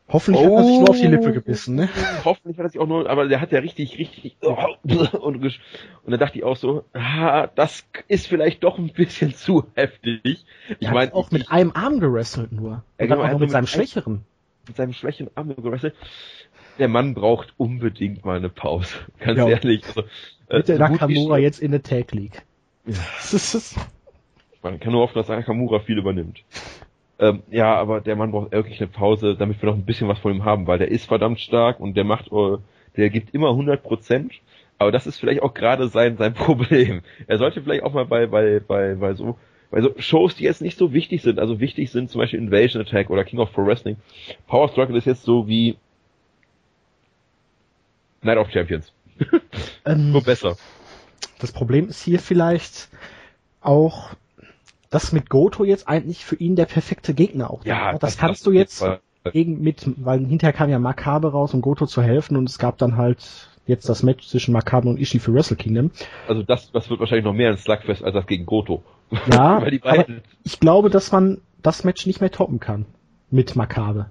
Hoffentlich 0.07 0.45
hat 0.45 0.53
er 0.53 0.63
sich 0.63 0.79
nur 0.79 0.89
auf 0.89 0.99
die 0.99 1.07
Lippe 1.07 1.33
gebissen, 1.33 1.75
ne? 1.75 1.89
Hoffentlich 2.25 2.57
hat 2.59 2.65
er 2.65 2.69
sich 2.69 2.79
auch 2.79 2.87
nur, 2.87 3.09
aber 3.09 3.27
der 3.27 3.41
hat 3.41 3.51
ja 3.51 3.59
richtig, 3.59 3.97
richtig 3.97 4.37
und, 4.41 5.43
und 5.43 5.59
da 6.05 6.17
dachte 6.17 6.37
ich 6.37 6.43
auch 6.43 6.57
so, 6.57 6.83
ah, 6.93 7.47
das 7.47 7.87
ist 8.07 8.27
vielleicht 8.27 8.63
doch 8.63 8.77
ein 8.77 8.93
bisschen 8.93 9.33
zu 9.33 9.65
heftig. 9.73 10.45
Ich 10.79 10.91
meine 10.91 11.13
auch 11.13 11.31
mit 11.31 11.49
einem 11.49 11.71
Arm 11.73 11.99
gerestelt 11.99 12.51
nur. 12.51 12.83
Er 12.97 13.07
genau, 13.07 13.23
auch 13.23 13.31
noch 13.31 13.39
mit 13.39 13.49
seinem 13.49 13.65
schwächeren. 13.65 14.25
Mit 14.67 14.77
seinem 14.77 14.93
schwächeren 14.93 15.31
Arm 15.33 15.55
gerestelt. 15.55 15.95
Der 16.77 16.87
Mann 16.87 17.15
braucht 17.15 17.53
unbedingt 17.57 18.25
mal 18.25 18.37
eine 18.37 18.49
Pause, 18.49 18.95
ganz 19.19 19.39
ja. 19.39 19.47
ehrlich. 19.47 19.83
Also, 19.87 20.01
äh, 20.49 20.57
mit 20.57 20.67
der 20.67 20.77
Nakamura 20.77 21.39
jetzt 21.39 21.59
in 21.59 21.71
der 21.71 21.81
Tag 21.81 22.11
League. 22.11 22.43
Ja. 22.85 22.95
Man 24.61 24.79
kann 24.79 24.91
nur 24.91 25.01
hoffen, 25.01 25.15
dass 25.15 25.29
Nakamura 25.29 25.79
viel 25.79 25.97
übernimmt. 25.97 26.43
Ähm, 27.19 27.43
ja, 27.49 27.75
aber 27.75 28.01
der 28.01 28.15
Mann 28.15 28.31
braucht 28.31 28.51
wirklich 28.51 28.79
eine 28.79 28.89
Pause, 28.89 29.35
damit 29.35 29.61
wir 29.61 29.69
noch 29.69 29.77
ein 29.77 29.85
bisschen 29.85 30.07
was 30.07 30.19
von 30.19 30.33
ihm 30.33 30.43
haben, 30.43 30.67
weil 30.67 30.79
der 30.79 30.89
ist 30.89 31.05
verdammt 31.05 31.39
stark 31.39 31.79
und 31.79 31.95
der 31.95 32.03
macht, 32.03 32.31
uh, 32.31 32.57
der 32.97 33.09
gibt 33.09 33.33
immer 33.33 33.49
100 33.49 33.81
Prozent. 33.83 34.33
Aber 34.77 34.91
das 34.91 35.07
ist 35.07 35.17
vielleicht 35.17 35.41
auch 35.41 35.53
gerade 35.53 35.87
sein 35.87 36.17
sein 36.17 36.33
Problem. 36.35 37.01
Er 37.27 37.37
sollte 37.37 37.61
vielleicht 37.61 37.83
auch 37.83 37.93
mal 37.93 38.05
bei 38.05 38.27
bei 38.27 38.59
bei 38.59 38.95
bei 38.95 39.13
so 39.13 39.37
bei 39.71 39.81
so 39.81 39.93
Shows, 39.97 40.35
die 40.35 40.43
jetzt 40.43 40.61
nicht 40.61 40.77
so 40.77 40.93
wichtig 40.93 41.21
sind, 41.21 41.39
also 41.39 41.59
wichtig 41.59 41.91
sind 41.91 42.09
zum 42.09 42.19
Beispiel 42.19 42.39
Invasion 42.39 42.81
Attack 42.81 43.09
oder 43.09 43.23
King 43.23 43.39
of 43.39 43.53
Pro 43.53 43.65
Wrestling. 43.65 43.97
Power 44.47 44.69
Struggle 44.69 44.97
ist 44.97 45.05
jetzt 45.05 45.23
so 45.23 45.47
wie 45.47 45.77
Night 48.21 48.37
of 48.37 48.49
Champions. 48.51 48.91
Ähm, 49.85 50.11
Nur 50.11 50.23
besser. 50.23 50.57
Das 51.39 51.51
Problem 51.51 51.89
ist 51.89 52.01
hier 52.01 52.19
vielleicht 52.19 52.89
auch, 53.61 54.15
dass 54.95 55.11
mit 55.11 55.29
Goto 55.29 55.65
jetzt 55.65 55.89
eigentlich 55.89 56.23
für 56.23 56.37
ihn 56.37 56.55
der 56.55 56.67
perfekte 56.67 57.13
Gegner 57.13 57.51
auch. 57.51 57.65
Ja, 57.65 57.91
das, 57.91 57.99
das 57.99 58.17
kannst 58.17 58.47
du 58.47 58.53
jetzt 58.53 58.81
gegen 59.33 59.61
mit, 59.61 59.83
weil 59.97 60.25
hinterher 60.25 60.53
kam 60.53 60.69
ja 60.69 60.79
Makabe 60.79 61.33
raus, 61.33 61.53
um 61.53 61.59
Goto 61.59 61.85
zu 61.85 62.01
helfen 62.01 62.37
und 62.37 62.47
es 62.47 62.59
gab 62.59 62.77
dann 62.77 62.95
halt 62.95 63.49
jetzt 63.67 63.89
das 63.89 64.03
Match 64.03 64.25
zwischen 64.25 64.53
Makabe 64.53 64.87
und 64.87 64.97
Ishii 64.97 65.19
für 65.19 65.33
Wrestle 65.33 65.57
Kingdom. 65.57 65.91
Also 66.29 66.43
das, 66.43 66.71
das 66.71 66.89
wird 66.89 67.01
wahrscheinlich 67.01 67.25
noch 67.25 67.33
mehr 67.33 67.49
ein 67.49 67.57
Slugfest 67.57 68.05
als 68.05 68.13
das 68.13 68.25
gegen 68.25 68.45
Goto. 68.45 68.83
Ja, 69.29 69.57
aber 69.57 70.05
ich 70.45 70.61
glaube, 70.61 70.89
dass 70.89 71.11
man 71.11 71.41
das 71.61 71.83
Match 71.83 72.05
nicht 72.05 72.21
mehr 72.21 72.31
toppen 72.31 72.61
kann 72.61 72.85
mit 73.29 73.57
Makabe. 73.57 74.05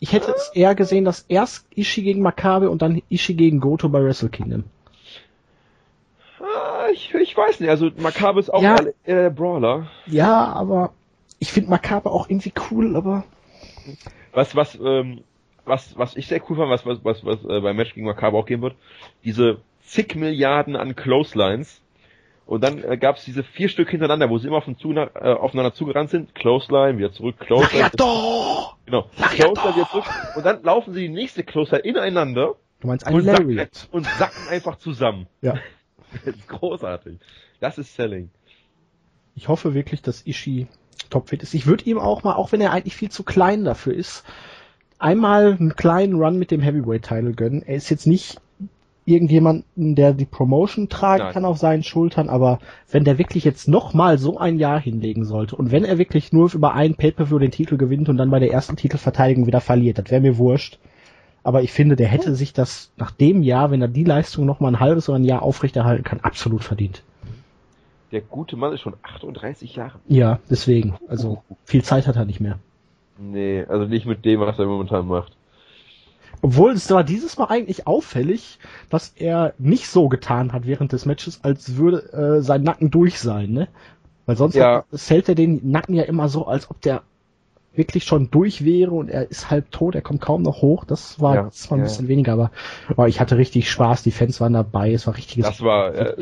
Ich 0.00 0.14
hätte 0.14 0.32
es 0.34 0.52
eher 0.54 0.74
gesehen, 0.74 1.04
dass 1.04 1.26
erst 1.28 1.66
Ishii 1.76 2.02
gegen 2.02 2.22
Makabe 2.22 2.70
und 2.70 2.80
dann 2.80 3.02
Ishii 3.10 3.34
gegen 3.34 3.60
Goto 3.60 3.90
bei 3.90 4.02
Wrestle 4.02 4.30
Kingdom. 4.30 4.64
Ich, 6.92 7.14
ich 7.14 7.36
weiß 7.36 7.60
nicht, 7.60 7.70
also 7.70 7.90
Makabe 7.96 8.40
ist 8.40 8.52
auch 8.52 8.62
ja, 8.62 8.76
äh, 9.04 9.30
Brawler. 9.30 9.86
Ja, 10.06 10.52
aber 10.52 10.92
ich 11.38 11.52
finde 11.52 11.70
Makabe 11.70 12.10
auch 12.10 12.28
irgendwie 12.28 12.52
cool, 12.70 12.96
aber. 12.96 13.24
Was, 14.32 14.56
was, 14.56 14.78
ähm, 14.82 15.22
was, 15.64 15.96
was 15.96 16.16
ich 16.16 16.26
sehr 16.26 16.40
cool 16.48 16.56
fand, 16.56 16.70
was, 16.70 16.86
was, 16.86 17.04
was, 17.04 17.24
was 17.24 17.44
äh, 17.44 17.60
beim 17.60 17.76
Match 17.76 17.94
gegen 17.94 18.06
Makabe 18.06 18.36
auch 18.36 18.46
geben 18.46 18.62
wird, 18.62 18.74
diese 19.24 19.58
zig 19.82 20.14
Milliarden 20.14 20.76
an 20.76 20.96
Clotheslines. 20.96 21.80
Und 22.46 22.62
dann 22.62 22.82
äh, 22.84 22.98
gab 22.98 23.16
es 23.16 23.24
diese 23.24 23.42
vier 23.42 23.68
Stück 23.68 23.88
hintereinander, 23.88 24.28
wo 24.28 24.36
sie 24.38 24.48
immer 24.48 24.58
auf 24.58 24.66
den 24.66 24.76
Zug, 24.76 24.96
äh, 24.96 25.08
aufeinander 25.20 25.72
zugerannt 25.72 26.10
sind. 26.10 26.34
Clothesline, 26.34 26.98
wieder 26.98 27.12
zurück, 27.12 27.38
Clothesline. 27.38 27.90
doch! 27.96 28.76
Genau. 28.84 29.08
Clothesline 29.16 29.76
wieder 29.76 29.88
zurück. 29.88 30.04
Und 30.36 30.44
dann 30.44 30.62
laufen 30.62 30.92
sie 30.92 31.02
die 31.02 31.08
nächste 31.08 31.42
Clothesline 31.42 31.84
ineinander. 31.84 32.56
Du 32.80 32.88
meinst 32.88 33.06
ein 33.06 33.18
Lariat. 33.20 33.88
und 33.92 34.06
sacken 34.06 34.48
einfach 34.50 34.76
zusammen. 34.76 35.26
Ja. 35.40 35.54
Das 36.24 36.34
ist 36.36 36.48
großartig. 36.48 37.18
Das 37.60 37.78
ist 37.78 37.94
Selling. 37.94 38.30
Ich 39.34 39.48
hoffe 39.48 39.74
wirklich, 39.74 40.02
dass 40.02 40.26
Ishii 40.26 40.68
topfit 41.10 41.42
ist. 41.42 41.54
Ich 41.54 41.66
würde 41.66 41.84
ihm 41.84 41.98
auch 41.98 42.22
mal, 42.22 42.34
auch 42.34 42.52
wenn 42.52 42.60
er 42.60 42.72
eigentlich 42.72 42.96
viel 42.96 43.10
zu 43.10 43.24
klein 43.24 43.64
dafür 43.64 43.94
ist, 43.94 44.24
einmal 44.98 45.56
einen 45.58 45.76
kleinen 45.76 46.14
Run 46.14 46.38
mit 46.38 46.50
dem 46.50 46.60
Heavyweight-Title 46.60 47.32
gönnen. 47.32 47.62
Er 47.62 47.76
ist 47.76 47.90
jetzt 47.90 48.06
nicht 48.06 48.40
irgendjemanden, 49.06 49.94
der 49.94 50.14
die 50.14 50.24
Promotion 50.24 50.88
tragen 50.88 51.24
Nein. 51.24 51.32
kann 51.32 51.44
auf 51.44 51.58
seinen 51.58 51.82
Schultern, 51.82 52.28
aber 52.28 52.58
wenn 52.90 53.04
der 53.04 53.18
wirklich 53.18 53.44
jetzt 53.44 53.68
nochmal 53.68 54.18
so 54.18 54.38
ein 54.38 54.58
Jahr 54.58 54.80
hinlegen 54.80 55.24
sollte 55.24 55.56
und 55.56 55.70
wenn 55.72 55.84
er 55.84 55.98
wirklich 55.98 56.32
nur 56.32 56.50
über 56.54 56.74
einen 56.74 56.94
Pay-Per-View 56.94 57.38
den 57.38 57.50
Titel 57.50 57.76
gewinnt 57.76 58.08
und 58.08 58.16
dann 58.16 58.30
bei 58.30 58.38
der 58.38 58.50
ersten 58.50 58.76
Titelverteidigung 58.76 59.46
wieder 59.46 59.60
verliert, 59.60 59.98
das 59.98 60.10
wäre 60.10 60.22
mir 60.22 60.38
wurscht. 60.38 60.78
Aber 61.44 61.62
ich 61.62 61.72
finde, 61.72 61.94
der 61.94 62.08
hätte 62.08 62.34
sich 62.34 62.54
das 62.54 62.90
nach 62.96 63.10
dem 63.10 63.42
Jahr, 63.42 63.70
wenn 63.70 63.82
er 63.82 63.88
die 63.88 64.02
Leistung 64.02 64.46
noch 64.46 64.60
mal 64.60 64.68
ein 64.68 64.80
halbes 64.80 65.08
oder 65.08 65.18
ein 65.18 65.24
Jahr 65.24 65.42
aufrechterhalten 65.42 66.02
kann, 66.02 66.20
absolut 66.20 66.64
verdient. 66.64 67.02
Der 68.12 68.22
gute 68.22 68.56
Mann 68.56 68.72
ist 68.72 68.80
schon 68.80 68.94
38 69.02 69.76
Jahre. 69.76 69.98
Ja, 70.08 70.38
deswegen. 70.48 70.96
Also 71.06 71.42
viel 71.64 71.84
Zeit 71.84 72.06
hat 72.06 72.16
er 72.16 72.24
nicht 72.24 72.40
mehr. 72.40 72.58
Nee, 73.18 73.64
also 73.68 73.84
nicht 73.84 74.06
mit 74.06 74.24
dem, 74.24 74.40
was 74.40 74.58
er 74.58 74.66
momentan 74.66 75.06
macht. 75.06 75.36
Obwohl 76.40 76.72
es 76.72 76.90
war 76.90 77.04
dieses 77.04 77.36
Mal 77.36 77.46
eigentlich 77.46 77.86
auffällig, 77.86 78.58
dass 78.88 79.12
er 79.16 79.54
nicht 79.58 79.88
so 79.88 80.08
getan 80.08 80.52
hat 80.52 80.66
während 80.66 80.92
des 80.92 81.06
Matches, 81.06 81.44
als 81.44 81.76
würde 81.76 82.12
äh, 82.12 82.42
sein 82.42 82.62
Nacken 82.62 82.90
durch 82.90 83.18
sein, 83.18 83.52
ne? 83.52 83.68
Weil 84.26 84.36
sonst 84.36 84.54
ja. 84.54 84.84
hat, 84.90 85.08
hält 85.08 85.28
er 85.28 85.34
den 85.34 85.70
Nacken 85.70 85.94
ja 85.94 86.04
immer 86.04 86.28
so, 86.28 86.46
als 86.46 86.70
ob 86.70 86.80
der 86.80 87.02
wirklich 87.76 88.04
schon 88.04 88.30
durch 88.30 88.64
wäre 88.64 88.92
und 88.92 89.08
er 89.08 89.30
ist 89.30 89.50
halb 89.50 89.70
tot, 89.70 89.94
er 89.94 90.02
kommt 90.02 90.20
kaum 90.20 90.42
noch 90.42 90.62
hoch. 90.62 90.84
Das 90.84 91.20
war, 91.20 91.34
ja, 91.34 91.42
das 91.44 91.70
war 91.70 91.78
ein 91.78 91.80
ja. 91.80 91.84
bisschen 91.84 92.08
weniger, 92.08 92.32
aber 92.32 92.50
oh, 92.96 93.04
ich 93.04 93.20
hatte 93.20 93.36
richtig 93.36 93.70
Spaß, 93.70 94.02
die 94.02 94.10
Fans 94.10 94.40
waren 94.40 94.52
dabei, 94.52 94.92
es 94.92 95.06
war 95.06 95.16
richtiges. 95.16 95.46
Das 95.46 95.60
war, 95.62 95.94
äh, 95.94 96.14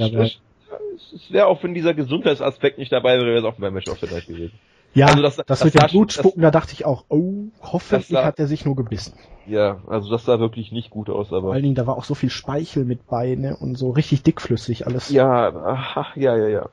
es 1.14 1.30
wäre 1.30 1.46
auch 1.46 1.62
wenn 1.62 1.74
dieser 1.74 1.94
Gesundheitsaspekt 1.94 2.78
nicht 2.78 2.92
dabei 2.92 3.16
wäre, 3.16 3.26
wäre 3.26 3.38
es 3.38 3.44
auch 3.44 3.54
beim 3.58 3.74
Match 3.74 3.88
of 3.88 3.98
the 4.00 4.06
Night 4.06 4.26
gewesen. 4.26 4.52
Ja, 4.94 5.06
also 5.06 5.22
das, 5.22 5.36
das, 5.36 5.46
das 5.46 5.64
mit 5.64 5.80
dem 5.80 5.88
Blutspucken, 5.88 6.42
da 6.42 6.50
dachte 6.50 6.74
ich 6.74 6.84
auch, 6.84 7.04
oh, 7.08 7.46
hoffentlich 7.62 8.08
sah, 8.08 8.24
hat 8.24 8.38
er 8.38 8.46
sich 8.46 8.66
nur 8.66 8.76
gebissen. 8.76 9.14
Ja, 9.46 9.80
also 9.86 10.10
das 10.10 10.26
sah 10.26 10.38
wirklich 10.38 10.70
nicht 10.70 10.90
gut 10.90 11.08
aus, 11.08 11.28
aber. 11.28 11.40
Vor 11.40 11.52
allen 11.54 11.62
Dingen, 11.62 11.74
da 11.74 11.86
war 11.86 11.96
auch 11.96 12.04
so 12.04 12.14
viel 12.14 12.28
Speichel 12.28 12.84
mit 12.84 13.06
bei, 13.06 13.34
ne, 13.34 13.56
und 13.56 13.76
so 13.76 13.90
richtig 13.90 14.22
dickflüssig 14.22 14.86
alles. 14.86 15.10
Ja, 15.10 15.50
ach, 15.94 16.14
ja, 16.16 16.36
ja, 16.36 16.48
ja. 16.48 16.68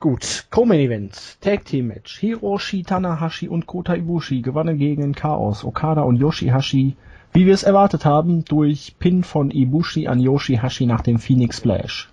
Gut, 0.00 0.46
Co-Main 0.50 0.80
Event, 0.80 1.40
Tag 1.40 1.64
Team 1.64 1.86
Match. 1.88 2.18
Hiroshi 2.18 2.82
Tanahashi 2.82 3.48
und 3.48 3.66
Kota 3.66 3.94
Ibushi 3.94 4.42
gewannen 4.42 4.78
gegen 4.78 5.14
Chaos, 5.14 5.64
Okada 5.64 6.02
und 6.02 6.16
Yoshihashi, 6.16 6.96
wie 7.32 7.46
wir 7.46 7.54
es 7.54 7.62
erwartet 7.62 8.04
haben, 8.04 8.44
durch 8.44 8.96
Pin 8.98 9.24
von 9.24 9.50
Ibushi 9.50 10.06
an 10.06 10.20
Yoshihashi 10.20 10.86
nach 10.86 11.00
dem 11.00 11.18
Phoenix 11.18 11.58
Splash. 11.58 12.10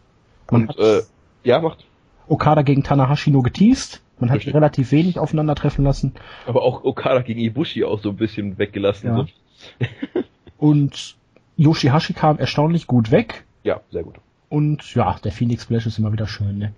Man 0.50 0.68
und, 0.68 0.80
äh, 0.80 1.02
ja, 1.44 1.60
macht. 1.60 1.86
Okada 2.28 2.62
gegen 2.62 2.84
Tanahashi 2.84 3.30
nur 3.30 3.44
geteased. 3.44 4.02
Man 4.20 4.30
hat 4.30 4.38
Richtig. 4.38 4.54
relativ 4.54 4.92
wenig 4.92 5.20
aufeinandertreffen 5.20 5.84
lassen. 5.84 6.14
Aber 6.46 6.62
auch 6.62 6.84
Okada 6.84 7.22
gegen 7.22 7.42
Ibushi 7.42 7.84
auch 7.84 8.00
so 8.00 8.12
ein 8.12 8.16
bisschen 8.16 8.58
weggelassen. 8.58 9.08
Ja. 9.08 9.16
So. 9.16 9.26
und 10.58 11.18
Yoshihashi 11.58 12.14
kam 12.14 12.38
erstaunlich 12.38 12.88
gut 12.88 13.12
weg. 13.12 13.44
Ja, 13.64 13.82
sehr 13.92 14.04
gut. 14.04 14.16
Und 14.48 14.96
ja, 14.96 15.18
der 15.24 15.32
Phoenix 15.32 15.64
Splash 15.64 15.88
ist 15.88 16.00
immer 16.00 16.14
wieder 16.14 16.28
schön, 16.28 16.58
ne? 16.58 16.74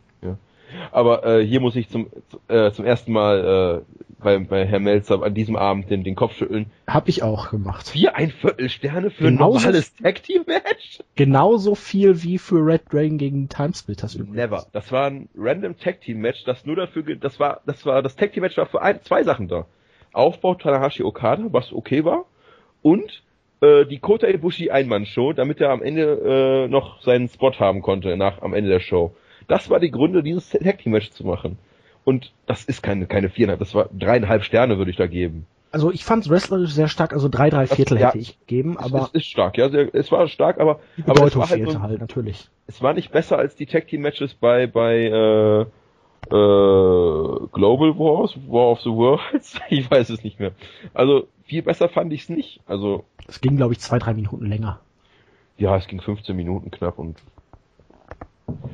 Aber 0.92 1.26
äh, 1.26 1.46
hier 1.46 1.60
muss 1.60 1.76
ich 1.76 1.90
zum 1.90 2.08
äh, 2.48 2.72
zum 2.72 2.86
ersten 2.86 3.12
Mal 3.12 3.84
äh, 3.86 4.04
bei, 4.24 4.40
bei 4.40 4.66
Herr 4.66 4.80
Melzer 4.80 5.22
an 5.22 5.34
diesem 5.34 5.56
Abend 5.56 5.90
den, 5.90 6.04
den 6.04 6.16
Kopf 6.16 6.36
schütteln. 6.36 6.68
Hab 6.88 7.08
ich 7.08 7.22
auch 7.22 7.52
gemacht. 7.52 7.90
Vier 7.90 8.16
ein 8.16 8.32
Viertel 8.32 8.70
Sterne 8.70 9.12
für 9.12 9.26
genauso, 9.26 9.58
ein 9.58 9.64
normales 9.64 9.96
Tag 9.96 10.24
Team 10.24 10.44
Match? 10.48 11.00
Genauso 11.16 11.76
viel 11.76 12.24
wie 12.24 12.38
für 12.38 12.66
Red 12.66 12.92
Dragon 12.92 13.18
gegen 13.18 13.50
Timesplitters 13.50 14.16
übrigens. 14.16 14.36
Never. 14.36 14.66
Das 14.72 14.92
war 14.92 15.08
ein 15.08 15.30
random 15.36 15.78
Tag 15.78 16.02
Team 16.02 16.20
Match, 16.20 16.44
das 16.46 16.66
nur 16.66 16.76
dafür, 16.76 17.04
das 17.16 17.40
war, 17.40 17.62
das 17.66 17.86
war, 17.86 18.02
das 18.02 18.16
Tag 18.16 18.34
Team 18.34 18.42
Match 18.42 18.58
war 18.58 18.66
für 18.66 18.82
ein, 18.82 19.02
zwei 19.04 19.24
Sachen 19.24 19.48
da. 19.48 19.66
Aufbau 20.14 20.56
Tanahashi 20.56 21.04
Okada, 21.04 21.46
was 21.52 21.74
okay 21.74 22.06
war, 22.06 22.26
und 22.82 23.24
äh, 23.62 23.86
die 23.86 24.00
Kota 24.00 24.28
Ibushi 24.28 24.70
Einmann-Show, 24.70 25.34
damit 25.34 25.60
er 25.60 25.72
am 25.72 25.82
Ende 25.82 26.66
äh, 26.66 26.68
noch 26.68 27.02
seinen 27.02 27.28
Spot 27.30 27.54
haben 27.60 27.82
konnte 27.82 28.16
nach 28.16 28.42
am 28.42 28.54
Ende 28.54 28.70
der 28.70 28.80
Show. 28.80 29.16
Das 29.54 29.70
war 29.70 29.80
die 29.80 29.92
Gründe, 29.92 30.24
dieses 30.24 30.50
Tag 30.50 30.80
Team 30.80 30.94
Match 30.94 31.12
zu 31.12 31.24
machen. 31.24 31.60
Und 32.04 32.34
das 32.48 32.64
ist 32.64 32.82
keine, 32.82 33.06
keine 33.06 33.30
viereinhalb, 33.30 33.60
das 33.60 33.76
war 33.76 33.88
dreieinhalb 33.94 34.44
Sterne 34.44 34.80
würde 34.80 34.90
ich 34.90 34.98
da 34.98 35.06
geben. 35.06 35.46
Also 35.72 35.92
ich 35.92 36.04
fand 36.04 36.24
es 36.24 36.32
wrestlerisch 36.32 36.72
sehr 36.72 36.88
stark, 36.88 37.14
also 37.14 37.30
drei, 37.30 37.52
drei 37.52 37.68
Viertel 37.68 38.00
das, 38.00 38.08
hätte 38.08 38.18
ja, 38.18 38.22
ich 38.24 38.40
gegeben, 38.40 38.80
aber. 38.80 39.12
Es 39.14 39.22
ist 39.22 39.28
stark, 39.28 39.60
ja, 39.60 39.70
sehr, 39.70 39.94
es 39.94 40.12
war 40.12 40.28
stark, 40.28 40.60
aber, 40.60 40.80
die 40.98 41.04
aber 41.04 41.28
es 41.28 41.36
war 41.36 41.48
halt, 41.48 41.70
so, 41.70 41.82
halt, 41.84 42.00
natürlich. 42.00 42.50
Es 42.66 42.82
war 42.82 42.96
nicht 42.96 43.12
besser 43.12 43.38
als 43.38 43.56
die 43.56 43.68
Tag 43.68 43.88
Team 43.88 44.02
Matches 44.02 44.34
bei, 44.34 44.66
bei, 44.66 45.04
äh, 45.04 45.62
äh, 45.62 45.66
Global 47.52 48.00
Wars, 48.00 48.36
War 48.48 48.72
of 48.72 48.82
the 48.82 48.90
Worlds, 48.90 49.60
ich 49.70 49.92
weiß 49.92 50.10
es 50.10 50.24
nicht 50.24 50.40
mehr. 50.40 50.54
Also, 50.96 51.28
viel 51.44 51.62
besser 51.62 51.90
fand 51.90 52.12
ich 52.12 52.24
es 52.24 52.30
nicht, 52.30 52.60
also. 52.66 53.04
Es 53.28 53.40
ging, 53.40 53.56
glaube 53.56 53.74
ich, 53.74 53.80
zwei, 53.80 54.00
drei 54.00 54.16
Minuten 54.16 54.48
länger. 54.48 54.80
Ja, 55.60 55.78
es 55.78 55.86
ging 55.86 56.02
15 56.02 56.36
Minuten 56.36 56.72
knapp 56.72 56.98
und 56.98 57.22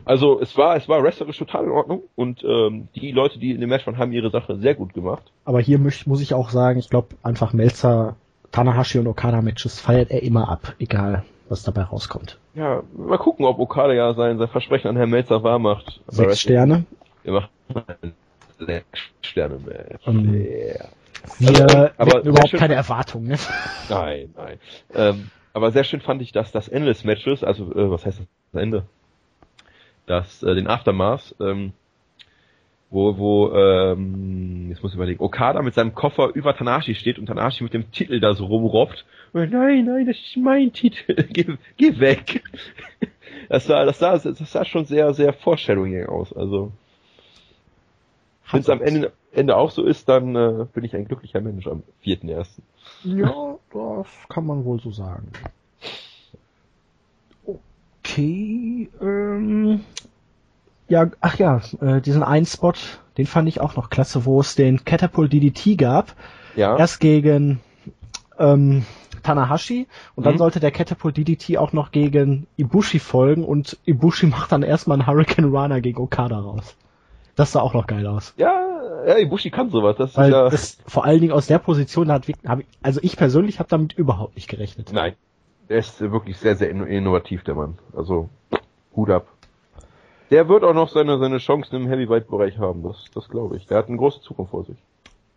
also 0.06 0.40
es 0.42 0.58
war, 0.58 0.76
es 0.76 0.90
war 0.90 1.04
wrestlerisch 1.04 1.38
total 1.38 1.66
in 1.66 1.72
Ordnung 1.72 2.04
und 2.16 2.44
ähm, 2.44 2.88
die 2.96 3.12
Leute, 3.12 3.40
die 3.40 3.52
in 3.52 3.62
dem 3.62 3.70
Match 3.70 3.86
waren, 3.86 3.98
haben 3.98 4.12
ihre 4.12 4.32
Sache 4.32 4.58
sehr 4.58 4.76
gut 4.76 4.94
gemacht. 4.94 5.32
Aber 5.46 5.60
hier 5.60 5.80
muss, 5.80 6.06
muss 6.06 6.22
ich 6.22 6.34
auch 6.34 6.50
sagen, 6.50 6.80
ich 6.80 6.90
glaube 6.90 7.10
einfach 7.24 7.54
Melzer, 7.54 8.16
Tanahashi 8.52 9.00
und 9.00 9.08
Okada 9.08 9.42
Matches 9.42 9.80
feiert 9.80 10.12
er 10.12 10.24
immer 10.24 10.50
ab, 10.50 10.74
egal 10.80 11.24
was 11.50 11.64
dabei 11.64 11.84
rauskommt. 11.84 12.38
Ja, 12.54 12.84
mal 12.96 13.18
gucken, 13.18 13.46
ob 13.46 13.60
Okada 13.60 13.94
ja 13.94 14.14
sein, 14.14 14.38
sein 14.38 14.48
Versprechen 14.48 14.88
an 14.88 14.96
Herrn 14.96 15.10
Melzer 15.10 15.44
wahr 15.44 15.60
macht. 15.60 16.02
Sechs 16.08 16.42
Sterne? 16.42 16.86
Wir 17.24 17.34
machen 17.34 18.14
sechs 18.60 19.00
Sterne 19.22 19.60
Match. 19.60 20.08
Um, 20.08 20.34
yeah. 20.34 20.90
Wir 21.38 21.62
also, 21.62 21.90
aber 21.98 22.24
überhaupt 22.24 22.54
keine 22.54 22.76
Erwartungen. 22.76 23.28
Ne? 23.28 23.38
Nein, 23.90 24.34
nein. 24.38 24.60
Ähm, 24.94 25.32
aber 25.54 25.72
sehr 25.72 25.84
schön 25.84 26.02
fand 26.02 26.22
ich, 26.22 26.32
dass 26.32 26.52
das 26.52 26.68
Ende 26.68 26.88
des 26.88 27.04
Matches, 27.04 27.44
also 27.44 27.72
äh, 27.74 27.92
was 27.92 28.06
heißt 28.06 28.20
das 28.54 28.62
Ende? 28.62 28.86
Das, 30.10 30.42
äh, 30.42 30.56
den 30.56 30.66
Aftermath, 30.66 31.36
ähm, 31.40 31.72
wo, 32.90 33.20
wo, 33.20 33.54
ähm, 33.54 34.70
jetzt 34.70 34.82
muss 34.82 34.92
ich 34.92 34.96
überlegen, 34.96 35.24
Okada 35.24 35.62
mit 35.62 35.76
seinem 35.76 35.94
Koffer 35.94 36.32
über 36.34 36.58
Tanashi 36.58 36.96
steht 36.96 37.20
und 37.20 37.28
Tanashi 37.28 37.64
mit 37.64 37.76
dem 37.76 37.92
Titel 37.92 38.20
da 38.20 38.34
so 38.34 38.48
rumrobbt. 38.48 39.06
Und, 39.34 39.52
nein, 39.52 39.86
nein, 39.86 40.08
das 40.08 40.18
ist 40.18 40.36
mein 40.36 40.74
Titel, 40.74 41.14
geh, 41.30 41.46
geh 41.78 42.00
weg. 42.00 42.42
Das 43.50 43.68
sah, 43.68 43.86
das 43.86 44.00
sah, 44.00 44.18
das 44.18 44.52
sah 44.52 44.66
schon 44.66 44.86
sehr, 44.86 45.14
sehr 45.14 45.32
foreshadowing 45.32 46.08
aus, 46.08 46.34
also. 46.34 46.72
Wenn 48.52 48.62
es 48.62 48.70
am 48.70 48.82
Ende, 48.82 49.12
Ende 49.32 49.58
auch 49.58 49.70
so 49.70 49.84
ist, 49.86 50.10
dann 50.10 50.36
äh, 50.36 50.66
bin 50.74 50.84
ich 50.84 50.96
ein 50.96 51.06
glücklicher 51.06 51.40
Mensch 51.40 51.68
am 51.68 51.84
4.1. 52.04 52.48
Ja, 53.04 53.60
das 53.72 54.08
kann 54.28 54.48
man 54.48 54.66
wohl 54.66 54.80
so 54.80 54.90
sagen. 54.90 55.32
Okay, 58.10 58.90
ähm, 59.02 59.82
ja, 60.88 61.12
ach 61.22 61.38
ja, 61.38 61.62
äh, 61.80 62.02
diesen 62.02 62.24
einen 62.24 62.46
Spot, 62.46 62.74
den 63.18 63.28
fand 63.28 63.48
ich 63.48 63.62
auch 63.62 63.76
noch 63.76 63.90
klasse, 63.90 64.26
wo 64.26 64.40
es 64.40 64.56
den 64.56 64.84
Catapult 64.84 65.32
DDT 65.32 65.78
gab. 65.78 66.16
Ja. 66.56 66.76
Erst 66.78 67.00
gegen 67.00 67.60
ähm, 68.40 68.84
Tanahashi 69.22 69.88
und 70.16 70.26
dann 70.26 70.34
mhm. 70.34 70.40
sollte 70.40 70.60
der 70.60 70.72
Catapult 70.72 71.18
DDT 71.18 71.58
auch 71.58 71.72
noch 71.72 71.92
gegen 71.92 72.48
Ibushi 72.58 73.00
folgen 73.00 73.44
und 73.44 73.78
Ibushi 73.86 74.26
macht 74.28 74.52
dann 74.52 74.64
erstmal 74.64 75.00
einen 75.00 75.08
Hurricane 75.08 75.46
Runner 75.46 75.80
gegen 75.80 76.02
Okada 76.02 76.40
raus. 76.40 76.76
Das 77.36 77.52
sah 77.52 77.62
auch 77.62 77.74
noch 77.74 77.86
geil 77.86 78.08
aus. 78.08 78.34
Ja, 78.38 78.60
ja 79.06 79.18
Ibushi 79.18 79.52
kann 79.52 79.70
sowas. 79.70 79.98
Das 79.98 80.18
Weil 80.18 80.30
ist 80.30 80.36
ja 80.36 80.50
das 80.50 80.78
vor 80.88 81.06
allen 81.06 81.22
Dingen 81.22 81.34
aus 81.34 81.46
der 81.46 81.60
Position 81.60 82.12
hat, 82.12 82.26
hab 82.48 82.60
ich, 82.60 82.66
also 82.82 83.00
ich 83.04 83.16
persönlich 83.18 83.60
habe 83.60 83.70
damit 83.70 83.94
überhaupt 83.94 84.36
nicht 84.36 84.50
gerechnet. 84.50 84.92
Nein, 84.92 85.14
er 85.70 85.78
ist 85.78 86.02
wirklich 86.02 86.38
sehr, 86.38 86.56
sehr 86.56 86.70
innovativ, 86.70 87.44
der 87.44 87.56
Mann. 87.56 87.78
Also, 87.96 88.30
Hut 88.96 89.12
ab. 89.12 89.28
Der 90.32 90.50
wird 90.50 90.64
auch 90.64 90.74
noch 90.74 90.90
seine, 90.90 91.18
seine 91.20 91.38
Chancen 91.38 91.76
im 91.76 91.88
Heavyweight-Bereich 91.88 92.58
haben, 92.58 92.84
das, 92.84 93.06
das 93.14 93.30
glaube 93.30 93.56
ich. 93.56 93.68
Der 93.68 93.78
hat 93.78 93.88
eine 93.88 93.98
große 93.98 94.22
Zukunft 94.22 94.52
vor 94.52 94.66
sich. 94.66 94.78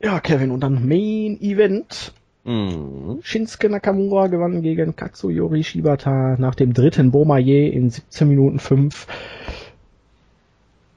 Ja, 0.01 0.20
Kevin, 0.20 0.51
und 0.51 0.61
dann 0.61 0.87
Main 0.89 1.39
Event. 1.41 2.12
Mhm. 2.45 3.20
Shinsuke 3.22 3.68
Nakamura 3.68 4.26
gewann 4.26 4.62
gegen 4.62 4.97
Katsuyori 4.97 5.62
Shibata 5.62 6.37
nach 6.39 6.57
dem 6.57 6.74
dritten 6.74 7.12
Bomaye 7.12 7.68
in 7.68 7.89
17 7.89 8.28
Minuten 8.28 8.59
5. 8.59 9.07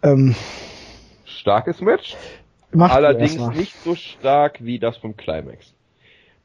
Ähm, 0.02 0.36
starkes 1.26 1.82
Match. 1.82 2.16
Macht 2.72 2.96
Allerdings 2.96 3.38
nicht 3.56 3.76
so 3.84 3.96
stark 3.96 4.64
wie 4.64 4.80
das 4.80 4.98
vom 4.98 5.16
Climax. 5.16 5.74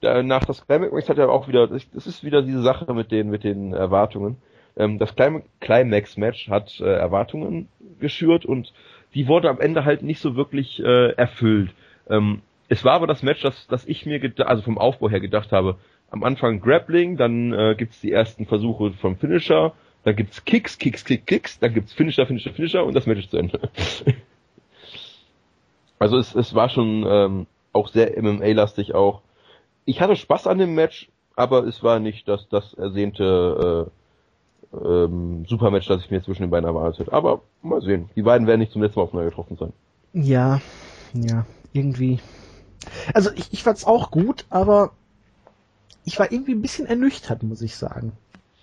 Nach 0.03 0.45
das 0.47 0.67
Climax 0.67 1.09
hat 1.09 1.19
er 1.19 1.31
auch 1.31 1.47
wieder, 1.47 1.67
das 1.67 2.07
ist 2.07 2.25
wieder 2.25 2.43
diese 2.43 2.63
Sache 2.63 2.93
mit 2.95 3.11
den, 3.11 3.29
mit 3.29 3.45
den 3.45 3.75
Erwartungen. 3.75 4.37
Ähm, 4.77 4.99
das 4.99 5.15
Climax-Match 5.61 6.49
hat 6.49 6.81
äh, 6.81 6.85
Erwartungen 6.85 7.69
geschürt 7.99 8.47
und 8.47 8.73
die 9.15 9.29
wurde 9.29 9.51
am 9.51 9.61
Ende 9.61 9.85
halt 9.85 10.03
nicht 10.03 10.21
so 10.21 10.37
wirklich 10.37 10.83
äh, 10.83 11.11
erfüllt. 11.13 11.73
Ähm, 12.09 12.41
es 12.69 12.85
war 12.85 12.95
aber 12.95 13.07
das 13.07 13.23
Match, 13.23 13.43
das, 13.43 13.67
das 13.67 13.87
ich 13.87 14.07
mir, 14.07 14.21
also 14.39 14.63
vom 14.63 14.79
Aufbau 14.79 15.11
her 15.11 15.21
gedacht 15.21 15.53
habe. 15.53 15.77
Am 16.11 16.25
Anfang 16.25 16.61
Grappling, 16.61 17.17
dann 17.17 17.53
äh, 17.53 17.75
gibt's 17.77 18.01
die 18.01 18.13
ersten 18.13 18.47
Versuche 18.47 18.93
vom 18.93 19.17
Finisher, 19.17 19.75
dann 20.05 20.17
gibt's 20.17 20.45
Kicks, 20.45 20.79
Kicks, 20.79 21.05
Kicks, 21.05 21.27
Kicks, 21.27 21.59
dann 21.59 21.75
gibt's 21.75 21.93
Finisher, 21.93 22.27
Finisher, 22.27 22.53
Finisher 22.53 22.85
und 22.85 22.95
das 22.95 23.07
Match 23.07 23.21
ist 23.21 23.31
zu 23.31 23.37
Ende. 23.37 23.61
Also 26.01 26.17
es, 26.17 26.35
es 26.35 26.55
war 26.55 26.71
schon 26.71 27.05
ähm, 27.07 27.47
auch 27.75 27.89
sehr 27.89 28.21
MMA-lastig 28.21 28.95
auch. 28.95 29.21
Ich 29.91 30.01
hatte 30.01 30.15
Spaß 30.15 30.47
an 30.47 30.59
dem 30.59 30.77
Match, 30.77 31.11
aber 31.35 31.65
es 31.65 31.83
war 31.83 31.99
nicht 31.99 32.29
das, 32.29 32.49
das 32.49 32.75
ersehnte 32.75 33.91
äh, 34.73 34.77
ähm, 34.77 35.45
Supermatch, 35.49 35.89
das 35.89 36.05
ich 36.05 36.13
mir 36.13 36.23
zwischen 36.23 36.43
den 36.43 36.51
beiden 36.51 36.65
erwartet 36.65 37.01
hätte. 37.01 37.13
Aber 37.13 37.43
mal 37.61 37.83
sehen. 37.83 38.09
Die 38.15 38.23
beiden 38.23 38.47
werden 38.47 38.61
nicht 38.61 38.71
zum 38.71 38.83
letzten 38.83 39.01
Mal 39.01 39.05
aufeinander 39.05 39.31
getroffen 39.31 39.57
sein. 39.57 39.73
Ja, 40.13 40.61
ja, 41.13 41.45
irgendwie. 41.73 42.21
Also 43.13 43.31
ich, 43.35 43.53
ich 43.53 43.65
fand's 43.65 43.85
auch 43.85 44.13
gut, 44.13 44.47
aber 44.49 44.93
ich 46.05 46.21
war 46.21 46.31
irgendwie 46.31 46.53
ein 46.53 46.63
bisschen 46.63 46.87
ernüchtert, 46.87 47.43
muss 47.43 47.61
ich 47.61 47.75
sagen. 47.75 48.13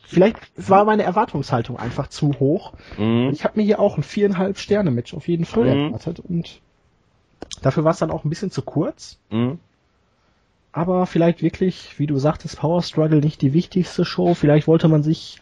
Vielleicht 0.03 0.37
war 0.55 0.85
meine 0.85 1.03
Erwartungshaltung 1.03 1.77
einfach 1.77 2.07
zu 2.07 2.39
hoch. 2.39 2.71
Mhm. 2.97 3.31
Ich 3.33 3.43
habe 3.43 3.59
mir 3.59 3.65
hier 3.65 3.81
auch 3.81 3.97
ein 3.97 4.03
viereinhalb 4.03 4.59
Sterne 4.59 4.91
Match 4.91 5.13
auf 5.13 5.27
jeden 5.27 5.43
Fall 5.43 5.65
mhm. 5.65 5.85
erwartet 5.87 6.21
und 6.21 6.61
Dafür 7.61 7.83
war 7.83 7.91
es 7.91 7.99
dann 7.99 8.11
auch 8.11 8.23
ein 8.23 8.29
bisschen 8.29 8.51
zu 8.51 8.61
kurz. 8.61 9.17
Mhm. 9.29 9.59
Aber 10.77 11.07
vielleicht 11.07 11.41
wirklich, 11.41 11.97
wie 11.97 12.05
du 12.05 12.19
sagtest, 12.19 12.59
Power 12.59 12.83
Struggle 12.83 13.19
nicht 13.19 13.41
die 13.41 13.51
wichtigste 13.51 14.05
Show. 14.05 14.35
Vielleicht 14.35 14.67
wollte 14.67 14.87
man 14.87 15.01
sich, 15.01 15.41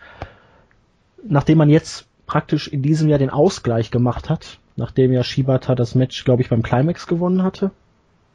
nachdem 1.28 1.58
man 1.58 1.70
jetzt 1.70 2.08
praktisch 2.26 2.70
in 2.70 2.82
diesem 2.82 3.10
Jahr 3.10 3.20
den 3.20 3.30
Ausgleich 3.30 3.92
gemacht 3.92 4.30
hat, 4.30 4.60
nachdem 4.78 5.12
ja 5.12 5.26
Shibata 5.26 5.76
das 5.76 5.94
Match, 5.94 6.24
glaube 6.24 6.42
ich, 6.42 6.48
beim 6.48 6.64
Climax 6.64 7.06
gewonnen 7.06 7.44
hatte. 7.44 7.72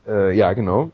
Äh, 0.06 0.36
ja, 0.36 0.52
genau. 0.52 0.90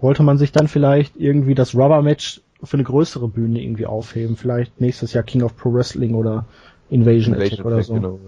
Wollte 0.00 0.22
man 0.22 0.38
sich 0.38 0.52
dann 0.52 0.68
vielleicht 0.68 1.16
irgendwie 1.18 1.54
das 1.54 1.74
Rubber 1.74 2.00
Match 2.00 2.40
für 2.62 2.78
eine 2.78 2.84
größere 2.84 3.28
Bühne 3.28 3.60
irgendwie 3.62 3.84
aufheben. 3.84 4.36
Vielleicht 4.36 4.80
nächstes 4.80 5.12
Jahr 5.12 5.22
King 5.22 5.42
of 5.42 5.54
Pro 5.54 5.70
Wrestling 5.74 6.14
oder 6.14 6.46
Invasion, 6.88 7.34
Invasion 7.34 7.66
oder 7.66 7.82
so. 7.82 7.92
Genau. 7.92 8.18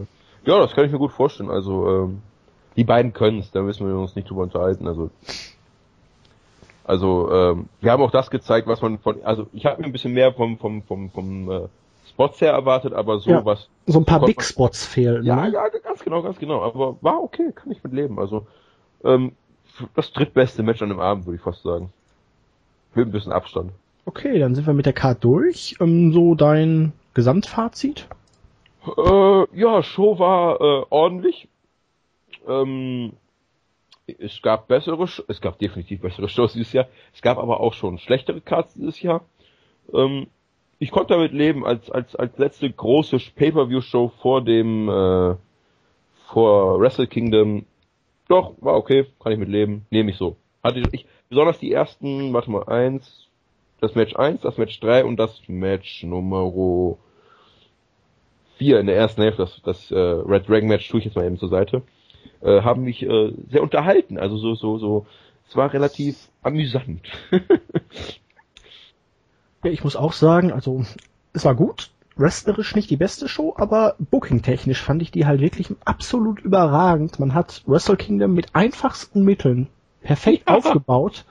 Ja, 0.44 0.58
das 0.58 0.74
kann 0.74 0.84
ich 0.84 0.92
mir 0.92 0.98
gut 0.98 1.12
vorstellen. 1.12 1.48
Also 1.48 1.88
ähm, 1.88 2.18
die 2.76 2.84
beiden 2.84 3.14
können 3.14 3.38
es, 3.38 3.50
da 3.50 3.62
müssen 3.62 3.88
wir 3.88 3.98
uns 3.98 4.14
nicht 4.14 4.28
drüber 4.28 4.42
unterhalten. 4.42 4.86
Also, 4.86 5.08
also 6.88 7.30
ähm, 7.30 7.68
wir 7.82 7.92
haben 7.92 8.02
auch 8.02 8.10
das 8.10 8.30
gezeigt, 8.30 8.66
was 8.66 8.80
man 8.80 8.98
von, 8.98 9.22
also 9.22 9.46
ich 9.52 9.66
habe 9.66 9.82
mir 9.82 9.86
ein 9.86 9.92
bisschen 9.92 10.14
mehr 10.14 10.32
vom 10.32 10.56
vom 10.56 10.82
vom 10.82 11.10
vom 11.10 11.50
äh, 11.50 11.68
Spots 12.08 12.40
her 12.40 12.52
erwartet, 12.52 12.94
aber 12.94 13.18
so 13.18 13.30
ja, 13.30 13.44
was. 13.44 13.68
So 13.86 13.98
ein 13.98 14.06
paar 14.06 14.24
Big 14.24 14.42
Spots 14.42 14.86
fehlen. 14.86 15.22
Ja, 15.22 15.46
ne? 15.46 15.52
ja, 15.52 15.68
ganz 15.68 16.02
genau, 16.02 16.22
ganz 16.22 16.38
genau. 16.38 16.62
Aber 16.62 16.96
war 17.02 17.22
okay, 17.22 17.52
kann 17.54 17.70
ich 17.70 17.84
mit 17.84 17.92
leben. 17.92 18.18
Also 18.18 18.46
ähm, 19.04 19.32
das 19.94 20.12
drittbeste 20.12 20.62
Match 20.62 20.80
an 20.80 20.88
dem 20.88 20.98
Abend, 20.98 21.26
würde 21.26 21.36
ich 21.36 21.42
fast 21.42 21.62
sagen. 21.62 21.92
Mit 22.94 23.06
ein 23.06 23.12
bisschen 23.12 23.32
Abstand. 23.32 23.70
Okay, 24.06 24.38
dann 24.38 24.54
sind 24.54 24.66
wir 24.66 24.72
mit 24.72 24.86
der 24.86 24.94
Card 24.94 25.22
durch. 25.22 25.76
Ähm, 25.80 26.14
so 26.14 26.34
dein 26.34 26.94
Gesamtfazit? 27.12 28.08
Äh, 28.96 29.58
ja, 29.60 29.82
Show 29.82 30.18
war 30.18 30.58
äh, 30.58 30.86
ordentlich. 30.88 31.48
Ähm, 32.48 33.12
es 34.18 34.40
gab 34.42 34.68
bessere, 34.68 35.06
es 35.28 35.40
gab 35.40 35.58
definitiv 35.58 36.00
bessere 36.00 36.28
Shows 36.28 36.54
dieses 36.54 36.72
Jahr. 36.72 36.86
Es 37.14 37.22
gab 37.22 37.38
aber 37.38 37.60
auch 37.60 37.74
schon 37.74 37.98
schlechtere 37.98 38.40
Cards 38.40 38.74
dieses 38.74 39.00
Jahr. 39.02 39.24
Ähm, 39.92 40.28
ich 40.78 40.90
konnte 40.90 41.14
damit 41.14 41.32
leben 41.32 41.66
als 41.66 41.90
als 41.90 42.14
als 42.14 42.38
letzte 42.38 42.70
große 42.70 43.18
Pay-per-View-Show 43.34 44.12
vor 44.20 44.42
dem 44.42 44.88
äh, 44.88 45.34
vor 46.26 46.80
Wrestle 46.80 47.06
Kingdom. 47.06 47.66
Doch 48.28 48.54
war 48.60 48.74
okay, 48.74 49.06
kann 49.20 49.32
ich 49.32 49.38
mit 49.38 49.48
leben, 49.48 49.86
nehme 49.90 50.10
ich 50.10 50.16
so. 50.16 50.36
Hatte 50.62 50.82
ich, 50.92 51.06
besonders 51.28 51.58
die 51.58 51.72
ersten, 51.72 52.32
warte 52.32 52.50
mal 52.50 52.64
eins, 52.64 53.28
das 53.80 53.94
Match 53.94 54.14
1, 54.14 54.42
das 54.42 54.58
Match 54.58 54.78
3 54.80 55.04
und 55.04 55.16
das 55.16 55.40
Match 55.48 56.02
Nummer 56.04 56.96
4 58.58 58.80
in 58.80 58.86
der 58.86 58.96
ersten 58.96 59.22
Hälfte, 59.22 59.42
das, 59.42 59.62
das 59.62 59.90
äh, 59.90 59.96
Red 59.96 60.48
Dragon 60.48 60.68
Match 60.68 60.88
tue 60.88 60.98
ich 60.98 61.06
jetzt 61.06 61.16
mal 61.16 61.24
eben 61.24 61.38
zur 61.38 61.48
Seite 61.48 61.82
äh, 62.40 62.62
haben 62.62 62.82
mich 62.82 63.02
äh, 63.02 63.32
sehr 63.50 63.62
unterhalten. 63.62 64.18
Also 64.18 64.36
so, 64.36 64.54
so, 64.54 64.78
so, 64.78 65.06
es 65.48 65.56
war 65.56 65.72
relativ 65.72 66.16
amüsant. 66.42 67.00
ja, 69.64 69.70
ich 69.70 69.84
muss 69.84 69.96
auch 69.96 70.12
sagen, 70.12 70.52
also 70.52 70.84
es 71.32 71.44
war 71.44 71.54
gut. 71.54 71.90
Wrestlerisch 72.16 72.74
nicht 72.74 72.90
die 72.90 72.96
beste 72.96 73.28
Show, 73.28 73.54
aber 73.56 73.94
booking-technisch 73.98 74.82
fand 74.82 75.02
ich 75.02 75.12
die 75.12 75.24
halt 75.24 75.40
wirklich 75.40 75.68
absolut 75.84 76.40
überragend. 76.40 77.20
Man 77.20 77.32
hat 77.32 77.62
Wrestle 77.66 77.96
Kingdom 77.96 78.34
mit 78.34 78.56
einfachsten 78.56 79.22
Mitteln 79.22 79.68
perfekt 80.02 80.48
aufgebaut. 80.48 81.24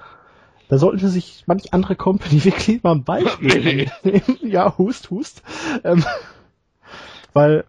Da 0.70 0.78
sollten 0.78 1.08
sich 1.08 1.44
manch 1.46 1.74
andere 1.74 1.96
Company 1.96 2.44
wirklich 2.46 2.84
mal 2.84 2.94
ein 2.94 3.04
Beispiel 3.04 3.90
nehmen. 4.04 4.38
ja, 4.42 4.78
hust, 4.78 5.12
hust. 5.12 5.44
Ähm, 5.84 6.06
weil 7.34 7.66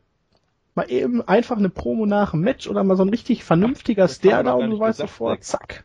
mal 0.79 0.91
eben 0.91 1.27
einfach 1.27 1.57
eine 1.57 1.71
Promo 1.71 2.07
nach 2.07 2.31
dem 2.31 2.41
Match 2.41 2.69
oder 2.69 2.85
mal 2.85 2.97
so 2.97 3.03
ein 3.03 3.09
richtig 3.09 3.43
vernünftiger 3.43 4.07
Stare 4.07 4.55
und 4.55 4.71
du 4.71 4.79
weißt 4.79 5.01
sofort, 5.01 5.43
zack. 5.43 5.85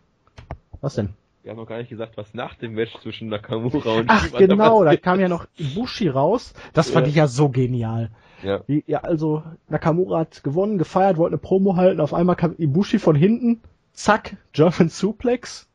Was 0.81 0.95
denn? 0.95 1.09
Wir 1.41 1.51
haben 1.51 1.57
noch 1.57 1.67
gar 1.67 1.79
nicht 1.79 1.89
gesagt, 1.89 2.15
was 2.15 2.33
nach 2.33 2.55
dem 2.55 2.73
Match 2.73 2.93
zwischen 3.01 3.27
Nakamura 3.27 3.95
und 3.95 4.05
Ach 4.07 4.25
Shibata 4.25 4.45
genau, 4.45 4.83
da 4.83 4.95
kam 4.95 5.19
ja 5.19 5.27
noch 5.27 5.47
Ibushi 5.57 6.09
raus. 6.09 6.53
Das 6.73 6.91
fand 6.91 7.07
ja. 7.07 7.09
ich 7.09 7.15
ja 7.15 7.27
so 7.27 7.49
genial. 7.49 8.11
Ja. 8.43 8.61
Wie, 8.67 8.83
ja, 8.85 8.99
also 8.99 9.43
Nakamura 9.67 10.19
hat 10.19 10.43
gewonnen, 10.43 10.77
gefeiert, 10.77 11.17
wollte 11.17 11.33
eine 11.33 11.41
Promo 11.41 11.75
halten, 11.75 11.99
auf 11.99 12.13
einmal 12.13 12.35
kam 12.35 12.53
Ibushi 12.57 12.99
von 12.99 13.15
hinten, 13.15 13.61
zack, 13.93 14.37
German 14.51 14.89
Suplex. 14.89 15.67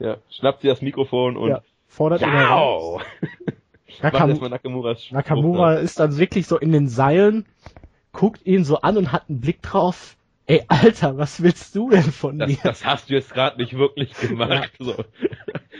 Ja, 0.00 0.16
schnappt 0.30 0.62
sie 0.62 0.68
das 0.68 0.82
Mikrofon 0.82 1.36
und 1.36 1.50
ja, 1.50 1.62
fordert 1.86 2.22
ihn 2.22 2.30
heraus. 2.30 3.02
Nakam 4.02 4.30
Nakamura 5.10 5.74
ist 5.74 5.98
dann 5.98 6.18
wirklich 6.18 6.46
so 6.46 6.58
in 6.58 6.72
den 6.72 6.88
Seilen, 6.88 7.46
guckt 8.18 8.44
ihn 8.44 8.64
so 8.64 8.80
an 8.80 8.96
und 8.96 9.12
hat 9.12 9.28
einen 9.28 9.40
Blick 9.40 9.62
drauf. 9.62 10.16
ey, 10.46 10.64
Alter, 10.66 11.18
was 11.18 11.40
willst 11.40 11.76
du 11.76 11.90
denn 11.90 12.02
von 12.02 12.36
Das, 12.36 12.48
mir? 12.48 12.58
das 12.64 12.84
hast 12.84 13.08
du 13.10 13.14
jetzt 13.14 13.32
gerade 13.32 13.58
nicht 13.58 13.78
wirklich 13.78 14.12
gemacht. 14.20 14.72
So. 14.80 15.04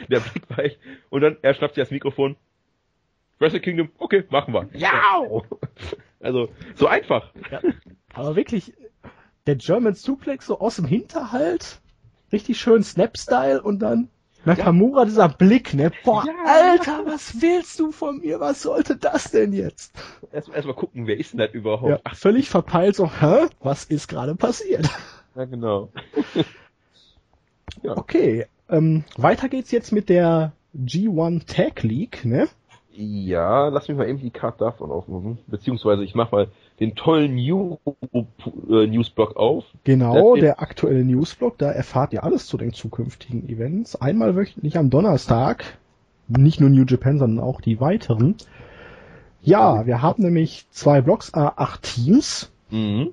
Der 0.08 0.20
Blick 0.20 0.48
war 0.48 0.60
echt. 0.60 0.78
Und 1.10 1.22
dann, 1.22 1.36
er 1.42 1.54
schnappt 1.54 1.74
sich 1.74 1.82
das 1.82 1.90
Mikrofon. 1.90 2.36
Wrestle 3.40 3.58
Kingdom, 3.60 3.90
okay, 3.98 4.22
machen 4.30 4.54
wir. 4.54 4.68
Ja! 4.72 4.92
Also, 6.20 6.48
so 6.74 6.88
einfach. 6.88 7.32
Ja. 7.50 7.60
Aber 8.12 8.34
wirklich, 8.34 8.72
der 9.46 9.54
German 9.54 9.94
Suplex 9.94 10.46
so 10.46 10.58
aus 10.60 10.74
dem 10.76 10.84
Hinterhalt, 10.84 11.80
richtig 12.32 12.58
schön 12.60 12.82
Snap-Style 12.82 13.62
und 13.62 13.78
dann 13.78 14.08
Nakamura, 14.44 15.04
dieser 15.04 15.28
Blick, 15.28 15.74
ne? 15.74 15.90
Boah, 16.04 16.24
Ja. 16.26 16.32
Alter, 16.46 17.04
was 17.06 17.40
willst 17.42 17.78
du 17.80 17.92
von 17.92 18.18
mir? 18.20 18.40
Was 18.40 18.62
sollte 18.62 18.96
das 18.96 19.30
denn 19.30 19.52
jetzt? 19.52 19.92
Erst, 20.32 20.48
erst 20.48 20.66
mal 20.66 20.74
gucken, 20.74 21.06
wer 21.06 21.18
ist 21.18 21.32
denn 21.32 21.38
das 21.38 21.52
überhaupt? 21.52 21.90
Ja, 22.04 22.14
völlig 22.14 22.48
verpeilt 22.48 22.96
so, 22.96 23.10
hä? 23.10 23.46
Was 23.60 23.84
ist 23.84 24.08
gerade 24.08 24.34
passiert? 24.34 24.88
ja, 25.34 25.44
genau. 25.44 25.90
Okay, 27.84 28.46
ähm, 28.68 29.04
weiter 29.16 29.48
geht's 29.48 29.70
jetzt 29.70 29.92
mit 29.92 30.08
der 30.08 30.52
G1 30.76 31.46
Tag 31.46 31.82
League, 31.82 32.24
ne? 32.24 32.48
Ja, 33.00 33.68
lass 33.68 33.86
mich 33.86 33.96
mal 33.96 34.08
eben 34.08 34.18
die 34.18 34.30
Karte 34.30 34.64
davon 34.64 34.90
aufmachen. 34.90 35.38
Beziehungsweise 35.46 36.02
ich 36.02 36.16
mach 36.16 36.32
mal 36.32 36.48
den 36.80 36.96
tollen 36.96 37.36
New 37.36 37.78
äh, 38.68 38.86
Newsblock 38.88 39.36
auf. 39.36 39.64
Genau, 39.84 40.34
Das- 40.34 40.40
der 40.42 40.60
aktuelle 40.60 41.04
Newsblog, 41.04 41.58
da 41.58 41.70
erfahrt 41.70 42.12
ihr 42.12 42.24
alles 42.24 42.46
zu 42.46 42.56
den 42.56 42.72
zukünftigen 42.72 43.48
Events. 43.48 43.94
Einmal 43.94 44.34
wöchentlich 44.34 44.76
am 44.76 44.90
Donnerstag. 44.90 45.78
Nicht 46.26 46.60
nur 46.60 46.70
New 46.70 46.84
Japan, 46.86 47.18
sondern 47.20 47.44
auch 47.44 47.60
die 47.60 47.80
weiteren. 47.80 48.34
Ja, 49.42 49.86
wir 49.86 50.02
haben 50.02 50.24
nämlich 50.24 50.66
zwei 50.72 51.00
Blogs, 51.00 51.30
äh, 51.30 51.38
acht 51.38 51.82
Teams. 51.82 52.50
Mhm. 52.70 53.10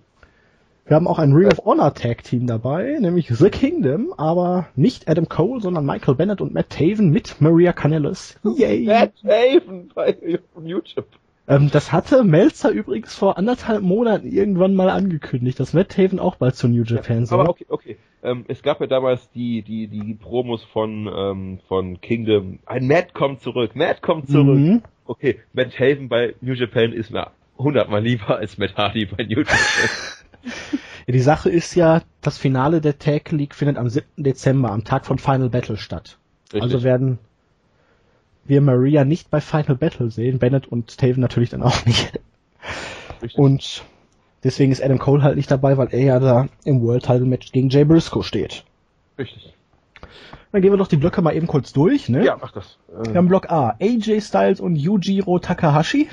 Wir 0.87 0.95
haben 0.95 1.07
auch 1.07 1.17
ein 1.17 1.33
Ring 1.33 1.47
of 1.47 1.65
Honor 1.65 1.95
Tag 1.95 2.23
Team 2.23 2.45
dabei, 2.45 2.97
nämlich 2.99 3.27
The 3.29 3.49
Kingdom, 3.49 4.13
aber 4.17 4.67
nicht 4.75 5.09
Adam 5.09 5.27
Cole, 5.27 5.59
sondern 5.59 5.83
Michael 5.83 6.13
Bennett 6.13 6.41
und 6.41 6.53
Matt 6.53 6.69
Taven 6.69 7.09
mit 7.09 7.41
Maria 7.41 7.73
Kanellis. 7.73 8.39
Yay! 8.43 8.85
Matt 8.85 9.13
Haven 9.23 9.91
bei 9.95 10.15
YouTube. 10.63 11.07
Ähm, 11.47 11.71
das 11.71 11.91
hatte 11.91 12.23
Melzer 12.23 12.69
übrigens 12.69 13.15
vor 13.15 13.39
anderthalb 13.39 13.81
Monaten 13.81 14.27
irgendwann 14.27 14.75
mal 14.75 14.91
angekündigt, 14.91 15.59
dass 15.59 15.73
Matt 15.73 15.89
Taven 15.89 16.19
auch 16.19 16.35
bald 16.35 16.55
zu 16.55 16.67
New 16.67 16.83
Japan 16.83 17.25
soll. 17.25 17.39
Aber 17.39 17.49
okay, 17.49 17.65
okay. 17.67 17.97
Ähm, 18.21 18.45
es 18.47 18.61
gab 18.61 18.79
ja 18.79 18.85
damals 18.85 19.31
die, 19.31 19.63
die, 19.63 19.87
die 19.87 20.13
Promos 20.13 20.63
von, 20.65 21.09
ähm, 21.11 21.59
von 21.67 21.99
Kingdom. 21.99 22.59
Ein 22.67 22.85
Matt 22.85 23.15
kommt 23.15 23.41
zurück, 23.41 23.75
Matt 23.75 24.03
kommt 24.03 24.29
zurück. 24.29 24.59
Mhm. 24.59 24.83
Okay, 25.07 25.39
Matt 25.53 25.79
Haven 25.79 26.09
bei 26.09 26.35
New 26.41 26.53
Japan 26.53 26.93
ist 26.93 27.09
mir 27.09 27.31
hundertmal 27.57 28.03
lieber 28.03 28.37
als 28.37 28.59
Matt 28.59 28.75
Hardy 28.75 29.05
bei 29.05 29.23
New 29.23 29.39
Japan. 29.39 29.57
Ja, 31.07 31.11
die 31.11 31.19
Sache 31.19 31.49
ist 31.49 31.75
ja, 31.75 32.01
das 32.21 32.37
Finale 32.37 32.81
der 32.81 32.97
Tag 32.97 33.31
League 33.31 33.55
findet 33.55 33.77
am 33.77 33.89
7. 33.89 34.05
Dezember, 34.17 34.71
am 34.71 34.83
Tag 34.83 35.05
von 35.05 35.19
Final 35.19 35.49
Battle 35.49 35.77
statt. 35.77 36.17
Richtig. 36.45 36.61
Also 36.61 36.83
werden 36.83 37.19
wir 38.45 38.61
Maria 38.61 39.05
nicht 39.05 39.29
bei 39.29 39.41
Final 39.41 39.75
Battle 39.75 40.11
sehen, 40.11 40.39
Bennett 40.39 40.67
und 40.67 40.97
Taven 40.97 41.21
natürlich 41.21 41.49
dann 41.49 41.63
auch 41.63 41.85
nicht. 41.85 42.19
Richtig. 43.21 43.39
Und 43.39 43.83
deswegen 44.43 44.71
ist 44.71 44.83
Adam 44.83 44.99
Cole 44.99 45.23
halt 45.23 45.35
nicht 45.35 45.49
dabei, 45.49 45.77
weil 45.77 45.89
er 45.91 46.03
ja 46.03 46.19
da 46.19 46.47
im 46.63 46.81
World 46.81 47.03
Title 47.03 47.25
Match 47.25 47.51
gegen 47.51 47.69
Jay 47.69 47.83
Briscoe 47.83 48.23
steht. 48.23 48.63
Richtig. 49.17 49.53
Dann 50.51 50.61
gehen 50.61 50.71
wir 50.71 50.77
doch 50.77 50.87
die 50.87 50.97
Blöcke 50.97 51.21
mal 51.21 51.35
eben 51.35 51.47
kurz 51.47 51.73
durch, 51.73 52.07
ne? 52.07 52.23
Ja, 52.23 52.37
mach 52.39 52.51
das. 52.51 52.77
Wir 52.87 53.15
haben 53.15 53.27
Block 53.27 53.51
A, 53.51 53.75
AJ 53.81 54.21
Styles 54.21 54.61
und 54.61 54.75
Yujiro 54.75 55.39
Takahashi. 55.39 56.07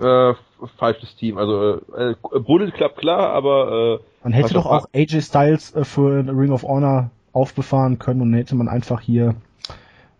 Äh, 0.00 0.34
falsches 0.76 1.16
Team. 1.16 1.38
Also 1.38 1.80
äh, 1.96 2.10
äh, 2.12 2.14
Bullet 2.40 2.70
Club 2.72 2.96
klar, 2.96 3.30
aber 3.30 4.00
äh, 4.00 4.04
Man 4.24 4.32
hätte 4.32 4.54
doch 4.54 4.66
auch- 4.66 4.86
AJ 4.94 5.22
Styles 5.22 5.74
äh, 5.74 5.84
für 5.84 6.18
Ring 6.26 6.50
of 6.52 6.62
Honor 6.62 7.10
aufbefahren 7.32 7.98
können 7.98 8.20
und 8.22 8.32
hätte 8.34 8.54
man 8.56 8.68
einfach 8.68 9.00
hier 9.00 9.34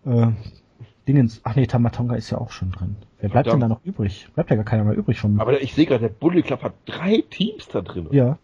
äh, 0.07 0.29
Dingens. 1.07 1.41
Ach 1.45 1.55
nee, 1.57 1.67
Tamatonga 1.67 2.15
ist 2.17 2.31
ja 2.31 2.39
auch 2.39 2.51
schon 2.51 2.71
drin. 2.73 2.97
Wer 3.21 3.31
bleibt 3.31 3.47
denn 3.47 3.53
Verdammt. 3.61 3.63
da 3.63 3.69
noch 3.69 3.85
übrig? 3.85 4.29
Bleibt 4.35 4.51
ja 4.51 4.57
gar 4.57 4.65
keiner 4.65 4.85
mehr 4.85 4.95
übrig 4.97 5.19
von 5.21 5.35
mir. 5.35 5.43
aber 5.43 5.61
ich 5.61 5.75
sehe 5.75 5.87
gerade, 5.87 6.03
der 6.03 6.09
Bullet 6.11 6.43
Club 6.43 6.63
hat 6.63 6.75
drei 6.87 7.25
Teams 7.31 7.67
da 7.69 7.81
drin. 7.81 8.07
ja, 8.13 8.39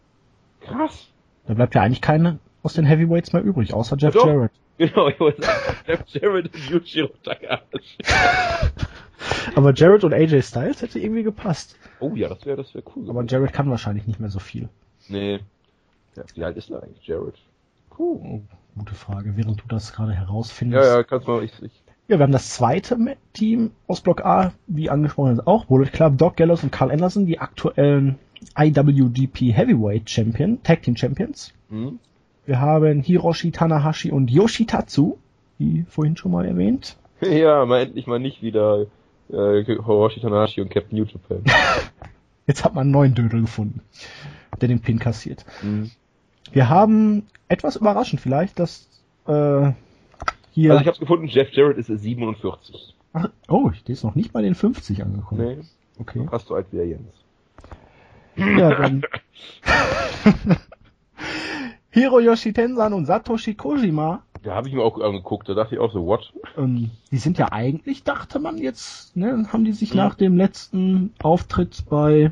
Krass. 0.62 1.08
da 1.46 1.54
bleibt 1.54 1.74
ja 1.74 1.82
eigentlich 1.82 2.00
keiner 2.00 2.38
aus 2.62 2.72
den 2.74 2.84
Heavyweights 2.86 3.32
mehr 3.32 3.42
übrig, 3.42 3.74
außer 3.74 3.96
Jeff. 3.98 4.14
Jarrett. 4.14 4.50
Genau, 4.76 5.06
ich 5.06 5.20
wollte 5.20 5.40
sagen, 5.40 5.76
Jeff 5.86 6.02
Jarrett 6.08 6.52
und 6.52 6.68
Yujiro 6.68 7.08
Takahashi. 7.22 7.96
Aber 9.54 9.72
Jarrett 9.74 10.04
und 10.04 10.12
AJ 10.12 10.42
Styles 10.42 10.82
hätte 10.82 10.98
irgendwie 10.98 11.22
gepasst. 11.22 11.76
Oh 12.00 12.12
ja, 12.14 12.28
das 12.28 12.44
wäre 12.46 12.56
das 12.56 12.74
wäre 12.74 12.84
cool. 12.94 13.08
Aber. 13.08 13.24
Jarrett 13.24 13.52
kann 13.52 13.70
wahrscheinlich 13.70 14.06
nicht 14.06 14.20
mehr 14.20 14.30
so 14.30 14.38
viel. 14.38 14.68
Nee. 15.08 15.40
Ja, 16.16 16.22
wie 16.34 16.44
alt 16.44 16.56
ist 16.56 16.70
denn 16.70 16.76
eigentlich 16.76 17.06
Jared? 17.06 17.34
Oh, 17.96 18.40
gute 18.76 18.94
Frage, 18.94 19.36
während 19.36 19.60
du 19.60 19.64
das 19.68 19.92
gerade 19.92 20.12
herausfindest. 20.12 20.84
Ja, 20.84 20.96
ja, 20.96 21.02
kannst 21.02 21.28
mal, 21.28 21.44
ich, 21.44 21.52
ich 21.62 21.72
Ja, 22.08 22.18
wir 22.18 22.24
haben 22.24 22.32
das 22.32 22.50
zweite 22.50 22.96
Team 23.32 23.70
aus 23.86 24.00
Block 24.00 24.24
A, 24.24 24.52
wie 24.66 24.90
angesprochen 24.90 25.32
ist 25.32 25.46
auch, 25.46 25.66
Bullet 25.66 25.86
Club, 25.90 26.18
Doc 26.18 26.36
Gallows 26.36 26.62
und 26.62 26.72
Carl 26.72 26.90
Anderson, 26.90 27.26
die 27.26 27.38
aktuellen 27.38 28.18
IWGP 28.58 29.52
Heavyweight 29.52 30.10
Champion, 30.10 30.62
Tag 30.62 30.82
Team 30.82 30.96
Champions. 30.96 31.52
hm? 31.70 31.98
Wir 32.46 32.60
haben 32.60 33.00
Hiroshi 33.00 33.52
Tanahashi 33.52 34.10
und 34.10 34.30
Yoshitatsu, 34.30 35.16
wie 35.58 35.86
vorhin 35.88 36.16
schon 36.16 36.32
mal 36.32 36.44
erwähnt. 36.44 36.96
Ja, 37.20 37.64
mal 37.64 37.80
endlich 37.80 38.06
mal 38.06 38.18
nicht 38.18 38.42
wieder 38.42 38.86
äh, 39.34 39.64
Hiroshi 39.64 40.20
Tanahashi 40.20 40.60
und 40.60 40.70
Captain 40.70 40.98
New 40.98 41.04
Japan. 41.04 41.42
Jetzt 42.46 42.64
hat 42.64 42.74
man 42.74 42.82
einen 42.82 42.90
neuen 42.90 43.14
Dödel 43.14 43.40
gefunden, 43.42 43.80
der 44.60 44.68
den 44.68 44.80
Pin 44.80 44.98
kassiert. 44.98 45.44
hm. 45.60 45.90
Wir 46.52 46.68
haben 46.68 47.26
etwas 47.48 47.76
überraschend 47.76 48.20
vielleicht, 48.20 48.58
dass 48.58 48.86
äh, 49.26 49.72
hier. 50.52 50.70
Also 50.72 50.82
ich 50.82 50.86
hab's 50.88 50.98
gefunden, 51.00 51.26
Jeff 51.26 51.50
Jarrett 51.52 51.78
ist 51.78 51.86
47. 51.88 52.94
Ach, 53.14 53.28
oh, 53.48 53.70
der 53.86 53.92
ist 53.92 54.04
noch 54.04 54.14
nicht 54.14 54.32
bei 54.32 54.42
den 54.42 54.54
50 54.54 55.02
angekommen. 55.02 55.40
Nee, 55.58 55.64
Okay. 56.00 56.26
fast 56.30 56.48
so 56.48 56.54
alt 56.54 56.66
wie 56.70 56.76
der 56.76 56.86
Jens. 56.86 57.12
Ja, 58.36 58.74
dann. 58.80 59.02
Hiroyoshi 61.90 62.52
Tensan 62.52 62.92
und 62.92 63.06
Satoshi 63.06 63.54
Kojima, 63.54 64.22
Da 64.44 64.54
habe 64.54 64.68
ich 64.68 64.74
mir 64.74 64.82
auch 64.82 65.00
angeguckt, 65.00 65.48
da 65.48 65.54
dachte 65.54 65.74
ich 65.74 65.80
auch 65.80 65.92
so, 65.92 66.06
what? 66.06 66.32
ähm, 66.58 66.90
die 67.10 67.16
sind 67.16 67.38
ja 67.38 67.50
eigentlich, 67.52 68.04
dachte 68.04 68.38
man 68.38 68.58
jetzt, 68.58 69.16
ne, 69.16 69.46
haben 69.52 69.64
die 69.64 69.72
sich 69.72 69.90
Mhm. 69.92 69.96
nach 69.96 70.14
dem 70.14 70.36
letzten 70.36 71.14
Auftritt 71.22 71.84
bei 71.88 72.30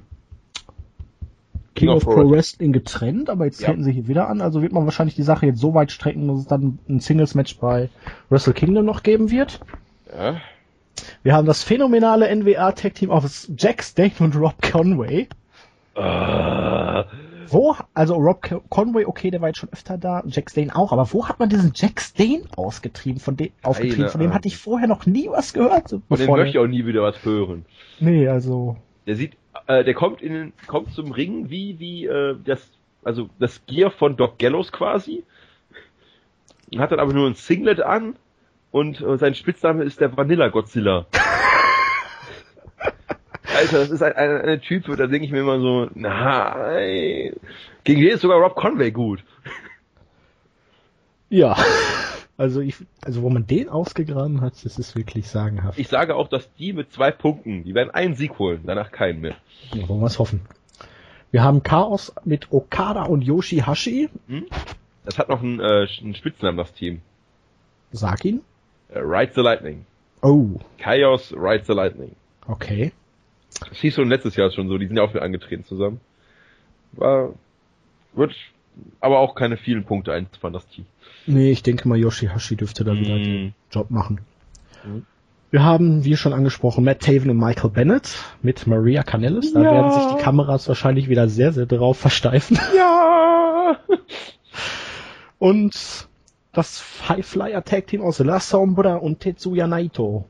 King 1.75 1.89
King 1.89 1.97
of 1.97 2.05
Pro 2.05 2.31
Wrestling 2.31 2.73
getrennt, 2.73 3.31
aber 3.31 3.47
jetzt 3.47 3.61
Ja. 3.61 3.69
treten 3.69 3.83
sie 3.83 3.93
hier 3.93 4.07
wieder 4.09 4.29
an, 4.29 4.43
also 4.43 4.61
wird 4.61 4.73
man 4.73 4.85
wahrscheinlich 4.85 5.15
die 5.17 5.23
Sache 5.23 5.47
jetzt 5.47 5.59
so 5.61 5.73
weit 5.75 5.91
strecken, 5.91 6.29
dass 6.29 6.41
es 6.41 6.47
dann 6.47 6.79
ein 6.89 7.01
Singles-Match 7.01 7.57
bei 7.59 7.89
Wrestle 8.29 8.53
Kingdom 8.53 8.85
noch 8.85 9.03
geben 9.03 9.31
wird. 9.31 9.61
Ja. 10.15 10.37
Wir 11.23 11.35
haben 11.35 11.47
das 11.47 11.63
phänomenale 11.63 12.29
NWA-Tag-Team 12.29 13.11
aus 13.11 13.51
Jack 13.57 13.83
Stane 13.83 14.13
und 14.21 14.37
Rob 14.37 14.61
Conway. 14.61 15.29
Äh, 15.95 17.05
Wo, 17.49 17.77
also 17.95 18.15
Rob 18.15 18.43
Con- 18.43 18.63
Conway, 18.69 19.05
okay, 19.05 19.31
der 19.31 19.41
war 19.41 19.49
jetzt 19.49 19.59
schon 19.59 19.73
öfter 19.73 19.99
da, 19.99 20.23
Jack 20.27 20.51
Stane 20.51 20.75
auch, 20.75 20.93
aber 20.93 21.13
wo 21.13 21.27
hat 21.29 21.39
man 21.39 21.49
diesen 21.49 21.73
Jack 21.75 22.01
Stane 22.01 22.43
ausgetrieben, 22.57 23.21
von 23.21 23.37
dem, 23.37 23.51
aufgetrieben? 23.63 24.09
Von 24.09 24.21
dem 24.21 24.33
hatte 24.35 24.49
ich 24.49 24.57
vorher 24.57 24.89
noch 24.89 25.07
nie 25.07 25.29
was 25.31 25.53
gehört. 25.53 25.91
von 25.91 26.01
dem 26.09 26.31
möchte 26.31 26.49
ich 26.49 26.59
auch 26.59 26.67
nie 26.67 26.87
wieder 26.87 27.03
was 27.03 27.25
hören. 27.25 27.65
Nee, 28.01 28.29
also, 28.29 28.77
Der 29.07 29.17
sieht, 29.17 29.37
äh, 29.67 29.85
der 29.85 29.95
kommt 29.95 30.23
in 30.23 30.33
den, 30.33 30.53
kommt 30.67 30.93
zum 30.93 31.13
Ring 31.13 31.51
wie, 31.51 31.79
wie, 31.79 32.07
äh, 32.07 32.37
das, 32.45 32.69
also 33.05 33.29
das 33.39 33.61
Gear 33.67 33.91
von 33.91 34.17
Doc 34.17 34.39
Gallows 34.39 34.73
quasi. 34.73 35.25
Hat 36.79 36.91
dann 36.93 37.01
aber 37.01 37.13
nur 37.13 37.29
ein 37.29 37.35
Singlet 37.35 37.81
an 37.81 38.17
und 38.71 39.01
äh, 39.03 39.19
sein 39.19 39.35
Spitzname 39.35 39.85
ist 39.85 40.01
der 40.01 40.17
Vanilla 40.17 40.49
Godzilla. 40.49 41.07
Alter, 43.57 43.79
das 43.79 43.91
ist 43.91 44.03
ein, 44.03 44.13
ein, 44.13 44.41
eine 44.41 44.61
Type, 44.61 44.97
da 44.97 45.07
denke 45.07 45.27
ich 45.27 45.33
mir 45.33 45.41
immer 45.41 45.61
so, 45.61 45.89
nein. 45.95 47.35
Gegen 47.85 48.01
den 48.01 48.11
ist 48.11 48.21
sogar 48.23 48.39
Rob 48.39 48.55
Conway 48.55 48.91
gut. 48.91 49.23
ja. 51.29 51.57
Also 52.39 52.61
ich, 52.61 52.77
also 53.03 53.23
wo 53.23 53.31
man 53.31 53.47
den 53.47 53.69
ausgegraben 53.69 54.41
hat, 54.41 54.55
das 54.65 54.79
ist 54.79 54.97
wirklich 54.97 55.29
sagenhaft. 55.29 55.79
Ich 55.79 55.89
sage 55.89 56.17
auch, 56.17 56.29
dass 56.29 56.53
die 56.55 56.73
mit 56.73 56.91
zwei 56.93 57.11
Punkten, 57.11 57.63
die 57.63 57.75
werden 57.75 57.91
einen 57.91 58.15
Sieg 58.15 58.39
holen, 58.39 58.63
danach 58.65 58.91
keinen 58.91 59.21
mehr. 59.21 59.37
Ja, 59.75 59.89
wollen 59.89 60.01
wir 60.01 60.07
es 60.07 60.19
hoffen. 60.19 60.41
Wir 61.31 61.43
haben 61.45 61.63
Chaos 61.63 62.13
mit 62.25 62.51
Okada 62.51 63.05
und 63.05 63.23
Yoshihashi. 63.23 64.09
Das 65.05 65.19
hat 65.19 65.29
noch 65.29 65.43
einen, 65.43 65.61
äh, 65.61 65.87
einen 66.01 66.15
Spitznamen, 66.15 66.57
das 66.57 66.73
Team. 66.73 67.01
Sag 67.93 68.25
ihn. 68.25 68.41
Äh, 68.89 68.99
Ride 69.01 69.33
the 69.35 69.41
Lightning. 69.43 69.85
Oh, 70.23 70.59
Chaos 70.79 71.33
Ride 71.33 71.65
the 71.67 71.75
Lightning. 71.75 72.17
okay. 72.49 72.93
Das 73.69 73.79
hieß 73.79 73.95
schon 73.95 74.09
letztes 74.09 74.37
Jahr 74.37 74.51
schon 74.51 74.69
so, 74.69 74.79
die 74.79 74.87
sind 74.87 74.97
ja 74.97 75.03
auch 75.03 75.13
wieder 75.15 75.23
angetreten 75.23 75.65
zusammen. 75.65 76.01
War, 76.93 77.31
wird 78.15 78.35
aber 79.01 79.19
auch 79.19 79.35
keine 79.35 79.57
vielen 79.57 79.85
Punkte 79.85 80.13
einfahren, 80.13 80.53
das 80.53 80.67
Team. 80.69 80.87
Nee, 81.27 81.51
ich 81.51 81.63
denke 81.63 81.89
mal, 81.89 81.99
Yoshihashi 81.99 82.57
dürfte 82.57 82.85
da 82.85 82.95
wieder 82.95 83.17
den 83.17 83.47
Mm. 83.49 83.55
Job 83.71 83.91
machen. 83.91 84.21
Mhm. 84.85 85.07
Wir 85.51 85.63
haben, 85.63 86.05
wie 86.05 86.17
schon 86.17 86.33
angesprochen, 86.33 86.83
Matt 86.85 87.01
Taven 87.01 87.29
und 87.31 87.37
Michael 87.37 87.69
Bennett 87.71 88.17
mit 88.41 88.67
Maria 88.67 89.03
Kanellis. 89.03 89.53
Da 89.53 89.63
Ja. 89.63 89.71
werden 89.73 89.91
sich 89.91 90.07
die 90.17 90.23
Kameras 90.23 90.67
wahrscheinlich 90.69 91.09
wieder 91.11 91.29
sehr, 91.29 91.53
sehr 91.53 91.67
drauf 91.67 91.99
versteifen. 91.99 92.59
Ja! 92.77 93.77
Und 95.39 96.09
das 96.53 96.85
High-Flyer 97.09 97.65
Tag 97.65 97.87
Team 97.89 98.03
aus 98.03 98.19
La 98.21 98.41
Sombra 98.41 98.97
und 98.97 99.21
Tetsuya 99.21 99.67
Naito. 99.67 100.27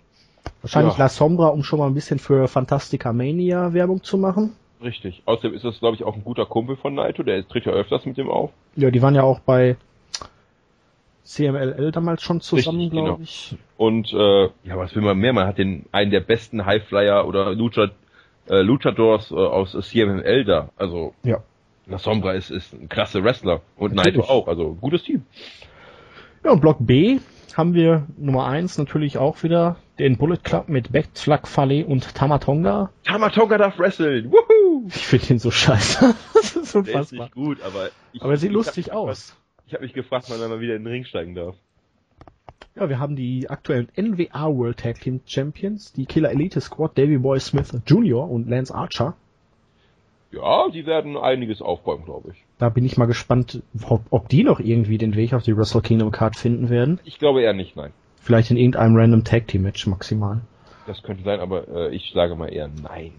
Wahrscheinlich 0.61 0.95
Ja. 0.95 1.05
La 1.05 1.09
Sombra, 1.09 1.49
um 1.49 1.63
schon 1.63 1.79
mal 1.79 1.87
ein 1.87 1.95
bisschen 1.95 2.19
für 2.19 2.49
Fantastica 2.49 3.13
Mania 3.13 3.73
Werbung 3.73 4.03
zu 4.03 4.19
machen. 4.19 4.55
Richtig. 4.83 5.23
Außerdem 5.27 5.55
ist 5.55 5.65
das, 5.65 5.79
glaube 5.79 5.97
ich, 5.97 6.05
auch 6.05 6.15
ein 6.15 6.25
guter 6.25 6.47
Kumpel 6.47 6.77
von 6.77 6.95
Naito, 6.95 7.23
der 7.23 7.47
tritt 7.47 7.67
ja 7.67 7.73
öfters 7.73 8.05
mit 8.05 8.17
dem 8.17 8.29
auf. 8.29 8.51
Ja, 8.75 8.91
die 8.91 9.01
waren 9.01 9.15
ja 9.15 9.23
auch 9.23 9.41
bei 9.41 9.77
CMLL 11.25 11.93
damals 11.93 12.23
schon 12.23 12.41
zusammen, 12.41 12.91
glaube 12.91 13.11
genau. 13.11 13.21
ich. 13.23 13.57
Und 13.77 14.13
äh, 14.13 14.45
ja, 14.65 14.77
was 14.77 14.95
will 14.95 15.03
man 15.03 15.19
mehr? 15.19 15.33
Man 15.33 15.47
hat 15.47 15.59
den 15.59 15.87
einen 15.93 16.11
der 16.11 16.21
besten 16.21 16.67
Highflyer 16.67 17.27
oder 17.27 17.55
Lucha, 17.55 17.91
äh, 18.49 18.61
Luchadors 18.63 19.31
äh, 19.31 19.35
aus 19.35 19.73
CMML 19.73 20.45
da. 20.45 20.71
Also 20.77 21.15
Ja. 21.23 21.43
La 21.87 21.99
Sombra 21.99 22.33
ist, 22.33 22.51
ist 22.51 22.73
ein 22.73 22.89
klasse 22.89 23.25
Wrestler 23.25 23.61
und 23.77 23.95
Natürlich. 23.95 24.19
Naito 24.19 24.31
auch. 24.31 24.49
Also 24.49 24.77
gutes 24.81 25.03
Team. 25.03 25.25
Ja, 26.45 26.53
und 26.53 26.61
Block 26.61 26.79
B 26.81 27.19
haben 27.57 27.75
wir 27.75 28.07
Nummer 28.17 28.47
eins 28.47 28.79
natürlich 28.79 29.19
auch 29.19 29.43
wieder 29.43 29.77
den 29.99 30.17
Bullet 30.17 30.39
Club 30.43 30.69
mit 30.69 30.93
Beck, 30.93 31.09
Fale 31.45 31.87
und 31.87 32.15
Tamatonga. 32.15 32.91
Tamatonga 33.05 33.59
darf 33.59 33.79
wresteln. 33.79 34.33
Woohoo! 34.33 34.87
Ich 34.89 35.07
finde 35.07 35.27
den 35.27 35.39
so 35.39 35.51
scheiße. 35.51 36.15
das 36.35 36.45
ist 36.45 36.55
Der 36.55 36.63
ist 36.63 36.75
unfassbar. 36.75 37.25
nicht 37.27 37.35
gut, 37.35 37.63
aber 37.63 37.91
ich, 38.13 38.23
Aber 38.23 38.33
er 38.33 38.37
sieht 38.39 38.51
ich 38.51 38.55
lustig 38.55 38.89
hab, 38.89 38.97
aus. 38.97 39.37
Ich 39.67 39.75
habe 39.75 39.85
mich 39.85 39.93
gefragt, 39.93 40.27
wann 40.29 40.41
er 40.41 40.49
mal 40.49 40.61
wieder 40.61 40.77
in 40.77 40.85
den 40.85 40.93
Ring 40.93 41.05
steigen 41.05 41.35
darf. 41.35 41.55
Ja, 42.75 42.89
wir 42.89 42.99
haben 42.99 43.17
die 43.17 43.51
aktuellen 43.51 43.89
NWA 43.97 44.49
World 44.49 44.79
Tag 44.79 45.01
Team 45.01 45.21
Champions, 45.27 45.93
die 45.93 46.07
Killer 46.07 46.31
Elite 46.31 46.61
Squad, 46.61 46.97
Davey 46.97 47.19
Boy 47.19 47.39
Smith 47.39 47.71
Jr. 47.87 48.31
und 48.31 48.49
Lance 48.49 48.75
Archer. 48.75 49.15
Ja, 50.31 50.71
die 50.71 50.87
werden 50.87 51.19
einiges 51.19 51.61
aufbäumen, 51.61 52.07
glaube 52.07 52.31
ich. 52.33 52.43
Da 52.57 52.71
bin 52.71 52.87
ich 52.87 52.97
mal 52.97 53.05
gespannt, 53.05 53.63
ob, 53.87 54.01
ob 54.09 54.29
die 54.31 54.45
noch 54.45 54.61
irgendwie 54.61 54.97
den 54.97 55.15
Weg 55.15 55.35
auf 55.35 55.43
die 55.43 55.55
Wrestle 55.55 55.83
Kingdom 55.83 56.11
Card 56.11 56.37
finden 56.37 56.71
werden. 56.71 56.99
Ich 57.05 57.19
glaube 57.19 57.43
eher 57.43 57.53
nicht, 57.53 57.77
nein. 57.77 57.93
Vielleicht 58.23 58.51
in 58.51 58.57
irgendeinem 58.57 58.97
random 58.97 59.25
Tag 59.25 59.49
Team 59.49 59.63
Match 59.63 59.87
maximal. 59.87 60.43
Das 60.87 61.03
könnte 61.03 61.25
sein, 61.25 61.41
aber 61.41 61.69
äh, 61.69 61.95
ich 61.95 62.13
sage 62.15 62.37
mal 62.37 62.53
eher 62.53 62.69
nein. 62.69 63.13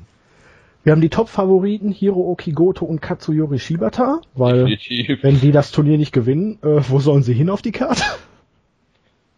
Wir 0.83 0.91
haben 0.91 1.01
die 1.01 1.09
Top-Favoriten 1.09 1.91
Hirooki 1.91 2.51
Goto 2.51 2.85
und 2.85 3.01
Katsuyori 3.01 3.59
Shibata, 3.59 4.19
weil 4.33 4.65
Definitiv. 4.65 5.23
wenn 5.23 5.39
die 5.39 5.51
das 5.51 5.71
Turnier 5.71 5.97
nicht 5.97 6.11
gewinnen, 6.11 6.57
äh, 6.61 6.81
wo 6.89 6.99
sollen 6.99 7.23
sie 7.23 7.33
hin 7.33 7.49
auf 7.49 7.61
die 7.61 7.71
Karte? 7.71 8.03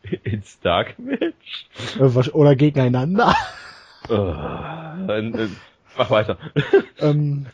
Ins 0.24 0.60
Dark 0.60 0.98
Match. 1.00 1.68
Äh, 2.00 2.30
Oder 2.32 2.56
gegeneinander? 2.56 3.36
Äh, 4.06 4.10
dann, 4.10 5.34
äh, 5.34 5.48
mach 5.98 6.10
weiter. 6.10 6.38
ähm, 7.00 7.48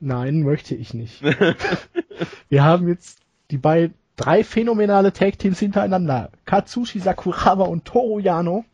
nein, 0.00 0.42
möchte 0.42 0.74
ich 0.74 0.94
nicht. 0.94 1.22
Wir 2.48 2.64
haben 2.64 2.88
jetzt 2.88 3.20
die 3.50 3.58
beiden, 3.58 3.94
drei 4.16 4.44
phänomenale 4.44 5.12
Tag-Teams 5.12 5.58
hintereinander. 5.58 6.30
Katsushi 6.44 7.00
Sakuraba 7.00 7.64
und 7.64 7.84
Toru 7.84 8.18
Yano. 8.18 8.64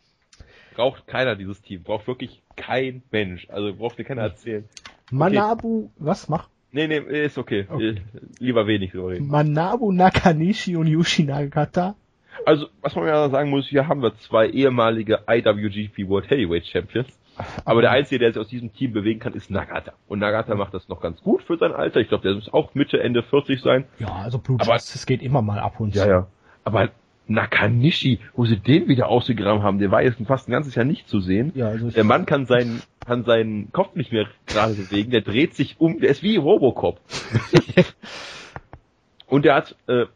Braucht 0.74 1.07
keiner 1.07 1.36
dieses 1.36 1.61
Team. 1.61 1.82
Braucht 1.82 2.07
wirklich 2.07 2.43
kein 2.57 3.03
Mensch. 3.11 3.49
Also 3.51 3.74
braucht 3.74 3.99
dir 3.99 4.05
keiner 4.05 4.22
erzählen. 4.22 4.64
Manabu, 5.11 5.90
was 5.99 6.28
mach? 6.28 6.49
Nee, 6.70 6.86
nee, 6.88 6.99
ist 7.24 7.36
okay. 7.36 7.66
Okay. 7.68 7.88
Äh, 7.90 8.01
Lieber 8.38 8.66
wenig 8.66 8.95
reden. 8.95 9.28
Manabu 9.28 9.93
Nakanishi 9.93 10.76
und 10.76 10.86
Yushi 10.86 11.24
Nagata. 11.24 11.97
Also, 12.47 12.68
was 12.80 12.95
man 12.97 13.07
ja 13.07 13.28
sagen 13.28 13.51
muss, 13.51 13.68
hier 13.68 13.88
haben 13.88 14.03
wir 14.03 14.16
zwei 14.16 14.49
ehemalige 14.49 15.20
IWGP 15.28 16.09
World 16.09 16.30
Heavyweight 16.30 16.66
Champions. 16.66 17.09
Aber 17.64 17.82
der 17.82 17.90
Einzige, 17.90 18.18
der 18.18 18.32
sich 18.32 18.40
aus 18.40 18.49
diesem 18.49 18.72
Team 18.72 18.93
bewegen 18.93 19.20
kann, 19.20 19.34
ist 19.34 19.51
Nagata. 19.51 19.93
Und 20.09 20.18
Nagata 20.18 20.55
macht 20.55 20.74
das 20.74 20.88
noch 20.88 21.01
ganz 21.01 21.22
gut 21.22 21.43
für 21.43 21.57
sein 21.59 21.72
Alter. 21.72 22.01
Ich 22.01 22.09
glaube, 22.09 22.22
der 22.26 22.34
muss 22.34 22.53
auch 22.53 22.74
Mitte, 22.74 23.01
Ende 23.03 23.22
40 23.22 23.61
sein. 23.61 23.84
Ja, 23.99 24.09
also 24.09 24.38
Blue 24.38 24.59
Aber- 24.61 24.74
Justice 24.74 25.07
geht 25.07 25.22
immer 25.22 25.43
mal 25.43 25.59
ab 25.59 25.80
und 25.80 25.93
zu. 25.95 26.01
Ja, 26.01 26.09
ja. 26.09 26.26
Aber 26.64 26.88
Nakanishi, 27.28 28.18
wo 28.34 28.45
sie 28.45 28.59
den 28.59 28.88
wieder 28.88 29.09
ausgegraben 29.09 29.62
haben, 29.62 29.78
der 29.78 29.90
war 29.90 30.03
jetzt 30.03 30.20
fast 30.26 30.49
ein 30.49 30.53
ganzes 30.53 30.74
Jahr 30.74 30.84
nicht 30.84 31.09
zu 31.09 31.20
sehen. 31.20 31.53
Ja, 31.55 31.68
also 31.68 31.90
Der 31.90 32.05
Mann 32.05 32.26
kann 32.26 32.47
seinen, 32.47 32.82
kann 33.07 33.24
seinen 33.24 33.72
Kopf 33.72 33.95
nicht 33.95 34.12
mehr 34.12 34.26
gerade 34.47 34.74
bewegen, 34.74 35.11
der 35.11 35.20
dreht 35.22 35.55
sich 35.55 35.76
um, 35.78 36.01
der 36.01 36.11
ist 36.11 36.22
wie 36.22 36.36
Robocop. 36.36 37.01
Und 39.26 39.47
er 39.47 39.55
hat 39.55 39.76
äh, 39.86 40.07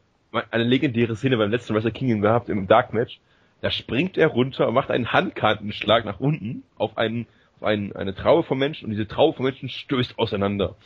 eine 0.51 0.65
legendäre 0.65 1.17
Szene 1.17 1.37
beim 1.39 1.51
letzten 1.51 1.75
Wrestle 1.75 1.93
Kingdom 1.93 2.21
gehabt 2.21 2.49
im 2.49 2.67
Dark 2.67 2.93
Match. 2.93 3.21
Da 3.67 3.73
springt 3.73 4.17
er 4.17 4.29
runter 4.29 4.69
und 4.69 4.75
macht 4.75 4.93
einen 4.93 5.13
Handkantenschlag 5.13 6.05
nach 6.05 6.21
unten 6.21 6.63
auf 6.77 6.97
einen 6.97 7.27
auf 7.57 7.65
einen, 7.65 7.97
eine 7.97 8.15
Traube 8.15 8.45
von 8.45 8.59
Menschen 8.59 8.85
und 8.85 8.93
diese 8.93 9.09
Traube 9.09 9.37
von 9.37 9.45
Menschen 9.45 9.69
stößt 9.69 10.21
auseinander. 10.21 10.77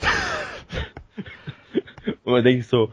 und 2.25 2.33
man 2.33 2.43
denkt 2.43 2.65
so, 2.65 2.91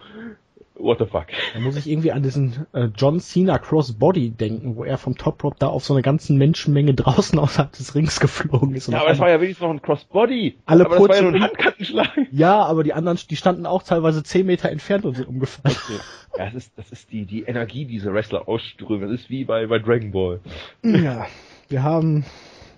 what 0.80 1.00
the 1.00 1.06
fuck? 1.06 1.28
da 1.54 1.60
muss 1.60 1.76
ich 1.76 1.88
irgendwie 1.88 2.12
an 2.12 2.24
diesen 2.24 2.66
äh, 2.74 2.90
John 2.96 3.20
Cena 3.20 3.60
Crossbody 3.60 4.30
denken, 4.32 4.76
wo 4.76 4.84
er 4.84 4.98
vom 4.98 5.18
Top 5.18 5.44
Rope 5.44 5.58
da 5.60 5.68
auf 5.68 5.84
so 5.84 5.94
eine 5.94 6.02
ganzen 6.02 6.38
Menschenmenge 6.38 6.94
draußen 6.94 7.38
außerhalb 7.40 7.72
des 7.74 7.94
Rings 7.96 8.20
geflogen 8.20 8.74
ist. 8.76 8.88
Ja, 8.88 9.00
aber 9.00 9.10
das 9.10 9.20
war 9.20 9.30
ja 9.30 9.42
wenigstens 9.42 9.64
noch 9.64 9.72
ein 9.72 9.82
Crossbody. 9.82 10.58
Alle 10.66 10.86
aber 10.86 10.98
das 10.98 11.10
war 11.10 11.16
ja 11.16 11.22
nur 11.24 11.34
ein. 11.34 11.44
Handkantenschlag. 11.44 12.18
ja, 12.32 12.64
aber 12.64 12.84
die 12.84 12.94
anderen, 12.94 13.20
die 13.30 13.36
standen 13.36 13.66
auch 13.66 13.84
teilweise 13.84 14.24
10 14.24 14.46
Meter 14.46 14.70
entfernt 14.70 15.06
und 15.06 15.16
sind 15.16 15.28
umgefallen. 15.28 15.76
Ja, 16.38 16.46
das 16.46 16.54
ist, 16.54 16.78
das 16.78 16.92
ist 16.92 17.12
die, 17.12 17.26
die 17.26 17.44
Energie, 17.44 17.86
die 17.86 17.98
diese 17.98 18.14
Wrestler 18.14 18.48
ausströmen. 18.48 19.10
Das 19.10 19.22
ist 19.22 19.30
wie 19.32 19.44
bei, 19.44 19.66
bei 19.66 19.80
Dragon 19.80 20.12
Ball. 20.12 20.40
Ja, 20.84 21.26
wir 21.68 21.82
haben 21.82 22.26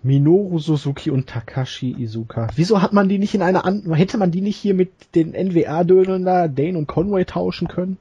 Minoru 0.04 0.60
Suzuki 0.60 1.12
und 1.12 1.28
Takashi 1.28 1.92
Izuka. 1.98 2.48
Wieso 2.56 2.82
hat 2.82 2.94
man 2.94 3.10
die 3.10 3.18
nicht 3.20 3.36
in 3.36 3.42
einer 3.42 3.66
an 3.66 3.84
hätte 3.94 4.18
man 4.18 4.32
die 4.32 4.42
nicht 4.42 4.56
hier 4.58 4.74
mit 4.74 4.92
den 5.16 5.32
NWA-Dönern 5.34 6.24
da, 6.24 6.48
Dane 6.48 6.78
und 6.78 6.88
Conway 6.88 7.26
tauschen 7.26 7.68
können? 7.68 7.98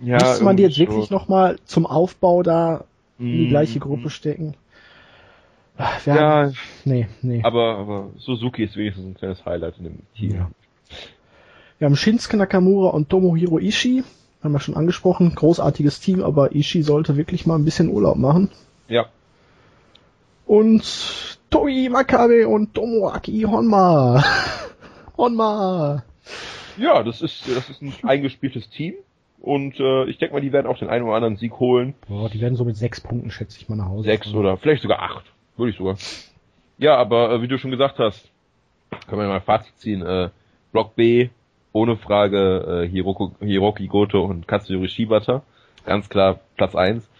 Ja, 0.00 0.18
Müsste 0.18 0.44
man 0.44 0.56
die 0.56 0.62
jetzt 0.62 0.78
irgendwie 0.78 0.96
wirklich 0.96 1.10
nochmal 1.10 1.58
zum 1.64 1.86
Aufbau 1.86 2.42
da 2.42 2.84
in 3.18 3.26
die 3.32 3.44
Mhm. 3.46 3.48
gleiche 3.50 3.78
Gruppe 3.78 4.10
stecken? 4.10 4.54
Ach, 5.76 6.04
Wir 6.06 6.14
haben, 6.14 6.50
Ja, 6.50 6.52
nee, 6.84 7.08
nee. 7.22 7.40
aber, 7.44 7.76
aber 7.78 8.10
Suzuki 8.18 8.64
ist 8.64 8.76
wenigstens 8.76 9.06
ein 9.06 9.14
kleines 9.14 9.44
Highlight 9.44 9.78
in 9.78 9.84
dem 9.84 9.98
Team. 10.16 10.30
Ja. 10.34 10.50
Wir 11.78 11.86
haben 11.86 11.96
Shinsuke 11.96 12.36
Nakamura 12.36 12.90
und 12.90 13.08
Tomohiro 13.08 13.58
Ishii. 13.58 14.04
Haben 14.42 14.52
wir 14.52 14.60
schon 14.60 14.76
angesprochen. 14.76 15.34
Großartiges 15.34 16.00
Team, 16.00 16.22
aber 16.22 16.54
Ishii 16.54 16.82
sollte 16.82 17.16
wirklich 17.16 17.46
mal 17.46 17.56
ein 17.56 17.64
bisschen 17.64 17.88
Urlaub 17.88 18.16
machen. 18.16 18.50
Ja. 18.88 19.06
Und 20.46 21.38
Toi 21.50 21.88
Makabe 21.90 22.48
und 22.48 22.74
Tomoaki 22.74 23.42
Honma. 23.42 24.22
Honma. 25.16 26.02
Ja, 26.76 27.02
das 27.02 27.22
ist, 27.22 27.48
das 27.48 27.68
ist 27.68 27.82
ein 27.82 27.92
eingespieltes 28.02 28.70
Team. 28.70 28.94
Und 29.40 29.78
äh, 29.80 30.04
ich 30.04 30.18
denke 30.18 30.34
mal, 30.34 30.40
die 30.40 30.52
werden 30.52 30.66
auch 30.66 30.78
den 30.78 30.88
einen 30.88 31.04
oder 31.04 31.16
anderen 31.16 31.36
Sieg 31.36 31.58
holen. 31.58 31.94
Boah, 32.08 32.28
die 32.28 32.40
werden 32.40 32.54
so 32.54 32.64
mit 32.64 32.76
sechs 32.76 33.00
Punkten, 33.00 33.30
schätze 33.30 33.58
ich 33.60 33.68
mal, 33.68 33.76
nach 33.76 33.88
Hause. 33.88 34.04
Sechs 34.04 34.28
fahren. 34.28 34.38
oder 34.38 34.56
vielleicht 34.56 34.82
sogar 34.82 35.00
acht. 35.02 35.24
Würde 35.56 35.70
ich 35.70 35.76
sogar. 35.76 35.96
Ja, 36.78 36.96
aber 36.96 37.32
äh, 37.32 37.42
wie 37.42 37.48
du 37.48 37.58
schon 37.58 37.72
gesagt 37.72 37.98
hast, 37.98 38.30
können 39.08 39.20
wir 39.20 39.28
mal 39.28 39.36
ein 39.36 39.42
Fazit 39.42 39.76
ziehen. 39.78 40.02
Äh, 40.02 40.30
Block 40.70 40.94
B, 40.94 41.28
ohne 41.72 41.96
Frage 41.96 42.84
äh, 42.84 42.88
Hiroko, 42.88 43.32
Hiroki 43.40 43.88
Goto 43.88 44.24
und 44.24 44.46
Katsuyori 44.46 44.88
Shibata. 44.88 45.42
Ganz 45.84 46.08
klar 46.08 46.40
Platz 46.56 46.74
eins. 46.74 47.10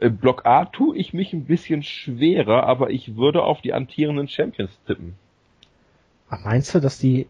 Äh, 0.00 0.10
Block 0.10 0.46
A 0.46 0.64
tue 0.66 0.96
ich 0.96 1.12
mich 1.12 1.32
ein 1.32 1.44
bisschen 1.44 1.82
schwerer, 1.82 2.64
aber 2.64 2.90
ich 2.90 3.16
würde 3.16 3.42
auf 3.42 3.60
die 3.60 3.72
amtierenden 3.72 4.28
Champions 4.28 4.70
tippen. 4.86 5.14
Ah, 6.30 6.38
Meinst 6.44 6.74
du, 6.74 6.80
dass 6.80 6.98
die 6.98 7.26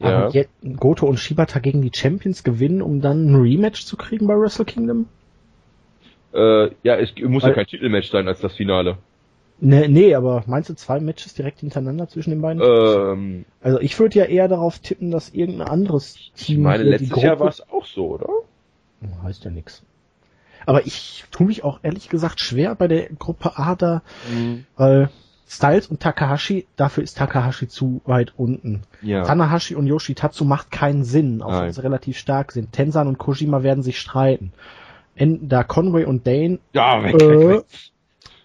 Ja. 0.00 0.28
jetzt 0.30 0.50
Goto 0.78 1.06
und 1.06 1.18
Shibata 1.18 1.60
gegen 1.60 1.80
die 1.82 1.92
Champions 1.94 2.42
gewinnen, 2.42 2.82
um 2.82 3.00
dann 3.00 3.30
ein 3.30 3.34
Rematch 3.40 3.84
zu 3.84 3.96
kriegen 3.96 4.26
bei 4.26 4.34
Wrestle 4.34 4.64
Kingdom? 4.64 5.06
Äh, 6.34 6.70
ja, 6.82 6.96
es 6.96 7.12
muss 7.20 7.42
Weil- 7.42 7.50
ja 7.50 7.54
kein 7.54 7.66
Titelmatch 7.66 8.10
sein 8.10 8.26
als 8.26 8.40
das 8.40 8.54
Finale. 8.56 8.96
Nee, 9.60 9.86
nee, 9.86 10.14
aber 10.16 10.42
meinst 10.46 10.70
du 10.70 10.74
zwei 10.74 10.98
Matches 10.98 11.34
direkt 11.34 11.60
hintereinander 11.60 12.08
zwischen 12.08 12.30
den 12.30 12.40
beiden? 12.40 12.60
Ähm, 12.64 13.44
Also 13.60 13.78
ich 13.80 13.96
würde 14.00 14.18
ja 14.18 14.24
eher 14.24 14.48
darauf 14.48 14.80
tippen, 14.80 15.12
dass 15.12 15.28
irgendein 15.30 15.68
anderes 15.68 16.16
ich 16.16 16.32
Team 16.32 16.62
meine, 16.62 16.82
hier 16.82 16.98
die 16.98 17.04
letztes 17.04 17.22
Jahr 17.22 17.38
war 17.38 17.48
es 17.48 17.60
auch 17.70 17.84
so, 17.84 18.08
oder? 18.14 18.28
Oh, 18.28 19.22
Heißt 19.22 19.44
ja 19.44 19.52
nix. 19.52 19.84
Aber 20.66 20.86
ich 20.86 21.24
tue 21.30 21.46
mich 21.46 21.64
auch 21.64 21.80
ehrlich 21.82 22.08
gesagt 22.08 22.40
schwer 22.40 22.74
bei 22.74 22.88
der 22.88 23.08
Gruppe 23.10 23.56
A 23.58 23.74
da, 23.74 24.02
weil 24.76 25.10
Styles 25.48 25.86
und 25.88 26.00
Takahashi, 26.00 26.66
dafür 26.76 27.04
ist 27.04 27.18
Takahashi 27.18 27.68
zu 27.68 28.00
weit 28.06 28.32
unten. 28.38 28.82
Ja. 29.02 29.22
Tanahashi 29.24 29.74
und 29.74 29.86
Yoshitatsu 29.86 30.44
macht 30.46 30.70
keinen 30.70 31.04
Sinn, 31.04 31.42
auch 31.42 31.60
wenn 31.60 31.72
sie 31.72 31.82
relativ 31.82 32.16
stark 32.16 32.52
sind. 32.52 32.72
Tensan 32.72 33.06
und 33.06 33.18
Kojima 33.18 33.62
werden 33.62 33.82
sich 33.82 34.00
streiten. 34.00 34.52
En, 35.14 35.48
da 35.50 35.62
Conway 35.62 36.06
und 36.06 36.26
Dane, 36.26 36.58
Ja, 36.72 37.02
weg, 37.02 37.14
Äh. 37.20 37.28
weg, 37.28 37.48
weg. 37.48 37.64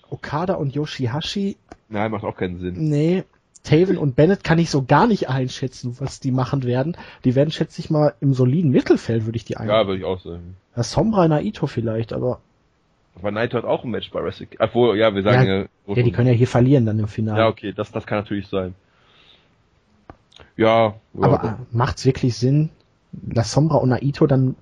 Okada 0.09 0.55
und 0.55 0.75
Yoshihashi, 0.75 1.55
Nein, 1.89 2.11
macht 2.11 2.25
auch 2.25 2.35
keinen 2.35 2.59
Sinn. 2.59 2.75
nee. 2.89 3.23
Taven 3.67 3.97
und 3.97 4.15
Bennett 4.15 4.43
kann 4.43 4.59
ich 4.59 4.69
so 4.69 4.83
gar 4.83 5.07
nicht 5.07 5.29
einschätzen, 5.29 5.95
was 5.99 6.19
die 6.19 6.31
machen 6.31 6.63
werden. 6.63 6.95
Die 7.25 7.35
werden, 7.35 7.51
schätze 7.51 7.81
ich 7.81 7.89
mal, 7.89 8.13
im 8.21 8.33
soliden 8.33 8.71
Mittelfeld 8.71 9.25
würde 9.25 9.35
ich 9.35 9.45
die 9.45 9.57
ein. 9.57 9.67
Ja, 9.67 9.85
würde 9.85 9.99
ich 9.99 10.05
auch 10.05 10.21
sagen. 10.21 10.55
Ja, 10.75 10.83
Sombra 10.83 11.27
Naito 11.27 11.67
vielleicht, 11.67 12.13
aber 12.13 12.39
Aber 13.19 13.31
Naito 13.31 13.57
hat 13.57 13.65
auch 13.65 13.83
ein 13.83 13.91
Match 13.91 14.09
bei 14.11 14.23
Wrestle. 14.23 14.47
Obwohl, 14.59 14.97
ja, 14.97 15.13
wir 15.13 15.21
sagen 15.21 15.47
Ja, 15.47 15.57
ja. 15.57 15.95
ja, 15.95 16.03
die 16.03 16.11
können 16.11 16.27
ja 16.27 16.33
hier 16.33 16.47
verlieren 16.47 16.85
dann 16.85 16.97
im 16.99 17.07
Finale. 17.07 17.39
Ja, 17.39 17.47
okay, 17.47 17.73
das, 17.73 17.91
das 17.91 18.05
kann 18.05 18.19
natürlich 18.19 18.47
sein. 18.47 18.73
Ja, 20.55 20.95
ja 21.13 21.21
Aber 21.21 21.43
äh, 21.43 21.75
macht's 21.75 22.05
wirklich 22.05 22.37
Sinn, 22.37 22.69
La 23.29 23.43
Sombra 23.43 23.77
und 23.77 23.89
Naito 23.89 24.27
dann 24.27 24.55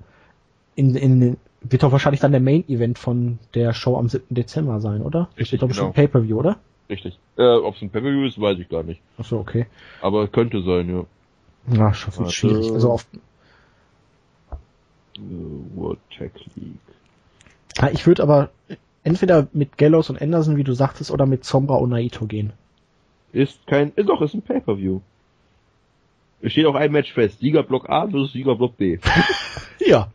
in, 0.75 0.95
in, 0.95 1.37
wird 1.61 1.83
doch 1.83 1.91
wahrscheinlich 1.91 2.21
dann 2.21 2.31
der 2.31 2.41
Main 2.41 2.67
Event 2.67 2.97
von 2.97 3.39
der 3.53 3.73
Show 3.73 3.97
am 3.97 4.09
7. 4.09 4.25
Dezember 4.29 4.79
sein, 4.79 5.01
oder? 5.01 5.29
Richtig, 5.31 5.47
Steht 5.47 5.61
doch 5.61 5.67
genau. 5.67 5.89
bestimmt 5.89 5.93
Pay-Per-View, 5.93 6.39
oder? 6.39 6.57
Richtig. 6.89 7.17
Äh, 7.37 7.43
ob 7.43 7.75
es 7.75 7.81
ein 7.81 7.89
Pay-Per-View 7.89 8.25
ist, 8.27 8.39
weiß 8.39 8.59
ich 8.59 8.69
gar 8.69 8.83
nicht. 8.83 9.01
Achso, 9.17 9.39
okay. 9.39 9.65
Aber 10.01 10.27
könnte 10.27 10.61
sein, 10.61 10.89
ja. 10.89 11.05
Na, 11.67 11.93
schon 11.93 12.15
Warte. 12.17 12.31
schwierig. 12.31 12.71
Also 12.71 12.91
auf, 12.91 13.05
Äh, 15.17 15.19
World 15.75 15.99
Tag 16.17 16.31
League. 16.55 16.77
Ja, 17.77 17.89
ich 17.89 18.05
würde 18.05 18.21
aber 18.23 18.49
entweder 19.03 19.47
mit 19.53 19.77
Gallows 19.77 20.09
und 20.09 20.21
Anderson, 20.21 20.57
wie 20.57 20.63
du 20.63 20.73
sagtest, 20.73 21.11
oder 21.11 21.25
mit 21.25 21.43
Sombra 21.43 21.75
und 21.75 21.89
Naito 21.89 22.25
gehen. 22.25 22.53
Ist 23.33 23.65
kein, 23.67 23.91
ist 23.95 24.07
doch, 24.07 24.21
ist 24.21 24.33
ein 24.33 24.41
Pay-Per-View. 24.41 25.01
Es 26.41 26.51
steht 26.51 26.65
auch 26.67 26.75
ein 26.75 26.91
Match 26.91 27.11
fest. 27.13 27.39
Siegerblock 27.39 27.89
A 27.89 28.07
versus 28.07 28.33
Siegerblock 28.33 28.77
B. 28.77 28.99
Ja. 29.79 30.11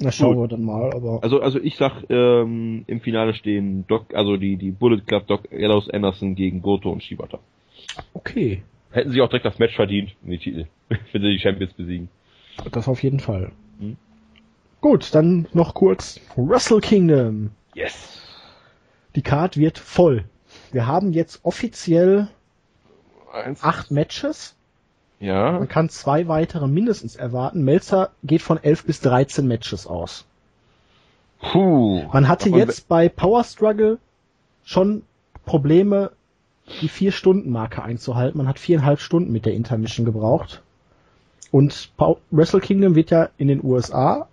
Na, 0.00 0.12
schauen 0.12 0.36
Gut. 0.36 0.44
wir 0.44 0.56
dann 0.56 0.64
mal, 0.64 0.92
aber. 0.94 1.20
Also, 1.22 1.40
also 1.40 1.58
ich 1.58 1.76
sag, 1.76 2.04
ähm, 2.08 2.84
im 2.86 3.00
Finale 3.00 3.34
stehen 3.34 3.84
Doc, 3.88 4.14
also 4.14 4.36
die, 4.36 4.56
die 4.56 4.70
Bullet 4.70 5.00
Club 5.00 5.26
Doc 5.26 5.50
Gallows 5.50 5.90
Anderson 5.90 6.36
gegen 6.36 6.62
Goto 6.62 6.90
und 6.90 7.02
Shibata. 7.02 7.40
Okay. 8.14 8.62
Hätten 8.90 9.10
sie 9.10 9.20
auch 9.20 9.28
direkt 9.28 9.44
das 9.44 9.58
Match 9.58 9.74
verdient, 9.74 10.14
die 10.22 10.38
Titel, 10.38 10.66
wenn 10.88 11.22
sie 11.22 11.32
die 11.32 11.40
Champions 11.40 11.72
besiegen. 11.74 12.08
Das 12.70 12.86
auf 12.88 13.02
jeden 13.02 13.20
Fall. 13.20 13.52
Hm. 13.80 13.96
Gut, 14.80 15.14
dann 15.14 15.48
noch 15.52 15.74
kurz 15.74 16.20
Wrestle 16.36 16.80
Kingdom. 16.80 17.50
Yes! 17.74 18.22
Die 19.16 19.22
Card 19.22 19.56
wird 19.56 19.78
voll. 19.78 20.24
Wir 20.70 20.86
haben 20.86 21.12
jetzt 21.12 21.44
offiziell 21.44 22.28
Eins. 23.32 23.62
acht 23.64 23.90
Matches. 23.90 24.54
Ja. 25.20 25.52
Man 25.52 25.68
kann 25.68 25.88
zwei 25.88 26.28
weitere 26.28 26.66
mindestens 26.68 27.16
erwarten. 27.16 27.62
Melzer 27.64 28.10
geht 28.22 28.42
von 28.42 28.62
elf 28.62 28.84
bis 28.84 29.00
13 29.00 29.46
Matches 29.46 29.86
aus. 29.86 30.26
Puh. 31.40 32.04
Man 32.12 32.28
hatte 32.28 32.48
Aber 32.50 32.58
jetzt 32.58 32.88
bei 32.88 33.08
Power 33.08 33.44
Struggle 33.44 33.98
schon 34.64 35.02
Probleme, 35.44 36.12
die 36.80 36.88
vier 36.88 37.12
Stunden 37.12 37.50
Marke 37.50 37.82
einzuhalten. 37.82 38.38
Man 38.38 38.48
hat 38.48 38.58
viereinhalb 38.58 39.00
Stunden 39.00 39.32
mit 39.32 39.46
der 39.46 39.54
Intermission 39.54 40.04
gebraucht. 40.04 40.62
Und 41.50 41.90
Wrestle 42.30 42.60
Kingdom 42.60 42.94
wird 42.94 43.10
ja 43.10 43.30
in 43.38 43.48
den 43.48 43.64
USA 43.64 44.28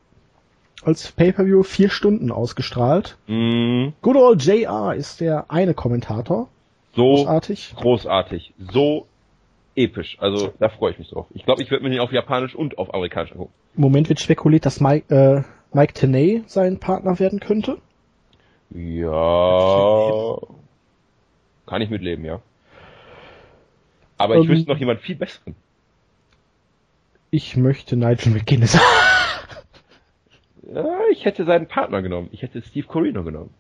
als 0.83 1.11
Pay-Per-View 1.13 1.63
vier 1.63 1.89
Stunden 1.89 2.31
ausgestrahlt. 2.31 3.17
Mh, 3.27 3.93
Good 4.01 4.17
old 4.17 4.43
JR 4.43 4.93
ist 4.93 5.21
der 5.21 5.49
eine 5.49 5.73
Kommentator. 5.73 6.49
so 6.95 7.01
Großartig. 7.03 7.73
großartig. 7.77 8.53
So 8.71 9.07
episch. 9.75 10.17
Also, 10.19 10.53
da 10.59 10.69
freue 10.69 10.91
ich 10.91 10.99
mich 10.99 11.09
drauf. 11.09 11.27
Ich 11.33 11.45
glaube, 11.45 11.61
ich 11.61 11.71
werde 11.71 11.83
mir 11.83 11.89
den 11.89 11.99
auf 11.99 12.11
Japanisch 12.11 12.55
und 12.55 12.77
auf 12.77 12.93
Amerikanisch 12.93 13.31
angucken. 13.31 13.53
Im 13.75 13.81
Moment 13.81 14.09
wird 14.09 14.19
spekuliert, 14.19 14.65
dass 14.65 14.79
Mike, 14.79 15.13
äh, 15.13 15.43
Mike 15.75 15.93
Tenay 15.93 16.43
sein 16.47 16.79
Partner 16.79 17.19
werden 17.19 17.39
könnte. 17.39 17.77
Ja. 18.71 20.37
Kann 21.65 21.81
ich 21.81 21.89
mitleben, 21.89 22.25
ja. 22.25 22.41
Aber 24.17 24.35
ich 24.37 24.43
Ähm, 24.45 24.49
wüsste 24.49 24.71
noch 24.71 24.77
jemand 24.77 25.01
viel 25.01 25.15
besseren. 25.15 25.55
Ich 27.31 27.57
möchte 27.57 27.95
Nigel 27.97 28.33
McGuinness. 28.33 28.79
Ja, 30.73 30.97
ich 31.11 31.25
hätte 31.25 31.45
seinen 31.45 31.67
Partner 31.67 32.01
genommen. 32.01 32.27
Ich 32.31 32.41
hätte 32.41 32.59
Steve 32.61 32.87
Corino 32.87 33.23
genommen. 33.23 33.51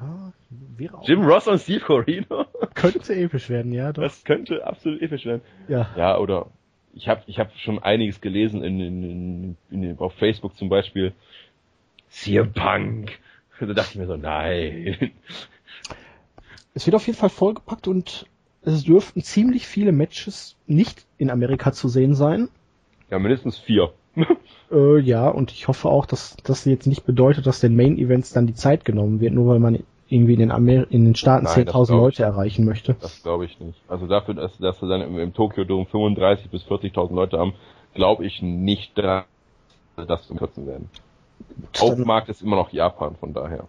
Ja, 0.00 0.32
wäre 0.76 0.98
auch, 0.98 1.08
Jim 1.08 1.22
Ross 1.22 1.46
und 1.48 1.60
Steve 1.60 1.80
Corino? 1.80 2.46
könnte 2.74 3.14
episch 3.14 3.48
werden, 3.48 3.72
ja. 3.72 3.92
Doch. 3.92 4.02
Das 4.02 4.24
könnte 4.24 4.66
absolut 4.66 5.02
episch 5.02 5.24
werden. 5.24 5.42
Ja. 5.68 5.90
Ja, 5.96 6.18
oder 6.18 6.46
ich 6.94 7.08
habe 7.08 7.22
ich 7.26 7.38
hab 7.38 7.56
schon 7.56 7.78
einiges 7.78 8.20
gelesen 8.20 8.62
in, 8.62 8.80
in, 8.80 9.56
in, 9.70 9.82
in, 9.82 9.98
auf 9.98 10.14
Facebook 10.14 10.56
zum 10.56 10.68
Beispiel. 10.68 11.12
CM 12.10 12.52
Punk. 12.52 13.18
Da 13.60 13.66
dachte 13.66 13.90
ich 13.90 13.96
mir 13.96 14.06
so, 14.06 14.16
nein. 14.16 15.10
Es 16.74 16.86
wird 16.86 16.94
auf 16.94 17.06
jeden 17.06 17.18
Fall 17.18 17.28
vollgepackt 17.28 17.88
und 17.88 18.26
es 18.62 18.84
dürften 18.84 19.22
ziemlich 19.22 19.66
viele 19.66 19.92
Matches 19.92 20.56
nicht 20.66 21.06
in 21.18 21.30
Amerika 21.30 21.72
zu 21.72 21.88
sehen 21.88 22.14
sein. 22.14 22.48
Ja, 23.10 23.18
mindestens 23.18 23.58
vier. 23.58 23.92
Äh, 24.70 24.98
ja, 24.98 25.28
und 25.28 25.50
ich 25.50 25.66
hoffe 25.66 25.88
auch, 25.88 26.04
dass 26.04 26.36
das 26.44 26.66
jetzt 26.66 26.86
nicht 26.86 27.06
bedeutet, 27.06 27.46
dass 27.46 27.60
den 27.60 27.74
Main 27.74 27.96
Events 27.96 28.34
dann 28.34 28.46
die 28.46 28.52
Zeit 28.52 28.84
genommen 28.84 29.18
wird, 29.18 29.32
nur 29.32 29.46
weil 29.46 29.60
man 29.60 29.82
irgendwie 30.08 30.34
in 30.34 30.40
den, 30.40 30.50
Amer 30.50 30.90
in 30.90 31.06
den 31.06 31.14
Staaten 31.14 31.44
Nein, 31.44 31.64
das 31.64 31.74
10.000 31.74 31.86
glaub 31.86 31.88
ich. 31.88 31.90
Leute 32.02 32.22
erreichen 32.24 32.64
möchte. 32.66 32.94
Das 33.00 33.22
glaube 33.22 33.46
ich 33.46 33.58
nicht. 33.60 33.80
Also 33.88 34.06
dafür, 34.06 34.34
dass, 34.34 34.58
dass 34.58 34.82
wir 34.82 34.88
dann 34.90 35.00
im, 35.00 35.18
im 35.18 35.32
Tokyo 35.32 35.64
Dome 35.64 35.86
35 35.86 36.50
bis 36.50 36.64
40.000 36.64 37.14
Leute 37.14 37.38
haben, 37.38 37.54
glaube 37.94 38.26
ich 38.26 38.42
nicht, 38.42 38.96
daran, 38.98 39.24
dass 39.96 40.06
das 40.06 40.26
zu 40.26 40.34
kürzen 40.34 40.66
werden. 40.66 40.90
Hauptmarkt 41.78 42.28
ist 42.28 42.42
immer 42.42 42.56
noch 42.56 42.70
Japan, 42.70 43.16
von 43.16 43.32
daher. 43.32 43.64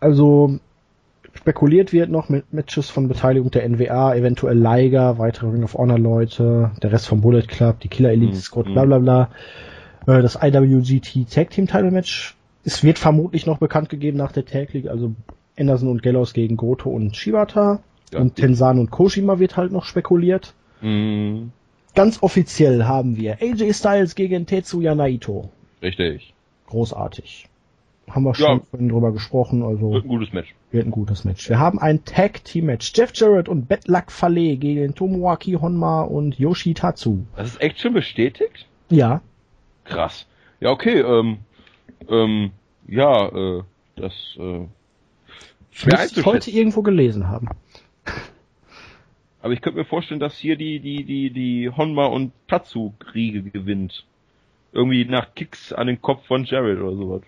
Also 0.00 0.58
spekuliert 1.34 1.92
wird 1.92 2.10
noch 2.10 2.28
mit 2.28 2.52
Matches 2.52 2.90
von 2.90 3.08
Beteiligung 3.08 3.50
der 3.50 3.68
NWA, 3.68 4.14
eventuell 4.14 4.58
Liger, 4.58 5.18
weitere 5.18 5.48
Ring 5.50 5.62
of 5.64 5.74
Honor 5.74 5.98
Leute, 5.98 6.70
der 6.82 6.92
Rest 6.92 7.06
vom 7.06 7.20
Bullet 7.20 7.42
Club, 7.42 7.80
die 7.80 7.88
Killer 7.88 8.10
Elite 8.10 8.32
Mhm. 8.32 8.36
Squad, 8.40 8.66
Mhm. 8.68 8.72
bla 8.72 8.84
bla 8.84 8.98
bla. 8.98 9.30
Äh, 10.06 10.22
Das 10.22 10.36
IWGT 10.42 11.24
Tag 11.32 11.50
Team 11.50 11.66
Title 11.66 11.90
Match, 11.90 12.36
es 12.64 12.82
wird 12.82 12.98
vermutlich 12.98 13.46
noch 13.46 13.58
bekannt 13.58 13.88
gegeben 13.88 14.16
nach 14.18 14.32
der 14.32 14.44
Tag 14.44 14.72
League, 14.72 14.88
also 14.88 15.12
Anderson 15.58 15.88
und 15.88 16.02
Gallows 16.02 16.32
gegen 16.34 16.56
Goto 16.56 16.90
und 16.90 17.16
Shibata. 17.16 17.80
Ja. 18.12 18.20
Und 18.20 18.36
Tenzan 18.36 18.78
und 18.78 18.90
Kojima 18.90 19.38
wird 19.38 19.56
halt 19.56 19.70
noch 19.70 19.84
spekuliert. 19.84 20.54
Mhm. 20.80 21.50
Ganz 21.94 22.22
offiziell 22.22 22.84
haben 22.84 23.16
wir 23.16 23.38
AJ 23.42 23.72
Styles 23.74 24.14
gegen 24.14 24.46
Tetsuya 24.46 24.94
Naito. 24.94 25.50
Richtig. 25.82 26.32
Großartig. 26.68 27.48
Haben 28.10 28.24
wir 28.24 28.34
schon 28.34 28.58
Ja. 28.58 28.64
vorhin 28.70 28.88
drüber 28.88 29.12
gesprochen, 29.12 29.62
also 29.62 29.92
Wird 29.92 30.04
ein 30.04 30.08
gutes 30.08 30.32
Match. 30.32 30.54
wird 30.70 30.86
ein 30.86 30.90
gutes 30.90 31.24
Match. 31.24 31.48
Wir 31.48 31.58
haben 31.58 31.78
ein 31.78 32.04
Tag 32.04 32.44
Team 32.44 32.66
Match. 32.66 32.92
Jeff 32.94 33.12
Jarrett 33.14 33.48
und 33.48 33.68
Bad 33.68 33.86
Luck 33.88 34.10
Fale 34.10 34.56
gegen 34.56 34.94
Tomoaki 34.94 35.52
Honma 35.52 36.02
und 36.02 36.38
Yoshitatsu. 36.38 37.24
Das 37.36 37.48
ist 37.48 37.60
echt 37.60 37.80
schon 37.80 37.94
bestätigt? 37.94 38.66
Ja, 38.90 39.20
Krass. 39.84 40.26
Ja, 40.60 40.70
okay, 40.70 41.00
ähm, 41.00 41.38
ähm, 42.10 42.50
ja, 42.86 43.28
äh, 43.28 43.62
das, 43.96 44.12
äh, 44.38 44.66
schwer 45.70 46.04
ich 46.04 46.24
heute 46.26 46.50
irgendwo 46.50 46.82
gelesen 46.82 47.28
haben. 47.28 47.48
Aber 49.40 49.52
ich 49.52 49.60
könnte 49.60 49.78
mir 49.78 49.84
vorstellen, 49.84 50.20
dass 50.20 50.36
hier 50.36 50.56
die, 50.56 50.80
die, 50.80 51.04
die, 51.04 51.30
die 51.30 51.70
Honma 51.70 52.06
und 52.06 52.32
Tatsu-Kriege 52.48 53.42
gewinnt. 53.42 54.04
Irgendwie 54.72 55.04
nach 55.06 55.34
Kicks 55.34 55.72
an 55.72 55.86
den 55.86 56.02
Kopf 56.02 56.26
von 56.26 56.44
Jared 56.44 56.78
oder 56.80 56.96
sowas. 56.96 57.22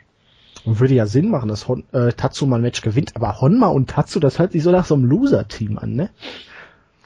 Und 0.65 0.81
würde 0.81 0.95
ja 0.95 1.07
Sinn 1.07 1.31
machen, 1.31 1.49
dass 1.49 1.69
Hon 1.69 1.85
äh, 1.93 2.13
Tatsu 2.13 2.47
mal 2.47 2.57
ein 2.57 2.63
Match 2.63 2.83
gewinnt, 2.83 3.17
aber 3.17 3.41
Honma 3.41 3.69
und 3.69 3.91
Tatsu, 3.91 4.21
das 4.21 4.39
hört 4.39 4.53
sich 4.53 4.63
so 4.63 4.71
nach 4.71 4.85
so 4.85 4.95
einem 4.95 5.05
Loser-Team 5.05 5.79
an, 5.79 5.95
ne? 5.95 6.11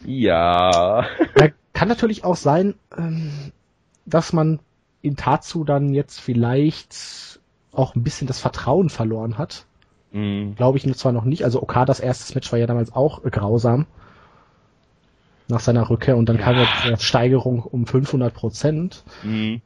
Ja. 0.05 1.07
Ja, 1.39 1.49
kann 1.73 1.89
natürlich 1.89 2.25
auch 2.25 2.37
sein, 2.37 2.75
ähm, 2.97 3.31
dass 4.07 4.33
man 4.33 4.61
in 5.03 5.17
Tatsu 5.17 5.65
dann 5.65 5.93
jetzt 5.93 6.21
vielleicht 6.21 7.41
auch 7.73 7.95
ein 7.95 8.03
bisschen 8.03 8.27
das 8.27 8.39
Vertrauen 8.39 8.89
verloren 8.89 9.39
hat. 9.39 9.67
Mhm. 10.13 10.55
Glaube 10.55 10.79
ich 10.79 10.95
zwar 10.95 11.13
noch 11.13 11.25
nicht. 11.25 11.45
Also 11.45 11.61
Okadas 11.63 12.01
erstes 12.01 12.35
Match 12.35 12.51
war 12.53 12.59
ja 12.59 12.67
damals 12.67 12.95
auch 12.95 13.23
grausam. 13.23 13.87
Nach 15.49 15.61
seiner 15.61 15.91
Rückkehr 15.91 16.17
und 16.17 16.29
dann 16.29 16.39
kam 16.39 16.57
ja 16.57 16.97
Steigerung 16.99 17.63
um 17.63 17.87
500 17.87 18.33
Prozent. 18.33 19.05
Mhm. 19.23 19.61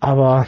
Aber 0.00 0.46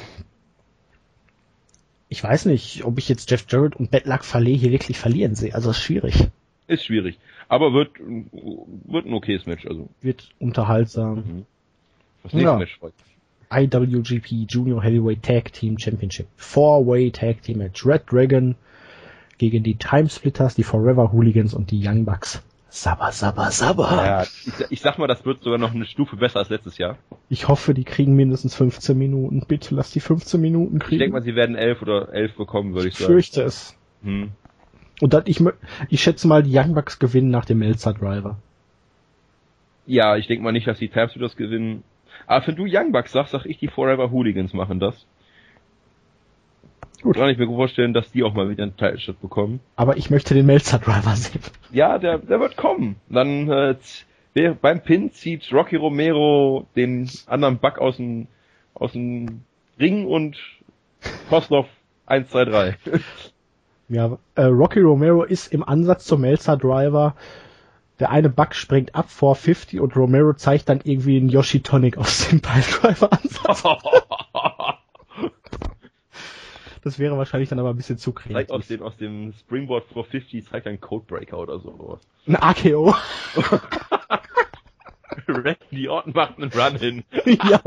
ich 2.11 2.23
weiß 2.23 2.47
nicht, 2.47 2.85
ob 2.85 2.99
ich 2.99 3.09
jetzt 3.09 3.31
Jeff 3.31 3.47
Jarrett 3.49 3.77
und 3.77 3.91
Bad 3.93 4.05
Luck 4.05 4.25
Fale 4.25 4.51
hier 4.51 4.73
wirklich 4.73 4.99
verlieren 4.99 5.37
sehe. 5.37 5.55
Also 5.55 5.71
ist 5.71 5.81
schwierig. 5.81 6.29
Ist 6.67 6.85
schwierig. 6.85 7.19
Aber 7.49 7.73
wird, 7.73 7.93
wird 7.99 9.07
ein 9.07 9.15
okayes 9.15 9.47
Match, 9.47 9.65
also. 9.67 9.89
Wird 10.03 10.29
unterhaltsam. 10.41 11.47
Das 12.25 12.33
nächste 12.33 12.51
Ja. 12.51 12.57
Match 12.59 12.79
freut. 12.79 12.95
IWGP 13.53 14.47
Junior 14.49 14.83
Heavyweight 14.83 15.23
Tag 15.23 15.53
Team 15.53 15.79
Championship. 15.79 16.27
Four-Way 16.37 17.13
Tag 17.13 17.43
Team 17.43 17.59
Match. 17.59 17.87
Red 17.87 18.03
Dragon 18.11 18.57
gegen 19.39 19.63
die 19.63 19.77
Timesplitters, 19.77 20.55
die 20.57 20.65
Forever 20.65 21.13
Hooligans 21.13 21.55
und 21.55 21.71
die 21.71 21.81
Young 21.85 22.05
Bucks. 22.05 22.43
Sabba, 22.73 23.11
sabba, 23.11 23.51
sabba. 23.51 24.07
Ja, 24.07 24.23
ich, 24.23 24.53
ich 24.71 24.81
sag 24.81 24.97
mal, 24.99 25.09
das 25.09 25.25
wird 25.27 25.43
sogar 25.43 25.59
noch 25.59 25.75
eine 25.75 25.85
Stufe 25.85 26.17
besser 26.17 26.39
als 26.39 26.51
letztes 26.51 26.79
Jahr. 26.79 26.97
Ich 27.29 27.49
hoffe, 27.49 27.75
die 27.75 27.83
kriegen 27.85 28.15
mindestens 28.15 28.55
15 28.55 28.97
Minuten. 28.97 29.45
Bitte 29.47 29.75
lass 29.75 29.91
die 29.91 29.99
15 30.01 30.41
Minuten 30.41 30.77
Ich 30.77 30.83
kriegen. 30.85 31.01
denke 31.01 31.15
mal, 31.15 31.23
sie 31.23 31.35
werden 31.35 31.57
elf 31.57 31.83
oder 31.83 32.13
elf 32.13 32.37
bekommen, 32.37 32.75
würde 32.75 32.87
ich 32.89 32.95
ich 32.95 33.01
sagen. 33.01 33.13
fürchte 33.13 33.43
es. 33.43 33.77
Hm. 34.05 34.31
Und 35.01 35.13
dann, 35.15 35.25
ich, 35.27 35.43
ich 35.89 36.01
schätze 36.03 36.29
mal, 36.29 36.43
die 36.45 36.57
Young 36.57 36.75
Bucks 36.75 36.99
gewinnen 37.01 37.31
nach 37.31 37.45
dem 37.45 37.59
Melzer 37.59 37.93
Driver. 37.93 38.39
Ja, 39.87 40.17
ich 40.17 40.29
denke 40.29 40.45
mal 40.45 40.53
nicht, 40.53 40.67
dass 40.67 40.79
die 40.79 40.89
Timesplitters 40.89 41.37
gewinnen. 41.37 41.83
Aber 42.27 42.47
wenn 42.47 42.57
du 42.57 42.67
Young 42.69 42.93
Bucks 42.93 43.13
sagst, 43.13 43.33
sag 43.33 43.47
ich, 43.47 43.59
die 43.59 43.69
Forever 43.69 44.11
Hooligans 44.13 44.53
machen 44.53 44.79
das. 44.79 45.07
Gut. 47.03 47.17
Kann 47.17 47.31
ich 47.31 47.39
mir 47.39 47.47
vorstellen, 47.47 47.95
dass 47.95 48.11
die 48.13 48.23
auch 48.23 48.35
mal 48.35 48.51
wieder 48.51 48.63
einen 48.63 48.77
Title-Shot 48.77 49.21
bekommen. 49.21 49.61
Aber 49.77 49.97
ich 49.97 50.11
möchte 50.11 50.35
den 50.35 50.47
Melzer 50.47 50.79
Driver 50.79 51.17
sehen. 51.17 51.41
Ja, 51.73 51.99
der, 51.99 52.19
der 52.19 52.41
wird 52.41 52.57
kommen. 52.57 52.97
Dann 53.09 53.51
äh, 53.51 53.75
beim 54.61 54.83
Pin 54.83 55.13
zieht 55.13 55.53
Rocky 55.53 55.77
Romero 55.77 56.67
den 56.77 57.11
anderen 57.27 57.59
Buck 57.59 57.79
aus 57.79 57.97
dem 57.97 58.27
aus 58.75 58.93
dem 58.93 59.43
Ring 59.79 60.07
und 60.07 60.37
Koslov 61.29 61.67
1, 62.07 62.31
2, 62.31 62.45
3. 62.45 62.77
Ja, 63.89 64.19
äh, 64.35 64.45
Rocky 64.45 64.81
Romero 64.81 65.25
ist 65.25 65.53
im 65.53 65.63
Ansatz 65.63 66.05
zum 66.05 66.21
Melzer 66.21 66.57
Driver. 66.57 67.15
Der 67.99 68.11
eine 68.11 68.31
Bug 68.31 68.55
springt 68.55 68.95
ab 68.95 69.11
vor 69.11 69.35
50 69.35 69.81
und 69.81 69.97
Romero 69.97 70.33
zeigt 70.33 70.69
dann 70.69 70.81
irgendwie 70.85 71.19
einen 71.19 71.29
Yoshi 71.29 71.61
Tonic 71.61 71.99
aus 71.99 72.29
dem 72.29 72.41
Piledriver 72.41 73.13
Ansatz. 73.13 73.63
Das 76.83 76.99
wäre 76.99 77.17
wahrscheinlich 77.19 77.49
dann 77.51 77.59
aber 77.59 77.71
ein 77.71 77.77
bisschen 77.77 77.99
zu 77.99 78.13
zeigt 78.13 78.51
aus 78.51 78.67
kreativ. 78.67 78.79
dem, 78.79 78.83
aus 78.83 78.97
dem 78.97 79.33
Springboard 79.35 79.85
450 79.89 80.47
zeigt 80.47 80.67
ein 80.67 80.81
Codebreaker 80.81 81.39
oder 81.39 81.59
sowas. 81.59 82.01
Ein 82.27 82.37
AKO. 82.37 82.95
Randy 85.29 85.89
Orton 85.89 86.13
macht 86.15 86.39
einen 86.39 86.51
Run 86.53 86.77
hin. 86.77 87.05
ja. 87.49 87.61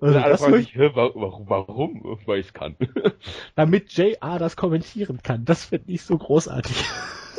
Also 0.00 0.18
das 0.18 0.42
hä, 0.46 0.90
wa- 0.94 1.10
warum, 1.14 1.48
warum? 1.48 2.18
Weil 2.26 2.40
ich 2.40 2.46
es 2.48 2.52
kann. 2.52 2.76
damit 3.56 3.90
JR 3.92 4.38
das 4.38 4.56
kommentieren 4.56 5.20
kann. 5.22 5.44
Das 5.44 5.64
finde 5.64 5.92
ich 5.92 6.02
so 6.02 6.18
großartig. 6.18 6.84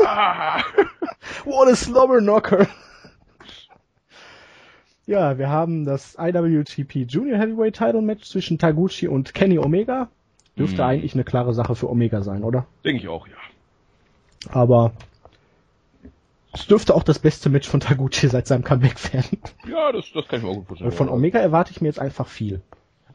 Ah. 0.04 0.62
What 1.46 1.70
a 1.70 1.76
slobber 1.76 2.20
knocker. 2.20 2.68
Ja, 5.08 5.38
wir 5.38 5.50
haben 5.50 5.86
das 5.86 6.18
IWGP 6.20 7.06
Junior 7.08 7.38
Heavyweight 7.38 7.76
Title 7.76 8.02
Match 8.02 8.24
zwischen 8.28 8.58
Taguchi 8.58 9.08
und 9.08 9.34
Kenny 9.34 9.60
Omega. 9.60 10.10
Dürfte 10.58 10.82
Hm. 10.84 10.90
eigentlich 10.90 11.14
eine 11.14 11.24
klare 11.24 11.54
Sache 11.54 11.76
für 11.76 11.90
Omega 11.90 12.22
sein, 12.24 12.44
oder? 12.44 12.66
Denke 12.84 13.04
ich 13.04 13.08
auch, 13.10 13.28
ja. 13.28 13.34
Aber 14.52 14.94
es 16.54 16.66
dürfte 16.68 16.96
auch 16.96 17.04
das 17.04 17.20
beste 17.20 17.50
Match 17.50 17.68
von 17.68 17.82
Taguchi 17.82 18.28
seit 18.30 18.48
seinem 18.48 18.64
Comeback 18.64 19.14
werden. 19.14 19.38
Ja, 19.70 19.92
das, 19.92 20.06
das 20.14 20.28
kann 20.28 20.40
ich 20.40 20.46
mir 20.46 20.52
auch 20.52 20.56
gut 20.56 20.68
vorstellen. 20.68 20.92
Von 20.92 21.10
Omega 21.10 21.40
erwarte 21.40 21.72
ich 21.72 21.82
mir 21.82 21.88
jetzt 21.90 22.00
einfach 22.00 22.28
viel. 22.28 22.62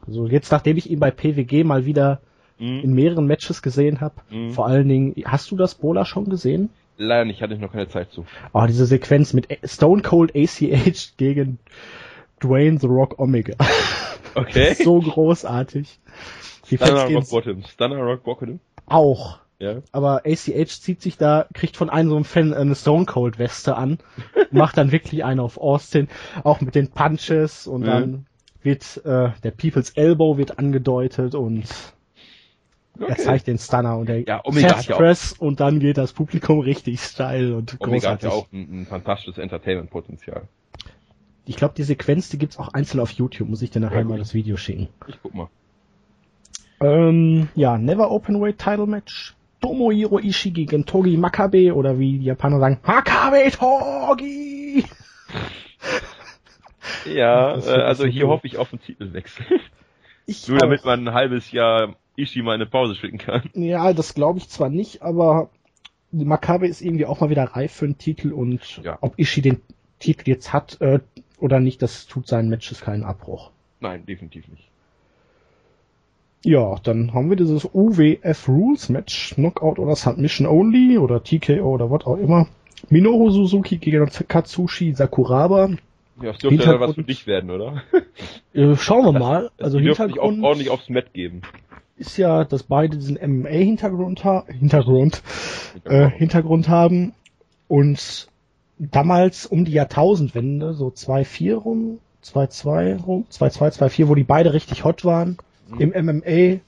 Also 0.07 0.27
jetzt, 0.27 0.51
nachdem 0.51 0.77
ich 0.77 0.89
ihn 0.89 0.99
bei 0.99 1.11
PWG 1.11 1.63
mal 1.63 1.85
wieder 1.85 2.21
in 2.59 2.89
Mhm. 2.89 2.93
mehreren 2.93 3.25
Matches 3.25 3.61
gesehen 3.63 4.01
habe, 4.01 4.15
Mhm. 4.29 4.51
vor 4.51 4.67
allen 4.67 4.87
Dingen, 4.87 5.15
hast 5.25 5.49
du 5.49 5.55
das 5.57 5.73
Bola 5.75 6.05
schon 6.05 6.29
gesehen? 6.29 6.69
Leider 6.97 7.25
nicht, 7.25 7.41
hatte 7.41 7.53
ich 7.53 7.59
noch 7.59 7.71
keine 7.71 7.87
Zeit 7.87 8.11
zu. 8.11 8.25
Oh, 8.53 8.65
diese 8.67 8.85
Sequenz 8.85 9.33
mit 9.33 9.47
Stone 9.63 10.01
Cold 10.01 10.35
ACH 10.35 11.13
gegen 11.17 11.57
Dwayne 12.41 12.79
The 12.79 12.87
Rock 12.87 13.19
Omega. 13.19 13.55
Okay. 14.33 14.75
so 14.75 15.01
großartig. 15.01 15.99
Die 16.69 16.77
Stunner 16.77 17.03
Rock 17.09 17.29
Bottom. 17.29 17.63
Stunner 17.65 17.97
Rock 17.97 18.23
Bottom. 18.23 18.61
auch. 18.85 19.39
Ja. 19.59 19.81
Aber 19.91 20.21
ACH 20.25 20.69
zieht 20.81 21.01
sich 21.01 21.17
da, 21.17 21.47
kriegt 21.53 21.75
von 21.75 21.89
einem 21.89 22.09
so 22.09 22.15
einem 22.15 22.23
Fan 22.23 22.53
eine 22.53 22.73
Stone 22.75 23.05
Cold 23.05 23.39
Weste 23.39 23.75
an, 23.75 23.99
macht 24.51 24.77
dann 24.77 24.93
wirklich 24.93 25.25
eine 25.25 25.43
auf 25.43 25.57
Austin, 25.59 26.07
auch 26.45 26.61
mit 26.61 26.75
den 26.75 26.91
Punches 26.91 27.67
und 27.67 27.81
Mhm. 27.81 27.85
dann 27.85 28.25
wird 28.63 29.01
äh, 29.05 29.31
der 29.43 29.51
People's 29.51 29.89
Elbow 29.91 30.37
wird 30.37 30.57
angedeutet 30.57 31.35
und 31.35 31.65
er 32.99 33.15
zeigt 33.17 33.47
den 33.47 33.57
Stunner 33.57 33.97
und 33.97 34.07
der 34.09 34.21
Ja, 34.27 34.41
Omega 34.43 34.73
Chest 34.73 34.89
hat 34.89 34.97
Press 34.97 35.33
und 35.33 35.59
dann 35.59 35.79
geht 35.79 35.97
das 35.97 36.13
Publikum 36.13 36.59
richtig 36.59 37.01
steil 37.01 37.53
und 37.53 37.77
Omega 37.79 38.11
hat 38.11 38.21
großartig. 38.21 38.23
ja 38.29 38.29
auch 38.31 38.51
ein, 38.51 38.81
ein 38.81 38.85
fantastisches 38.85 39.37
Entertainment-Potenzial. 39.37 40.43
Ich 41.45 41.55
glaube, 41.55 41.73
die 41.75 41.83
Sequenz, 41.83 42.29
die 42.29 42.37
gibt's 42.37 42.57
auch 42.57 42.69
einzeln 42.69 42.99
auf 42.99 43.11
YouTube. 43.11 43.49
Muss 43.49 43.61
ich 43.61 43.71
dir 43.71 43.79
nachher 43.79 43.99
Ja, 43.99 44.03
mal 44.05 44.19
das 44.19 44.33
Video 44.33 44.57
schicken. 44.57 44.89
Ich 45.07 45.17
guck 45.21 45.33
mal. 45.33 45.49
Ähm, 46.79 47.49
ja, 47.55 47.77
Never 47.77 48.11
Openweight 48.11 48.59
Title 48.59 48.87
Match. 48.87 49.35
Tomohiro 49.61 50.17
Ishii 50.19 50.51
gegen 50.51 50.85
Togi 50.85 51.17
Makabe 51.17 51.73
oder 51.75 51.99
wie 51.99 52.17
die 52.19 52.25
Japaner 52.25 52.59
sagen, 52.59 52.79
Makabe 52.83 53.51
Togi! 53.51 54.83
Ja, 57.05 57.55
äh, 57.57 57.81
also 57.81 58.03
so 58.03 58.09
hier 58.09 58.23
gut. 58.25 58.31
hoffe 58.31 58.47
ich 58.47 58.57
auf 58.57 58.71
einen 58.71 58.81
Titelwechsel. 58.81 59.45
Ich 60.25 60.47
Nur 60.47 60.59
damit 60.59 60.81
auch. 60.81 60.85
man 60.85 61.07
ein 61.07 61.13
halbes 61.13 61.51
Jahr 61.51 61.95
Ishii 62.17 62.41
mal 62.43 62.53
eine 62.53 62.65
Pause 62.65 62.95
schicken 62.95 63.17
kann. 63.17 63.49
Ja, 63.53 63.93
das 63.93 64.13
glaube 64.13 64.39
ich 64.39 64.49
zwar 64.49 64.69
nicht, 64.69 65.01
aber 65.01 65.49
Makabe 66.11 66.67
ist 66.67 66.81
irgendwie 66.81 67.05
auch 67.05 67.21
mal 67.21 67.29
wieder 67.29 67.43
reif 67.43 67.71
für 67.73 67.85
einen 67.85 67.97
Titel 67.97 68.31
und 68.33 68.81
Ja. 68.83 68.97
ob 69.01 69.17
Ishii 69.17 69.41
den 69.41 69.61
Titel 69.99 70.29
jetzt 70.29 70.51
hat 70.53 70.79
äh, 70.81 70.99
oder 71.39 71.59
nicht, 71.59 71.81
das 71.81 72.07
tut 72.07 72.27
seinen 72.27 72.49
Matches 72.49 72.81
keinen 72.81 73.03
Abbruch. 73.03 73.51
Nein, 73.79 74.05
definitiv 74.05 74.47
nicht. 74.47 74.67
Ja, 76.43 76.75
dann 76.83 77.13
haben 77.13 77.29
wir 77.29 77.37
dieses 77.37 77.65
UWF 77.71 78.47
Rules 78.47 78.89
Match, 78.89 79.35
Knockout 79.35 79.77
oder 79.77 79.95
Submission 79.95 80.47
Only 80.47 80.97
oder 80.97 81.23
TKO 81.23 81.69
oder 81.73 81.91
was 81.91 82.05
auch 82.05 82.17
immer. 82.17 82.47
Minoru 82.89 83.29
Suzuki 83.29 83.77
gegen 83.77 84.09
Katsushi 84.27 84.93
Sakuraba. 84.93 85.69
Ja, 86.21 86.31
es 86.31 86.39
dürfte 86.39 86.63
ja 86.63 86.79
was 86.79 86.95
für 86.95 87.03
dich 87.03 87.27
werden, 87.27 87.51
oder? 87.51 87.83
Äh, 88.53 88.75
schauen 88.75 89.05
wir 89.05 89.19
mal. 89.19 89.51
Das 89.57 89.65
Also 89.65 89.79
Hintergrund 89.79 90.43
ordentlich 90.43 90.69
aufs 90.69 90.89
Mat 90.89 91.13
geben. 91.13 91.41
Ist 92.01 92.17
ja, 92.17 92.43
dass 92.43 92.63
beide 92.63 92.97
diesen 92.97 93.15
MMA-Hintergrund 93.17 94.25
ha 94.25 94.45
Hintergrund, 94.47 95.21
äh, 95.85 96.09
Hintergrund 96.09 96.67
haben 96.67 97.13
und 97.67 98.27
damals 98.77 99.45
um 99.45 99.63
die 99.63 99.71
Jahrtausendwende, 99.71 100.73
so 100.73 100.87
2-4 100.87 101.55
rum, 101.55 101.99
2-2 102.23 103.01
rum, 103.01 103.25
2-2, 103.31 103.77
2-4, 103.79 104.07
wo 104.07 104.15
die 104.15 104.23
beide 104.23 104.53
richtig 104.53 104.83
hot 104.83 105.05
waren, 105.05 105.37
im 105.77 105.89
MMA 105.89 106.59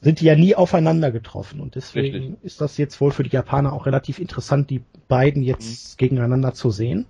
sind 0.00 0.20
die 0.20 0.26
ja 0.26 0.36
nie 0.36 0.54
aufeinander 0.54 1.10
getroffen 1.10 1.60
und 1.60 1.74
deswegen 1.74 2.16
Richtig. 2.16 2.44
ist 2.44 2.60
das 2.60 2.76
jetzt 2.76 3.00
wohl 3.00 3.10
für 3.10 3.22
die 3.22 3.30
Japaner 3.30 3.72
auch 3.72 3.86
relativ 3.86 4.18
interessant, 4.18 4.68
die 4.68 4.82
beiden 5.08 5.42
jetzt 5.42 5.96
gegeneinander 5.98 6.52
zu 6.52 6.70
sehen. 6.70 7.06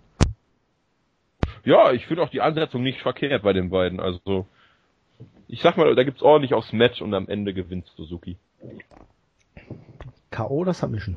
Ja, 1.65 1.93
ich 1.93 2.07
finde 2.07 2.23
auch 2.23 2.29
die 2.29 2.41
Ansetzung 2.41 2.83
nicht 2.83 3.01
verkehrt 3.01 3.43
bei 3.43 3.53
den 3.53 3.71
beiden. 3.71 3.99
Also, 3.99 4.47
ich 5.49 5.63
sag 5.63 5.77
mal, 5.77 5.95
da 5.95 6.05
gibt's 6.05 6.23
ordentlich 6.23 6.55
aufs 6.55 6.73
Match 6.73 7.03
und 7.03 7.15
am 7.15 7.29
Ende 7.29 7.55
gewinnt 7.55 7.87
Suzuki. 7.97 8.37
K.O. 10.31 10.55
oder 10.55 10.75
Submission? 10.75 11.17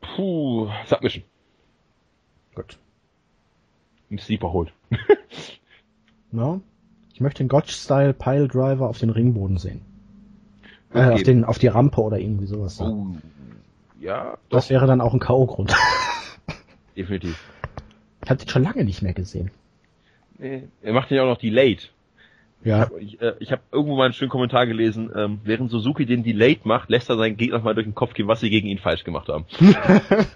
Puh, 0.00 0.68
Submission. 0.86 1.22
Gut. 2.54 2.78
Ein 4.10 4.18
Sleeper 4.18 4.52
holt. 4.52 4.72
Ja. 6.30 6.60
Ich 7.14 7.20
möchte 7.20 7.42
den 7.42 7.48
Gotch-Style 7.48 8.12
Pile 8.12 8.48
Driver 8.48 8.88
auf 8.88 8.98
den 8.98 9.10
Ringboden 9.10 9.56
sehen. 9.56 9.80
Äh, 10.92 11.10
auf, 11.10 11.22
den, 11.22 11.44
auf 11.44 11.58
die 11.58 11.66
Rampe 11.68 12.00
oder 12.00 12.18
irgendwie 12.18 12.46
sowas. 12.46 12.80
Oh. 12.80 13.06
Ja, 13.98 14.38
Das 14.50 14.70
wäre 14.70 14.86
dann 14.86 15.00
auch 15.00 15.14
ein 15.14 15.20
K.O.-Grund. 15.20 15.74
definitiv. 16.96 17.42
Ich 18.22 18.30
hatte 18.30 18.44
ihn 18.44 18.48
schon 18.48 18.62
lange 18.62 18.84
nicht 18.84 19.02
mehr 19.02 19.14
gesehen. 19.14 19.50
Nee, 20.38 20.68
er 20.82 20.92
macht 20.92 21.10
ja 21.10 21.22
auch 21.22 21.26
noch 21.26 21.38
Delayed. 21.38 21.90
Ja. 22.64 22.90
Ich, 22.98 23.20
äh, 23.20 23.34
ich 23.38 23.52
habe 23.52 23.62
irgendwo 23.70 23.96
mal 23.96 24.04
einen 24.06 24.14
schönen 24.14 24.30
Kommentar 24.30 24.66
gelesen, 24.66 25.10
ähm, 25.14 25.40
während 25.44 25.70
Suzuki 25.70 26.06
den 26.06 26.24
Delayed 26.24 26.66
macht, 26.66 26.90
lässt 26.90 27.08
er 27.08 27.16
seinen 27.16 27.36
Gegner 27.36 27.60
mal 27.60 27.74
durch 27.74 27.86
den 27.86 27.94
Kopf 27.94 28.14
gehen, 28.14 28.26
was 28.28 28.40
sie 28.40 28.50
gegen 28.50 28.66
ihn 28.68 28.78
falsch 28.78 29.04
gemacht 29.04 29.28
haben. 29.28 29.44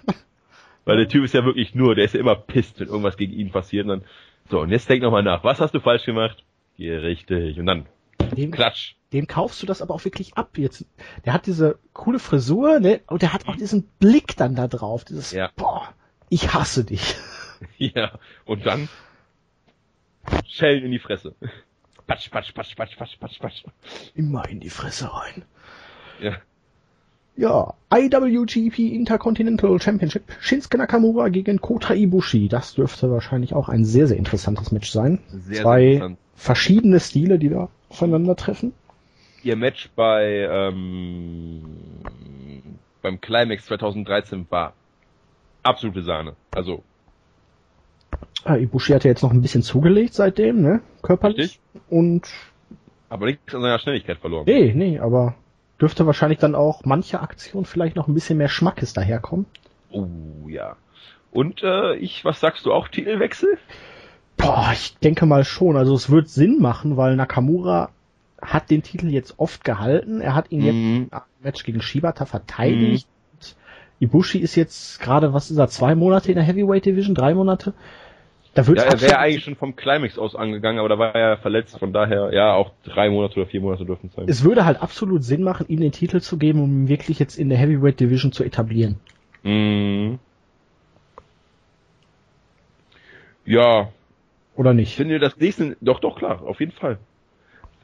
Weil 0.85 0.97
der 0.97 1.07
Typ 1.07 1.23
ist 1.23 1.33
ja 1.33 1.45
wirklich 1.45 1.75
nur, 1.75 1.95
der 1.95 2.05
ist 2.05 2.13
ja 2.13 2.19
immer 2.19 2.35
pisst, 2.35 2.79
wenn 2.79 2.87
irgendwas 2.87 3.17
gegen 3.17 3.33
ihn 3.33 3.51
passiert. 3.51 3.85
Und 3.85 3.89
dann, 3.89 4.03
so, 4.49 4.59
und 4.59 4.69
jetzt 4.69 4.89
denk 4.89 5.01
nochmal 5.03 5.23
nach, 5.23 5.43
was 5.43 5.61
hast 5.61 5.73
du 5.73 5.79
falsch 5.79 6.03
gemacht? 6.05 6.43
Geh 6.77 6.93
richtig. 6.95 7.57
Und 7.59 7.65
dann, 7.67 7.85
Dem, 8.35 8.51
klatsch. 8.51 8.95
dem 9.13 9.27
kaufst 9.27 9.61
du 9.61 9.65
das 9.65 9.81
aber 9.81 9.93
auch 9.93 10.03
wirklich 10.03 10.35
ab 10.35 10.57
jetzt. 10.57 10.85
Der 11.25 11.33
hat 11.33 11.45
diese 11.45 11.77
coole 11.93 12.19
Frisur, 12.19 12.79
ne? 12.79 12.99
Und 13.07 13.21
der 13.21 13.31
hat 13.33 13.47
auch 13.47 13.55
diesen 13.55 13.83
Blick 13.99 14.35
dann 14.35 14.55
da 14.55 14.67
drauf. 14.67 15.05
Dieses, 15.05 15.31
Ja. 15.31 15.49
boah, 15.55 15.87
ich 16.29 16.53
hasse 16.53 16.83
dich. 16.85 17.15
Ja, 17.77 18.19
und 18.43 18.65
dann, 18.65 18.89
Schellen 20.47 20.83
in 20.83 20.91
die 20.91 20.99
Fresse. 20.99 21.35
Patsch, 22.07 22.29
patsch, 22.31 22.53
patsch, 22.53 22.75
patsch, 22.75 22.97
patsch, 22.97 23.19
patsch, 23.19 23.39
patsch. 23.41 23.63
Immer 24.15 24.47
in 24.49 24.59
die 24.59 24.69
Fresse 24.69 25.09
rein. 25.13 25.45
Ja. 26.21 26.33
Ja, 27.35 27.73
IWGP 27.91 28.93
Intercontinental 28.93 29.81
Championship. 29.81 30.23
Shinsuke 30.39 30.77
Nakamura 30.77 31.29
gegen 31.29 31.59
Kota 31.59 31.95
Ibushi. 31.95 32.47
Das 32.47 32.75
dürfte 32.75 33.09
wahrscheinlich 33.09 33.55
auch 33.55 33.69
ein 33.69 33.85
sehr, 33.85 34.05
sehr 34.07 34.17
interessantes 34.17 34.71
Match 34.71 34.91
sein. 34.91 35.19
Sehr, 35.29 35.63
Zwei 35.63 35.79
sehr 35.79 35.91
interessant. 35.93 36.17
verschiedene 36.35 36.99
Stile, 36.99 37.39
die 37.39 37.49
da 37.49 37.69
aufeinandertreffen. 37.89 38.73
Ihr 39.41 39.55
Match 39.55 39.89
bei, 39.95 40.47
ähm, 40.49 41.63
beim 43.01 43.19
Climax 43.19 43.65
2013 43.65 44.45
war 44.51 44.73
absolute 45.63 46.03
Sahne. 46.03 46.35
Also, 46.51 46.83
Ah, 48.45 48.55
Ibushi 48.57 48.93
hat 48.93 49.03
ja 49.05 49.09
jetzt 49.11 49.23
noch 49.23 49.31
ein 49.31 49.41
bisschen 49.41 49.63
zugelegt 49.63 50.13
seitdem, 50.13 50.61
ne? 50.61 50.81
Körperlich. 51.01 51.37
Richtig. 51.39 51.61
Und 51.89 52.27
aber 53.09 53.27
nichts 53.27 53.53
an 53.53 53.61
seiner 53.61 53.79
Schnelligkeit 53.79 54.17
verloren. 54.17 54.45
nee, 54.47 54.73
nee, 54.75 54.99
aber 54.99 55.35
dürfte 55.79 56.05
wahrscheinlich 56.05 56.39
dann 56.39 56.55
auch 56.55 56.83
manche 56.83 57.19
Aktion 57.21 57.65
vielleicht 57.65 57.95
noch 57.95 58.07
ein 58.07 58.13
bisschen 58.13 58.37
mehr 58.37 58.49
Schmackes 58.49 58.93
daherkommen. 58.93 59.45
Oh, 59.91 60.07
ja. 60.47 60.75
Und, 61.31 61.61
äh, 61.63 61.95
ich, 61.95 62.25
was 62.25 62.39
sagst 62.39 62.65
du 62.65 62.73
auch, 62.73 62.87
Titelwechsel? 62.87 63.57
Boah, 64.37 64.71
ich 64.73 64.97
denke 64.97 65.25
mal 65.25 65.43
schon. 65.45 65.77
Also 65.77 65.93
es 65.95 66.09
wird 66.09 66.27
Sinn 66.29 66.59
machen, 66.59 66.97
weil 66.97 67.15
Nakamura 67.15 67.89
hat 68.41 68.69
den 68.71 68.83
Titel 68.83 69.07
jetzt 69.09 69.35
oft 69.37 69.63
gehalten. 69.63 70.19
Er 70.21 70.35
hat 70.35 70.51
ihn 70.51 70.61
jetzt 70.61 70.73
Mhm. 70.75 71.07
im 71.11 71.43
Match 71.43 71.63
gegen 71.63 71.81
Shibata 71.81 72.25
verteidigt. 72.25 73.07
Ibushi 74.03 74.39
ist 74.39 74.55
jetzt 74.55 74.99
gerade, 74.99 75.33
was 75.33 75.49
ist 75.49 75.57
er, 75.57 75.67
zwei 75.69 75.95
Monate 75.95 76.29
in 76.31 76.35
der 76.35 76.43
Heavyweight 76.43 76.85
Division, 76.85 77.15
drei 77.15 77.33
Monate. 77.33 77.73
Da 78.53 78.67
wird 78.67 78.77
Ja, 78.77 78.83
er 78.83 79.01
wäre 79.01 79.17
eigentlich 79.17 79.43
schon 79.43 79.55
vom 79.55 79.75
Climax 79.75 80.17
aus 80.19 80.35
angegangen, 80.35 80.79
aber 80.79 80.89
da 80.89 80.99
war 80.99 81.15
er 81.15 81.37
verletzt, 81.37 81.77
von 81.79 81.91
daher, 81.91 82.31
ja, 82.33 82.53
auch 82.53 82.71
drei 82.83 83.09
Monate 83.09 83.39
oder 83.39 83.47
vier 83.47 83.61
Monate 83.61 83.85
dürfen 83.85 84.07
es 84.09 84.15
sein. 84.15 84.25
es 84.27 84.43
würde 84.43 84.65
halt 84.65 84.81
absolut 84.81 85.23
Sinn 85.23 85.41
machen, 85.41 85.65
ihm 85.69 85.79
den 85.79 85.91
Titel 85.91 86.21
zu 86.21 86.37
geben, 86.37 86.61
um 86.61 86.69
ihn 86.83 86.87
wirklich 86.87 87.17
jetzt 87.17 87.37
in 87.39 87.49
der 87.49 87.57
Heavyweight 87.57 87.99
Division 87.99 88.31
zu 88.31 88.43
etablieren. 88.43 88.97
Mhm. 89.43 90.19
Ja, 93.45 93.89
Oder 94.55 94.71
ich 94.71 94.75
nicht? 94.77 94.95
finde 94.95 95.19
das 95.19 95.37
nächste, 95.37 95.75
doch, 95.81 95.99
doch, 95.99 96.17
klar, 96.17 96.41
auf 96.43 96.59
jeden 96.59 96.71
Fall. 96.71 96.97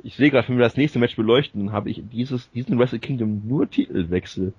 Ich 0.03 0.15
sehe 0.15 0.29
gerade, 0.29 0.47
wenn 0.47 0.57
wir 0.57 0.63
das 0.63 0.77
nächste 0.77 0.99
Match 0.99 1.15
beleuchten, 1.15 1.65
dann 1.65 1.73
habe 1.73 1.89
ich 1.89 2.01
dieses, 2.11 2.49
diesen 2.51 2.79
Wrestle 2.79 2.99
Kingdom 2.99 3.41
nur 3.45 3.69
Titelwechsel. 3.69 4.53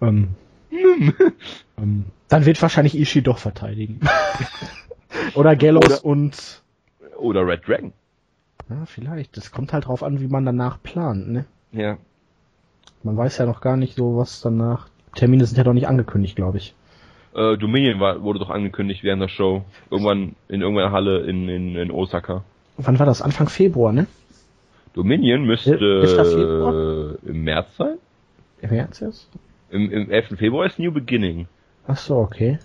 Ähm, 0.00 0.28
ähm, 1.78 2.04
dann 2.28 2.46
wird 2.46 2.60
wahrscheinlich 2.62 2.96
Ishii 2.98 3.22
doch 3.22 3.38
verteidigen. 3.38 4.00
Oder 5.34 5.56
Gallows 5.56 5.84
Oder- 5.86 6.04
und 6.04 6.62
Oder 7.18 7.46
Red 7.46 7.66
Dragon. 7.66 7.92
ja, 8.68 8.84
vielleicht. 8.86 9.36
Das 9.36 9.50
kommt 9.50 9.72
halt 9.72 9.86
drauf 9.86 10.02
an, 10.02 10.20
wie 10.20 10.28
man 10.28 10.44
danach 10.46 10.82
plant, 10.82 11.28
ne? 11.28 11.44
Ja. 11.72 11.98
Man 13.02 13.16
weiß 13.16 13.38
ja 13.38 13.46
noch 13.46 13.60
gar 13.60 13.76
nicht 13.76 13.96
so, 13.96 14.16
was 14.16 14.40
danach. 14.40 14.88
Termine 15.14 15.44
sind 15.46 15.56
ja 15.58 15.64
doch 15.64 15.72
nicht 15.72 15.88
angekündigt, 15.88 16.36
glaube 16.36 16.58
ich. 16.58 16.74
Äh, 17.34 17.56
Dominion 17.56 18.00
war, 18.00 18.22
wurde 18.22 18.38
doch 18.38 18.50
angekündigt 18.50 19.02
während 19.02 19.22
der 19.22 19.28
Show. 19.28 19.64
Irgendwann 19.90 20.34
in 20.48 20.60
irgendeiner 20.62 20.92
Halle 20.92 21.20
in, 21.20 21.48
in, 21.48 21.76
in 21.76 21.90
Osaka. 21.90 22.44
Wann 22.76 22.98
war 22.98 23.06
das? 23.06 23.22
Anfang 23.22 23.48
Februar, 23.48 23.92
ne? 23.92 24.06
Dominion 24.94 25.44
müsste 25.44 25.74
Ist 26.02 26.16
das 26.16 26.32
Februar? 26.34 27.12
äh, 27.24 27.28
im 27.28 27.44
März 27.44 27.76
sein. 27.76 27.98
Im 28.62 28.70
März 28.70 29.00
jetzt? 29.00 29.28
Im, 29.70 29.90
Im 29.90 30.10
11. 30.10 30.38
Februar 30.38 30.66
ist 30.66 30.78
New 30.78 30.92
Beginning. 30.92 31.46
Ach 31.86 31.96
so, 31.96 32.16
okay. 32.16 32.58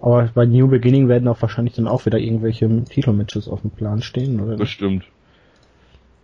Aber 0.00 0.28
bei 0.34 0.44
New 0.46 0.68
Beginning 0.68 1.08
werden 1.08 1.28
auch 1.28 1.40
wahrscheinlich 1.40 1.74
dann 1.74 1.88
auch 1.88 2.04
wieder 2.06 2.18
irgendwelche 2.18 2.84
Titelmatches 2.84 3.48
auf 3.48 3.62
dem 3.62 3.70
Plan 3.70 4.02
stehen, 4.02 4.40
oder? 4.40 4.56
Bestimmt. 4.56 5.04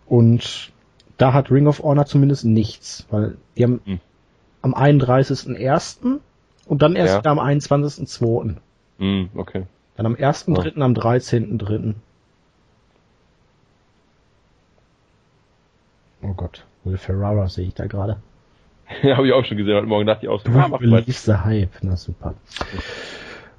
Und 0.05 0.71
da 1.17 1.33
hat 1.33 1.51
Ring 1.51 1.67
of 1.67 1.81
Honor 1.83 2.05
zumindest 2.05 2.45
nichts, 2.45 3.05
weil 3.09 3.37
die 3.57 3.63
haben 3.63 3.81
Hm. 3.85 3.99
am 4.61 4.73
31.01. 4.75 6.19
und 6.65 6.81
dann 6.81 6.95
erst 6.95 7.13
Ja. 7.13 7.19
wieder 7.19 7.31
am 7.31 7.39
21.02. 7.39 8.55
Hm, 8.99 9.29
okay. 9.35 9.63
Dann 9.95 10.05
am 10.05 10.15
1.3., 10.15 10.81
am 10.81 10.93
13.3. 10.93 11.95
Oh 16.23 16.33
Gott, 16.33 16.65
Will 16.83 16.97
Ferrara 16.97 17.47
sehe 17.47 17.67
ich 17.67 17.73
da 17.73 17.87
gerade. 17.87 18.17
Ja, 19.03 19.17
habe 19.17 19.27
ich 19.27 19.33
auch 19.33 19.45
schon 19.45 19.57
gesehen. 19.57 19.75
Heute 19.75 19.87
Morgen 19.87 20.05
dachte 20.05 20.25
ich 20.25 20.29
auch 20.29 20.41
so, 20.41 20.51
ah, 20.51 20.67
mach 20.67 20.79
mal. 20.79 21.03
The 21.05 21.33
Hype, 21.33 21.71
na 21.81 21.95
super. 21.95 22.35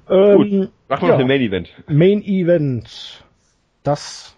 Ähm, 0.09 0.69
Mach 0.89 1.01
mal 1.01 1.09
ja. 1.09 1.17
den 1.17 1.27
Main 1.27 1.41
Event. 1.41 1.69
Main 1.87 2.21
Event. 2.23 3.23
Das 3.83 4.35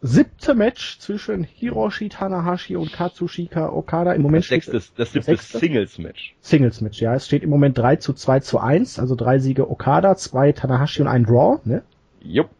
siebte 0.00 0.54
Match 0.54 0.98
zwischen 0.98 1.44
Hiroshi 1.44 2.10
Tanahashi 2.10 2.76
und 2.76 2.92
Katsushika 2.92 3.70
Okada. 3.70 4.12
Im 4.12 4.22
Moment 4.22 4.44
Das 4.44 4.48
sechste, 4.50 4.72
das 4.72 5.12
siebte 5.12 5.22
sechste? 5.22 5.58
Singles 5.58 5.98
Match. 5.98 6.34
Singles 6.40 6.80
Match, 6.82 7.00
ja. 7.00 7.14
Es 7.14 7.26
steht 7.26 7.42
im 7.42 7.50
Moment 7.50 7.78
3 7.78 7.96
zu 7.96 8.12
2 8.12 8.40
zu 8.40 8.58
1, 8.58 8.98
also 8.98 9.14
drei 9.14 9.38
Siege 9.38 9.70
Okada, 9.70 10.14
zwei 10.16 10.52
Tanahashi 10.52 11.00
und 11.00 11.08
ein 11.08 11.24
Draw, 11.24 11.60
ne? 11.64 11.82
Jupp. 12.20 12.50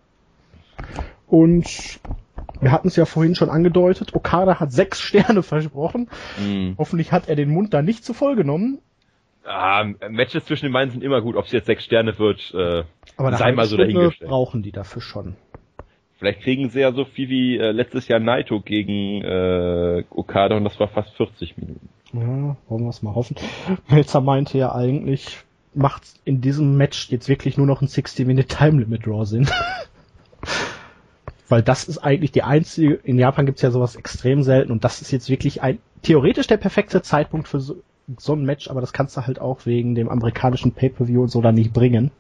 Und 1.27 1.67
wir 2.65 2.73
hatten 2.73 2.89
es 2.89 2.97
ja 2.97 3.05
vorhin 3.05 3.35
schon 3.35 3.51
angedeutet, 3.51 4.15
Okada 4.15 4.59
hat 4.59 4.73
sechs 4.73 5.01
Sterne 5.01 5.43
versprochen. 5.45 6.09
Hm. 6.37 6.75
Hoffentlich 6.79 7.13
hat 7.13 7.29
er 7.29 7.37
den 7.37 7.51
Mund 7.51 7.75
da 7.75 7.83
nicht 7.83 8.05
zu 8.05 8.15
voll 8.15 8.37
genommen. 8.37 8.79
Ah, 9.45 9.85
Matches 10.09 10.47
zwischen 10.47 10.67
den 10.67 10.73
beiden 10.73 10.91
sind 10.91 11.05
immer 11.05 11.21
gut. 11.21 11.37
Ob 11.37 11.45
es 11.45 11.53
jetzt 11.53 11.67
sechs 11.67 11.85
Sterne 11.85 12.19
wird, 12.19 12.53
äh, 12.55 12.85
Aber 13.19 13.37
sei 13.37 13.53
mal 13.53 13.67
so 13.67 13.77
Stunde 13.77 13.93
dahingestellt. 13.93 14.31
brauchen 14.31 14.63
die 14.63 14.73
dafür 14.73 15.03
schon. 15.03 15.37
Vielleicht 16.19 16.41
kriegen 16.41 16.71
sie 16.71 16.81
ja 16.81 16.93
so 16.93 17.05
viel 17.05 17.29
wie 17.29 17.59
äh, 17.59 17.71
letztes 17.71 18.09
Jahr 18.09 18.21
Naito 18.21 18.61
gegen 18.61 19.23
äh, 19.23 20.05
Okada 20.11 20.57
und 20.57 20.65
das 20.65 20.81
war 20.81 20.89
fast 20.89 21.15
40 21.17 21.59
Minuten. 21.59 21.89
Ja, 22.15 22.57
wollen 22.69 22.85
wir 22.85 22.89
es 22.89 23.03
mal 23.03 23.15
hoffen. 23.15 23.37
Melzer 23.89 24.23
meinte 24.23 24.57
ja 24.57 24.75
eigentlich, 24.75 25.39
macht 25.75 26.05
in 26.25 26.41
diesem 26.41 26.77
Match 26.79 27.11
jetzt 27.11 27.29
wirklich 27.29 27.59
nur 27.59 27.67
noch 27.67 27.83
ein 27.83 27.89
60-Minute 27.89 28.47
Time 28.49 28.81
Limit 28.81 29.05
Draw 29.05 29.27
Sinn. 29.27 29.47
Weil 31.55 31.63
das 31.63 31.85
ist 31.85 31.99
eigentlich 31.99 32.33
die 32.33 32.43
einzige, 32.43 32.95
in 32.95 33.17
Japan 33.17 33.47
gibt's 33.47 33.63
ja 33.63 33.71
sowas 33.71 33.95
extrem 33.95 34.43
selten 34.43 34.73
und 34.73 34.83
das 34.83 35.01
ist 35.01 35.13
jetzt 35.13 35.31
wirklich 35.31 35.63
ein, 35.63 35.79
theoretisch 36.03 36.49
der 36.49 36.57
perfekte 36.57 37.01
Zeitpunkt 37.01 37.47
für 37.47 37.61
so, 37.61 37.77
so 38.19 38.33
ein 38.33 38.45
Match, 38.45 38.69
aber 38.69 38.81
das 38.81 38.93
kannst 38.93 39.17
du 39.17 39.25
halt 39.25 39.39
auch 39.39 39.65
wegen 39.65 39.95
dem 39.95 40.09
amerikanischen 40.09 40.73
Pay-Per-View 40.73 41.23
und 41.23 41.29
so 41.29 41.41
dann 41.43 41.55
nicht 41.55 41.73
bringen. 41.73 42.11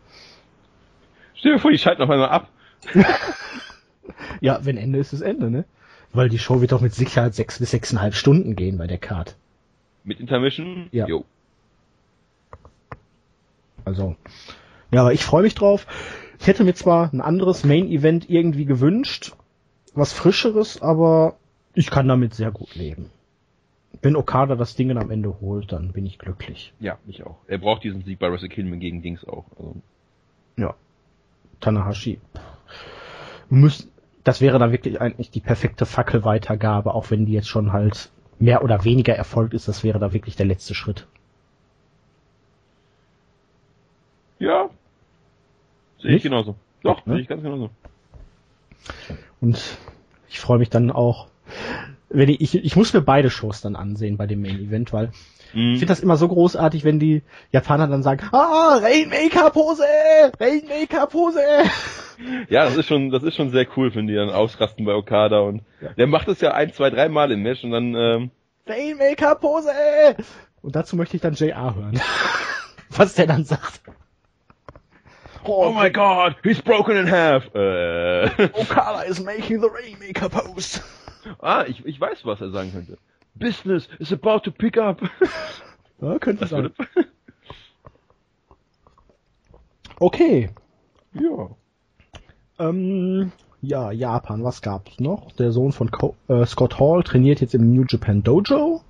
Stell 1.35 1.55
dir 1.55 1.59
vor, 1.59 1.73
die 1.73 1.79
schalten 1.79 2.03
auf 2.03 2.11
einmal 2.11 2.29
ab. 2.29 2.49
Ja, 4.41 4.61
wenn 4.63 4.77
Ende 4.77 5.01
ist 5.01 5.13
es 5.13 5.21
Ende, 5.21 5.51
ne? 5.51 5.65
Weil 6.13 6.29
die 6.29 6.39
Show 6.39 6.61
wird 6.61 6.71
doch 6.71 6.81
mit 6.81 6.95
Sicherheit 6.95 7.35
sechs 7.35 7.59
bis 7.59 7.73
sechseinhalb 7.73 8.15
Stunden 8.15 8.55
gehen 8.55 8.79
bei 8.79 8.87
der 8.87 8.99
Card. 8.99 9.35
Mit 10.05 10.21
Intermission? 10.21 10.87
Ja. 10.93 11.09
Jo. 11.09 11.25
Also, 13.85 14.15
ja, 14.93 15.01
aber 15.01 15.13
ich 15.13 15.25
freue 15.25 15.43
mich 15.43 15.57
drauf. 15.57 15.89
Ich 16.45 16.49
hätte 16.49 16.65
mir 16.65 16.75
zwar 16.75 17.11
ein 17.11 17.23
anderes 17.23 17.65
Main-Event 17.65 18.29
irgendwie 18.29 18.67
gewünscht, 18.67 19.33
was 19.95 20.13
frischeres, 20.13 20.83
aber 20.83 21.37
ich 21.73 21.91
kann 21.91 22.07
damit 22.07 22.35
sehr 22.35 22.51
gut 22.51 22.75
leben. 22.75 23.09
Wenn 24.03 24.15
Okada 24.15 24.55
das 24.55 24.77
Ding 24.77 24.95
am 24.95 25.11
Ende 25.11 25.41
holt, 25.41 25.73
dann 25.73 25.93
bin 25.93 26.05
ich 26.05 26.19
glücklich. 26.19 26.75
Ja, 26.81 26.99
ich 27.07 27.25
auch. 27.25 27.39
Er 27.47 27.57
braucht 27.57 27.83
diesen 27.83 28.05
Sieg 28.05 28.19
bei 28.19 28.31
Wrestle 28.31 28.51
Kingdom 28.51 28.79
gegen 28.79 29.01
Dings 29.01 29.27
auch. 29.27 29.47
Also, 29.57 29.77
Ja. 30.59 30.75
Tanahashi. 31.61 32.21
Müssen, 33.49 33.91
das 34.23 34.43
wäre 34.43 34.59
dann 34.59 34.71
wirklich 34.71 35.01
eigentlich 35.01 35.31
die 35.31 35.41
perfekte 35.41 35.87
Fackelweitergabe, 35.87 36.93
auch 36.93 37.11
wenn 37.11 37.25
die 37.25 37.33
jetzt 37.33 37.49
schon 37.49 37.73
halt 37.73 38.11
mehr 38.39 38.63
oder 38.63 38.85
weniger 38.85 39.15
erfolgt 39.17 39.55
ist. 39.55 39.67
Das 39.67 39.83
wäre 39.83 39.99
da 39.99 40.13
wirklich 40.13 40.37
der 40.37 40.45
letzte 40.45 40.75
Schritt. 40.75 41.07
ja. 44.39 44.69
Sehe 46.05 46.11
ich 46.11 46.17
Nicht? 46.17 46.23
genauso. 46.25 46.55
Doch, 46.83 47.07
Ne? 47.07 47.15
sehe 47.15 47.23
ich 47.23 47.29
ganz 47.29 47.43
genauso. 47.43 47.71
Und 49.41 49.59
ich 50.29 50.39
freue 50.39 50.59
mich 50.59 50.69
dann 50.69 50.91
auch, 50.91 51.29
wenn 52.11 52.29
ich, 52.29 52.41
ich, 52.43 52.55
ich 52.55 52.77
muss 52.77 52.93
mir 52.93 53.01
beide 53.01 53.31
Shows 53.31 53.63
dann 53.63 53.75
ansehen 53.75 54.17
bei 54.19 54.27
dem 54.27 54.43
Main 54.43 54.59
Event, 54.61 54.93
weil 54.93 55.11
ich 55.53 55.55
Mhm. 55.57 55.77
finde 55.77 55.87
das 55.87 56.01
immer 56.01 56.17
so 56.17 56.29
großartig, 56.29 56.85
wenn 56.85 56.99
die 56.99 57.23
Japaner 57.53 57.87
dann 57.87 58.03
sagen, 58.03 58.29
ah, 58.33 58.79
Rainmaker 58.83 59.51
Pose, 59.51 59.85
Rainmaker 60.41 61.07
Pose. 61.07 61.41
Ja, 62.49 62.65
das 62.65 62.77
ist 62.77 62.87
schon, 62.87 63.11
das 63.11 63.23
ist 63.23 63.35
schon 63.37 63.51
sehr 63.51 63.67
cool, 63.77 63.95
wenn 63.95 64.07
die 64.07 64.15
dann 64.15 64.31
ausrasten 64.31 64.85
bei 64.85 64.95
Okada 64.95 65.41
und 65.41 65.63
Ja. 65.81 65.91
der 65.95 66.07
macht 66.07 66.29
es 66.29 66.41
ja 66.43 66.53
ein, 66.53 66.73
zwei, 66.73 66.91
drei 66.91 67.09
Mal 67.09 67.33
im 67.33 67.43
Match 67.43 67.65
und 67.65 67.71
dann, 67.71 67.95
ähm, 67.95 68.31
Rainmaker 68.67 69.37
Pose. 69.37 69.71
Und 70.61 70.75
dazu 70.77 70.97
möchte 70.97 71.17
ich 71.17 71.23
dann 71.23 71.35
JR 71.35 71.75
hören. 71.75 72.01
Was 72.91 73.15
der 73.15 73.27
dann 73.27 73.45
sagt. 73.45 73.81
Oh 75.45 75.73
my 75.73 75.91
god, 75.91 76.37
he's 76.43 76.61
broken 76.61 76.97
in 76.97 77.07
half. 77.07 77.45
Äh, 77.55 78.29
Okada 78.55 79.03
is 79.03 79.21
making 79.21 79.61
the 79.61 79.69
Rainmaker 79.69 80.29
Pose. 80.29 80.81
ah, 81.41 81.65
ich, 81.67 81.85
ich 81.87 82.01
weiß, 82.01 82.25
was 82.25 82.41
er 82.41 82.51
sagen 82.51 82.73
könnte. 82.73 82.99
Business 83.35 83.89
is 83.99 84.13
about 84.13 84.41
to 84.45 84.51
pick 84.51 84.77
up. 84.79 85.01
Ja, 86.01 86.19
könnte 86.19 86.41
Das 86.41 86.51
sein. 86.51 86.65
würde, 86.65 86.75
Okay. 89.99 90.51
ja. 91.15 91.51
Ähm, 92.59 93.33
ja, 93.63 93.91
Japan, 93.93 94.45
was 94.45 94.61
gab's 94.61 94.99
noch? 95.01 95.33
Der 95.33 95.53
Sohn 95.53 95.73
von 95.73 95.91
Co 95.91 96.17
äh, 96.29 96.45
Scott 96.47 96.79
Hall 96.79 97.03
trainiert 97.05 97.41
jetzt 97.41 97.55
im 97.55 97.73
New 97.73 97.85
Japan 97.89 98.23
Dojo. 98.23 98.83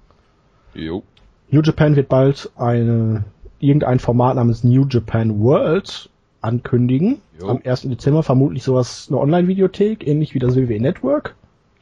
Jo. 0.74 1.02
New 1.50 1.60
Japan 1.62 1.94
wird 1.94 2.08
bald 2.08 2.50
eine 2.56 3.24
irgendein 3.60 4.00
Format 4.00 4.36
namens 4.36 4.64
New 4.64 4.86
Japan 4.88 5.40
World 5.40 6.10
ankündigen. 6.44 7.18
Jo. 7.40 7.48
Am 7.48 7.60
1. 7.64 7.82
Dezember 7.82 8.22
vermutlich 8.22 8.62
sowas, 8.62 9.06
eine 9.08 9.18
Online-Videothek, 9.18 10.06
ähnlich 10.06 10.34
wie 10.34 10.38
das 10.38 10.54
WWE 10.56 10.80
Network. 10.80 11.34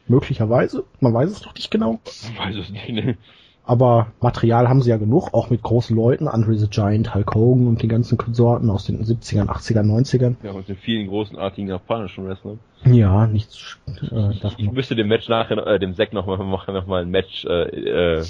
Möglicherweise. 0.08 0.84
Man 1.00 1.14
weiß 1.14 1.30
es 1.30 1.40
doch 1.42 1.54
nicht 1.54 1.70
genau. 1.70 2.00
Ich 2.04 2.38
weiß 2.38 2.56
es 2.56 2.70
nicht, 2.70 2.88
ne? 2.90 3.16
Aber 3.64 4.08
Material 4.20 4.68
haben 4.68 4.82
sie 4.82 4.90
ja 4.90 4.96
genug, 4.96 5.32
auch 5.34 5.48
mit 5.48 5.62
großen 5.62 5.94
Leuten, 5.94 6.26
Andre 6.26 6.56
the 6.56 6.66
Giant, 6.68 7.14
Hulk 7.14 7.32
Hogan 7.36 7.68
und 7.68 7.80
die 7.80 7.86
ganzen 7.86 8.18
Konsorten 8.18 8.68
aus 8.70 8.86
den 8.86 9.04
70ern, 9.04 9.46
80ern, 9.46 9.84
90ern. 9.86 10.34
Ja, 10.42 10.50
und 10.50 10.68
den 10.68 10.76
vielen 10.76 11.06
großenartigen 11.06 11.68
japanischen 11.70 12.26
Wrestlern. 12.26 12.58
Ja, 12.84 13.28
nichts 13.28 13.78
äh, 13.86 14.32
Ich, 14.32 14.40
davon. 14.40 14.58
ich 14.58 14.72
müsste 14.72 14.96
dem 14.96 15.06
Match 15.06 15.28
nachher, 15.28 15.64
äh, 15.64 15.78
dem 15.78 15.94
Zack 15.94 16.12
nochmal 16.12 16.38
machen, 16.38 16.74
nochmal 16.74 17.02
ein 17.02 17.10
Match, 17.10 17.44
äh, 17.44 18.18
äh, 18.18 18.24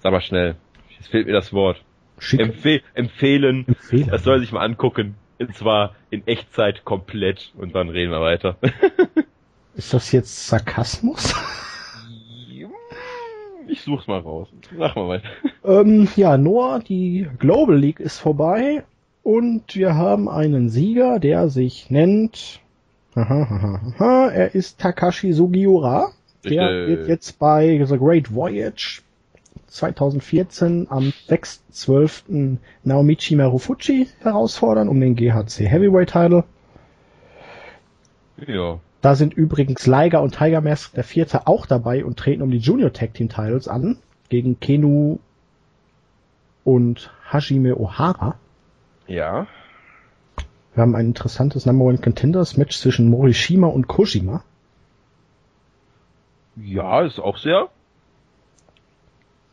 sag 0.00 0.12
mal 0.12 0.20
schnell. 0.20 0.56
Es 1.00 1.08
fehlt 1.08 1.26
mir 1.26 1.32
das 1.32 1.54
Wort. 1.54 1.82
Schick 2.22 2.38
Empfeh 2.40 2.82
empfehlen. 2.94 3.66
empfehlen. 3.66 4.08
Das 4.08 4.22
soll 4.22 4.38
sich 4.38 4.52
mal 4.52 4.64
angucken. 4.64 5.16
Und 5.40 5.56
zwar 5.56 5.96
in 6.10 6.24
Echtzeit 6.26 6.84
komplett 6.84 7.52
und 7.56 7.74
dann 7.74 7.88
reden 7.88 8.12
wir 8.12 8.20
weiter. 8.20 8.56
Ist 9.74 9.92
das 9.92 10.12
jetzt 10.12 10.46
Sarkasmus? 10.46 11.34
Ich 13.66 13.80
such's 13.80 14.06
mal 14.06 14.20
raus. 14.20 14.48
Sag 14.78 14.94
mal 14.94 15.08
weiter. 15.08 15.28
ähm, 15.64 16.06
ja, 16.14 16.36
Noah, 16.36 16.78
die 16.80 17.26
Global 17.38 17.76
League 17.76 18.00
ist 18.00 18.18
vorbei. 18.18 18.84
Und 19.24 19.74
wir 19.74 19.94
haben 19.96 20.28
einen 20.28 20.68
Sieger, 20.68 21.18
der 21.18 21.48
sich 21.48 21.90
nennt. 21.90 22.60
Aha, 23.14 23.42
aha, 23.42 23.92
aha, 23.98 24.28
er 24.30 24.54
ist 24.54 24.78
Takashi 24.80 25.32
Sugiura. 25.32 26.12
Der 26.44 26.86
wird 26.88 27.08
jetzt 27.08 27.38
bei 27.38 27.84
The 27.84 27.98
Great 27.98 28.34
Voyage 28.34 29.02
2014 29.72 30.86
am 30.90 31.12
6.12. 31.28 32.58
Naomichi 32.84 33.36
Marufuji 33.36 34.08
herausfordern 34.20 34.88
um 34.88 35.00
den 35.00 35.16
GHC 35.16 35.68
Heavyweight 35.68 36.10
Title. 36.10 36.44
Ja. 38.46 38.80
Da 39.00 39.14
sind 39.14 39.34
übrigens 39.34 39.86
Liger 39.86 40.22
und 40.22 40.36
Tiger 40.36 40.60
Mask 40.60 40.94
der 40.94 41.04
Vierte 41.04 41.46
auch 41.46 41.66
dabei 41.66 42.04
und 42.04 42.18
treten 42.18 42.42
um 42.42 42.50
die 42.50 42.58
Junior 42.58 42.92
Tag 42.92 43.14
Team 43.14 43.28
Titles 43.28 43.66
an 43.66 43.98
gegen 44.28 44.60
Kenu 44.60 45.18
und 46.64 47.12
Hajime 47.30 47.76
Ohara. 47.76 48.36
Ja. 49.06 49.46
Wir 50.74 50.82
haben 50.82 50.94
ein 50.94 51.06
interessantes 51.06 51.66
Number 51.66 51.84
One 51.84 51.98
Contenders 51.98 52.56
Match 52.56 52.78
zwischen 52.78 53.10
Morishima 53.10 53.66
und 53.66 53.88
Kojima. 53.88 54.42
Ja, 56.56 57.02
ist 57.02 57.18
auch 57.18 57.38
sehr. 57.38 57.68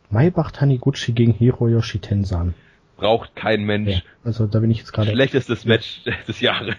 Maibach 0.10 0.52
Taniguchi 0.52 1.12
gegen 1.14 1.34
Hiroyoshi 1.34 2.00
Tensan. 2.00 2.54
Braucht 2.98 3.36
kein 3.36 3.64
Mensch. 3.64 3.90
Ja, 3.98 4.02
also 4.24 4.46
da 4.48 4.60
bin 4.60 4.72
ich 4.72 4.80
jetzt 4.80 4.92
gerade. 4.92 5.12
Schlechtestes 5.12 5.66
Match 5.66 6.04
des 6.28 6.42
Jahres. 6.42 6.76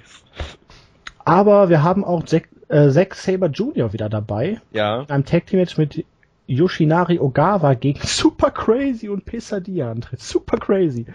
Aber 1.24 1.68
wir 1.68 1.82
haben 1.82 2.04
auch 2.04 2.24
Zack, 2.24 2.48
äh, 2.68 2.90
Zack 2.90 3.14
Saber 3.14 3.46
Jr. 3.46 3.92
wieder 3.92 4.08
dabei. 4.08 4.60
Ja. 4.72 5.02
In 5.02 5.10
einem 5.10 5.24
Tag 5.24 5.46
Team 5.46 5.60
Match 5.60 5.78
mit 5.78 6.04
Yoshinari 6.46 7.18
Ogawa 7.18 7.74
gegen 7.74 8.00
Super 8.04 8.50
Crazy 8.50 9.08
und 9.08 9.24
Pesadia 9.24 9.90
antritt. 9.90 10.20
Super 10.20 10.58
Crazy. 10.58 11.06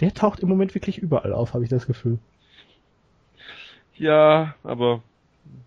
Der 0.00 0.12
taucht 0.12 0.40
im 0.40 0.48
Moment 0.48 0.74
wirklich 0.74 0.98
überall 0.98 1.32
auf, 1.32 1.54
habe 1.54 1.62
ich 1.64 1.70
das 1.70 1.86
Gefühl. 1.86 2.18
Ja, 3.96 4.54
aber 4.64 5.02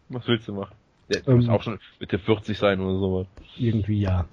was 0.09 0.27
willst 0.27 0.47
du 0.47 0.53
machen? 0.53 0.75
Der 1.13 1.25
Ähm. 1.27 1.37
muss 1.37 1.49
auch 1.49 1.63
schon 1.63 1.79
Mitte 1.99 2.19
40 2.19 2.57
sein 2.57 2.81
oder 2.81 2.99
sowas. 2.99 3.27
Irgendwie 3.57 4.01
ja. 4.01 4.25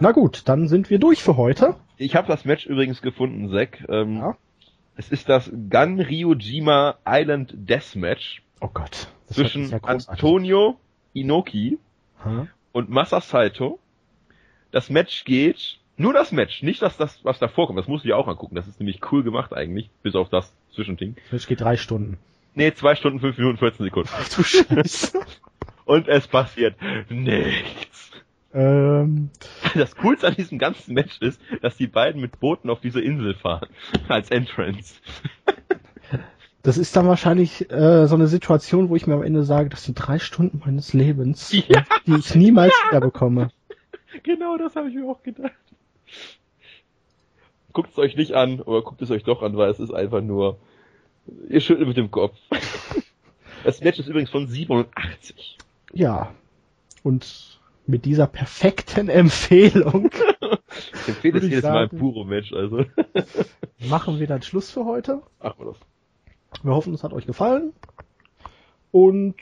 Na 0.00 0.12
gut, 0.12 0.42
dann 0.48 0.66
sind 0.68 0.90
wir 0.90 0.98
durch 0.98 1.22
für 1.22 1.36
heute. 1.36 1.76
Ich 1.98 2.16
habe 2.16 2.26
das 2.26 2.44
Match 2.44 2.66
übrigens 2.66 3.02
gefunden, 3.02 3.50
Zack. 3.52 3.84
Ähm, 3.88 4.16
Ja. 4.16 4.36
Es 4.96 5.08
ist 5.10 5.28
das 5.28 5.50
Gun 5.70 5.98
Ryujima 6.00 6.96
Island 7.06 7.52
Deathmatch 7.54 8.42
Oh 8.60 8.68
Gott. 8.68 9.08
das 9.28 9.36
zwischen 9.36 9.72
Antonio 9.82 10.78
Inoki 11.14 11.78
an. 12.22 12.50
und 12.72 12.90
Masa 12.90 13.20
Saito. 13.20 13.78
Das 14.72 14.90
Match 14.90 15.24
geht, 15.24 15.78
nur 15.96 16.12
das 16.12 16.32
Match, 16.32 16.62
nicht 16.62 16.82
das, 16.82 16.96
das 16.98 17.24
was 17.24 17.38
da 17.38 17.48
vorkommt. 17.48 17.78
Das 17.78 17.88
musst 17.88 18.04
du 18.04 18.08
dir 18.08 18.16
auch 18.18 18.28
angucken. 18.28 18.54
Das 18.56 18.68
ist 18.68 18.78
nämlich 18.78 19.00
cool 19.10 19.22
gemacht 19.22 19.52
eigentlich, 19.54 19.88
bis 20.02 20.14
auf 20.14 20.28
das 20.28 20.52
Zwischending. 20.74 21.16
Das 21.24 21.32
Match 21.32 21.46
geht 21.46 21.60
drei 21.62 21.76
Stunden. 21.76 22.18
Nee, 22.54 22.74
zwei 22.74 22.94
Stunden, 22.94 23.20
fünf 23.20 23.38
Minuten, 23.38 23.58
14 23.58 23.84
Sekunden. 23.86 24.10
Ach 24.12 24.28
du 24.28 24.42
Scheiße. 24.42 25.20
Und 25.86 26.08
es 26.08 26.26
passiert 26.28 26.76
nichts. 27.08 28.10
Ähm, 28.52 29.30
Das 29.74 29.96
Coolste 29.96 30.28
an 30.28 30.34
diesem 30.34 30.58
ganzen 30.58 30.94
Match 30.94 31.18
ist, 31.20 31.40
dass 31.62 31.76
die 31.76 31.86
beiden 31.86 32.20
mit 32.20 32.40
Booten 32.40 32.70
auf 32.70 32.80
diese 32.80 33.00
Insel 33.00 33.34
fahren. 33.34 33.68
Als 34.08 34.30
Entrance. 34.30 34.94
das 36.62 36.78
ist 36.78 36.96
dann 36.96 37.06
wahrscheinlich 37.06 37.70
äh, 37.70 38.06
so 38.06 38.14
eine 38.14 38.26
Situation, 38.26 38.88
wo 38.88 38.96
ich 38.96 39.06
mir 39.06 39.14
am 39.14 39.22
Ende 39.22 39.44
sage, 39.44 39.68
das 39.68 39.84
sind 39.84 39.94
drei 39.94 40.18
Stunden 40.18 40.60
meines 40.64 40.92
Lebens, 40.92 41.52
Ja. 41.68 41.84
die 42.06 42.16
ich 42.18 42.34
niemals 42.34 42.72
wieder 42.88 43.00
bekomme. 43.00 43.50
Genau, 44.22 44.56
das 44.58 44.76
habe 44.76 44.88
ich 44.88 44.94
mir 44.94 45.08
auch 45.08 45.22
gedacht. 45.22 45.52
Guckt 47.72 47.90
es 47.92 47.98
euch 47.98 48.16
nicht 48.16 48.32
an, 48.32 48.60
oder 48.60 48.82
guckt 48.82 49.00
es 49.00 49.10
euch 49.12 49.22
doch 49.22 49.42
an, 49.42 49.56
weil 49.56 49.70
es 49.70 49.78
ist 49.78 49.92
einfach 49.92 50.20
nur, 50.20 50.58
ihr 51.48 51.60
schüttelt 51.60 51.86
mit 51.86 51.96
dem 51.96 52.10
Kopf. 52.10 52.36
Das 53.62 53.80
Match 53.80 53.98
ist 54.00 54.08
übrigens 54.08 54.30
von 54.30 54.48
87. 54.48 55.56
Ja. 55.92 56.34
Und 57.04 57.49
mit 57.90 58.04
dieser 58.04 58.26
perfekten 58.26 59.08
Empfehlung 59.10 60.10
Ich 61.02 61.08
empfehle 61.08 61.38
es 61.38 61.44
jedes 61.44 61.62
Mal 61.64 61.84
ein 61.84 61.88
sagen. 61.88 61.98
puro 61.98 62.24
Match, 62.24 62.52
also. 62.52 62.84
machen 63.88 64.18
wir 64.20 64.26
dann 64.26 64.42
Schluss 64.42 64.70
für 64.70 64.84
heute. 64.84 65.20
Machen 65.42 65.56
wir 65.58 65.66
das. 65.66 65.76
Wir 66.62 66.72
hoffen, 66.74 66.94
es 66.94 67.04
hat 67.04 67.12
euch 67.12 67.26
gefallen. 67.26 67.72
Und 68.92 69.36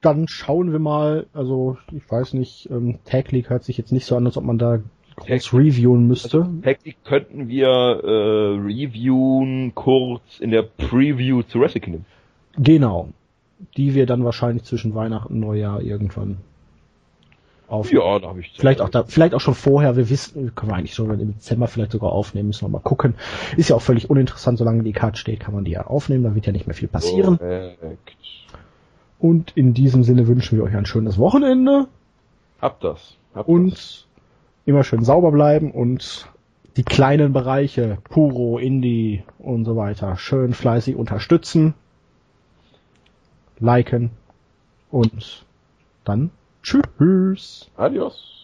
dann 0.00 0.28
schauen 0.28 0.72
wir 0.72 0.78
mal, 0.78 1.26
also 1.32 1.76
ich 1.92 2.08
weiß 2.10 2.34
nicht, 2.34 2.68
ähm, 2.70 2.98
Tag 3.04 3.32
League 3.32 3.50
hört 3.50 3.64
sich 3.64 3.76
jetzt 3.78 3.92
nicht 3.92 4.06
so 4.06 4.16
an, 4.16 4.26
als 4.26 4.36
ob 4.36 4.44
man 4.44 4.58
da 4.58 4.80
groß 5.16 5.26
Tag- 5.44 5.52
reviewen 5.54 6.06
müsste. 6.06 6.48
Technik 6.62 6.96
könnten 7.04 7.48
wir 7.48 7.66
äh, 7.68 8.60
reviewen 8.60 9.74
kurz 9.74 10.22
in 10.40 10.50
der 10.50 10.62
Preview 10.62 11.42
zu 11.42 11.60
Wrestle 11.60 11.80
Kingdom. 11.80 12.04
Genau. 12.58 13.08
Die 13.76 13.94
wir 13.94 14.06
dann 14.06 14.24
wahrscheinlich 14.24 14.64
zwischen 14.64 14.94
Weihnachten 14.94 15.34
und 15.34 15.40
Neujahr 15.40 15.82
irgendwann 15.82 16.38
auf. 17.70 17.92
Ja, 17.92 18.18
da 18.18 18.28
habe 18.28 18.40
ich 18.40 18.52
Vielleicht 18.56 18.80
auch 18.80 18.88
da, 18.88 19.04
vielleicht 19.04 19.34
auch 19.34 19.40
schon 19.40 19.54
vorher, 19.54 19.96
wir 19.96 20.10
wissen, 20.10 20.54
können 20.54 20.70
wir 20.70 20.76
eigentlich 20.76 20.94
schon 20.94 21.18
im 21.18 21.34
Dezember 21.34 21.66
vielleicht 21.68 21.92
sogar 21.92 22.12
aufnehmen, 22.12 22.48
müssen 22.48 22.64
wir 22.64 22.68
mal 22.70 22.80
gucken. 22.80 23.14
Ist 23.56 23.70
ja 23.70 23.76
auch 23.76 23.82
völlig 23.82 24.10
uninteressant, 24.10 24.58
solange 24.58 24.82
die 24.82 24.92
Karte 24.92 25.18
steht, 25.18 25.40
kann 25.40 25.54
man 25.54 25.64
die 25.64 25.72
ja 25.72 25.86
aufnehmen, 25.86 26.24
da 26.24 26.34
wird 26.34 26.46
ja 26.46 26.52
nicht 26.52 26.66
mehr 26.66 26.74
viel 26.74 26.88
passieren. 26.88 27.38
Korrekt. 27.38 28.16
Und 29.18 29.52
in 29.56 29.74
diesem 29.74 30.02
Sinne 30.02 30.26
wünschen 30.26 30.56
wir 30.56 30.64
euch 30.64 30.74
ein 30.74 30.86
schönes 30.86 31.18
Wochenende 31.18 31.86
Habt 32.60 32.84
das. 32.84 33.16
Habt 33.34 33.48
das. 33.48 33.54
und 33.54 34.06
immer 34.64 34.82
schön 34.82 35.04
sauber 35.04 35.30
bleiben 35.30 35.70
und 35.70 36.28
die 36.76 36.84
kleinen 36.84 37.32
Bereiche, 37.32 37.98
Puro, 38.04 38.58
Indie 38.58 39.24
und 39.38 39.64
so 39.64 39.76
weiter, 39.76 40.16
schön 40.16 40.54
fleißig 40.54 40.96
unterstützen, 40.96 41.74
liken 43.58 44.10
und 44.90 45.44
dann 46.04 46.30
tschüss. 46.62 47.70
Adios. 47.76 48.39